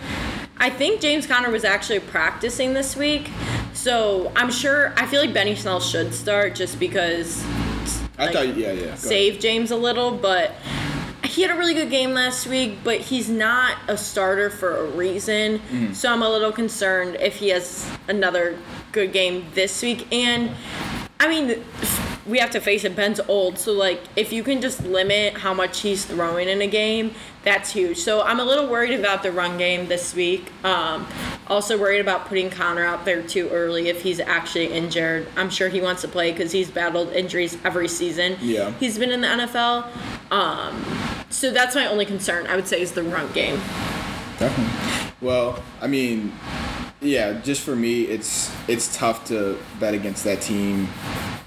I 0.58 0.70
think 0.70 1.02
James 1.02 1.28
Conner 1.28 1.50
was 1.50 1.64
actually 1.64 2.00
practicing 2.00 2.74
this 2.74 2.96
week, 2.96 3.30
so 3.74 4.32
I'm 4.36 4.52
sure. 4.52 4.94
I 4.96 5.06
feel 5.08 5.20
like 5.22 5.34
Benny 5.34 5.56
Snell 5.56 5.80
should 5.80 6.14
start 6.14 6.56
just 6.56 6.80
because 6.80 7.44
I 8.18 8.26
Like, 8.26 8.34
thought 8.34 8.48
yeah 8.58 8.72
yeah. 8.72 8.80
go 8.82 8.86
ahead. 8.88 9.00
save 9.00 9.40
James 9.40 9.72
a 9.72 9.76
little, 9.76 10.12
but 10.12 10.52
he 11.24 11.42
had 11.42 11.52
a 11.52 11.56
really 11.56 11.74
good 11.74 11.90
game 11.90 12.14
last 12.14 12.46
week, 12.46 12.80
but 12.84 13.00
he's 13.00 13.30
not 13.30 13.78
a 13.88 13.98
starter 13.98 14.50
for 14.50 14.78
a 14.78 14.84
reason. 14.92 15.60
Mm-hmm. 15.60 15.94
So 15.94 16.12
I'm 16.12 16.22
a 16.22 16.30
little 16.30 16.52
concerned 16.52 17.16
if 17.20 17.38
he 17.38 17.50
has 17.50 17.90
another 18.08 18.58
good 18.92 19.12
game 19.14 19.46
this 19.56 19.82
week. 19.82 20.12
And 20.14 20.52
I 21.20 21.28
mean, 21.28 21.64
we 22.26 22.38
have 22.38 22.52
to 22.52 22.62
face 22.62 22.84
it, 22.84 22.96
Ben's 22.96 23.20
old, 23.22 23.58
so 23.58 23.72
like 23.74 24.02
if 24.16 24.32
you 24.32 24.44
can 24.44 24.62
just 24.62 24.84
limit 24.84 25.36
how 25.38 25.54
much 25.54 25.82
he's 25.82 26.06
throwing 26.06 26.48
in 26.48 26.62
a 26.62 26.68
game, 26.68 27.16
that's 27.44 27.72
huge. 27.72 27.98
So 27.98 28.22
I'm 28.22 28.40
a 28.40 28.44
little 28.44 28.68
worried 28.68 29.00
about 29.00 29.24
the 29.24 29.32
run 29.32 29.58
game 29.58 29.88
this 29.88 30.14
week. 30.14 30.52
Um, 30.64 31.08
also 31.48 31.78
worried 31.78 32.00
about 32.00 32.28
putting 32.28 32.50
Conner 32.50 32.86
out 32.86 33.06
there 33.06 33.24
too 33.24 33.50
early 33.50 33.90
if 33.90 34.04
he's 34.04 34.20
actually 34.20 34.68
injured. 34.68 35.28
I'm 35.36 35.50
sure 35.50 35.68
he 35.68 35.82
wants 35.82 36.02
to 36.04 36.08
play 36.08 36.32
because 36.32 36.52
he's 36.52 36.70
battled 36.70 37.12
injuries 37.14 37.58
every 37.66 37.88
season. 37.88 38.38
Yeah. 38.40 38.72
He's 38.80 39.00
been 39.00 39.12
in 39.12 39.22
the 39.22 39.28
NFL. 39.28 39.88
Um, 40.32 40.86
so 41.30 41.52
that's 41.52 41.76
my 41.76 41.88
only 41.88 42.06
concern, 42.06 42.46
I 42.48 42.56
would 42.56 42.68
say, 42.68 42.82
is 42.82 42.92
the 42.92 43.04
run 43.04 43.32
game. 43.32 43.60
Definitely. 44.38 45.14
Well, 45.22 45.64
I 45.82 45.88
mean, 45.88 46.32
yeah, 47.00 47.34
just 47.42 47.62
for 47.62 47.76
me, 47.76 48.04
it's 48.04 48.52
it's 48.68 48.96
tough 48.96 49.26
to 49.26 49.58
bet 49.80 49.94
against 49.94 50.24
that 50.24 50.42
team 50.42 50.88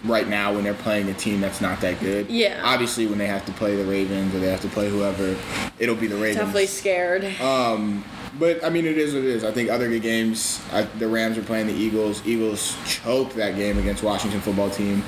right 0.04 0.28
now 0.28 0.52
when 0.54 0.64
they're 0.64 0.74
playing 0.74 1.08
a 1.08 1.14
team 1.14 1.40
that's 1.40 1.60
not 1.60 1.80
that 1.80 2.00
good. 2.00 2.28
Yeah. 2.30 2.60
Obviously, 2.64 3.06
when 3.06 3.18
they 3.18 3.26
have 3.26 3.44
to 3.46 3.52
play 3.52 3.76
the 3.76 3.84
Ravens 3.84 4.34
or 4.34 4.38
they 4.40 4.50
have 4.50 4.60
to 4.62 4.68
play 4.68 4.88
whoever, 4.88 5.36
it'll 5.78 5.94
be 5.94 6.06
the 6.06 6.16
Ravens. 6.16 6.36
Definitely 6.36 6.66
scared. 6.66 7.24
Um, 7.40 8.04
but 8.38 8.64
I 8.64 8.70
mean, 8.70 8.84
it 8.84 8.98
is 8.98 9.14
what 9.14 9.22
it 9.22 9.30
is. 9.30 9.44
I 9.44 9.52
think 9.52 9.70
other 9.70 9.88
good 9.88 10.02
games. 10.02 10.60
I, 10.72 10.82
the 10.82 11.08
Rams 11.08 11.38
are 11.38 11.42
playing 11.42 11.68
the 11.68 11.74
Eagles. 11.74 12.26
Eagles 12.26 12.76
choked 12.86 13.36
that 13.36 13.56
game 13.56 13.78
against 13.78 14.02
Washington 14.02 14.40
football 14.40 14.70
team. 14.70 15.02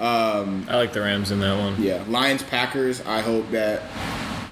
Um, 0.00 0.66
I 0.68 0.76
like 0.76 0.92
the 0.92 1.00
Rams 1.00 1.30
in 1.30 1.38
that 1.40 1.56
one. 1.58 1.80
yeah, 1.80 2.02
Lions 2.08 2.42
Packers. 2.42 3.00
I 3.02 3.20
hope 3.20 3.48
that 3.50 3.82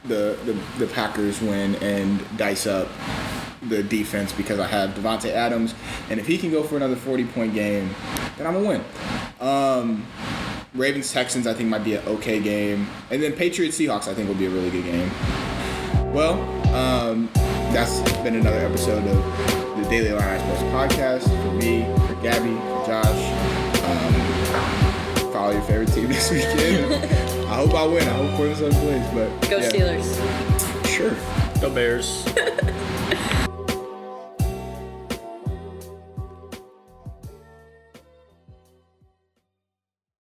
the, 0.04 0.38
the 0.44 0.84
the 0.84 0.92
Packers 0.92 1.40
win 1.40 1.74
and 1.76 2.24
dice 2.36 2.66
up 2.66 2.88
the 3.68 3.82
defense 3.82 4.32
because 4.32 4.58
I 4.58 4.66
have 4.66 4.90
Davante 4.90 5.30
Adams, 5.30 5.74
and 6.10 6.18
if 6.18 6.26
he 6.26 6.38
can 6.38 6.50
go 6.50 6.62
for 6.62 6.76
another 6.76 6.96
forty 6.96 7.24
point 7.24 7.54
game, 7.54 7.90
then 8.36 8.46
I'm 8.46 8.54
gonna 8.54 8.68
win. 8.68 8.84
Um, 9.40 10.06
Ravens 10.74 11.12
Texans 11.12 11.46
I 11.46 11.54
think 11.54 11.68
might 11.68 11.84
be 11.84 11.94
an 11.94 12.06
okay 12.06 12.40
game, 12.40 12.86
and 13.10 13.22
then 13.22 13.32
Patriots 13.32 13.78
Seahawks 13.78 14.08
I 14.08 14.14
think 14.14 14.28
will 14.28 14.36
be 14.36 14.46
a 14.46 14.50
really 14.50 14.70
good 14.70 14.84
game. 14.84 15.10
Well, 16.12 16.34
um, 16.74 17.30
that's 17.72 18.00
been 18.22 18.36
another 18.36 18.58
episode 18.58 19.06
of 19.06 19.76
the 19.82 19.88
Daily 19.88 20.08
Illini 20.08 20.38
Sports 20.38 20.62
Podcast 20.64 21.42
for 21.42 21.52
me, 21.54 21.84
for 22.06 22.22
Gabby, 22.22 22.54
for 22.54 22.86
Josh. 22.86 23.72
Um, 23.84 25.32
follow 25.32 25.52
your 25.52 25.62
favorite 25.62 25.92
team 25.92 26.08
this 26.08 26.30
weekend. 26.30 26.92
I 27.46 27.56
hope 27.56 27.74
I 27.74 27.86
win. 27.86 28.02
I 28.06 28.12
hope 28.12 28.36
Courtland 28.36 28.56
Sutton 28.56 28.80
plays, 28.80 29.06
but 29.14 29.50
Go 29.50 29.58
yeah. 29.58 29.70
Steelers. 29.70 30.86
Sure. 30.86 31.16
Go 31.60 31.70
Bears. 31.74 32.26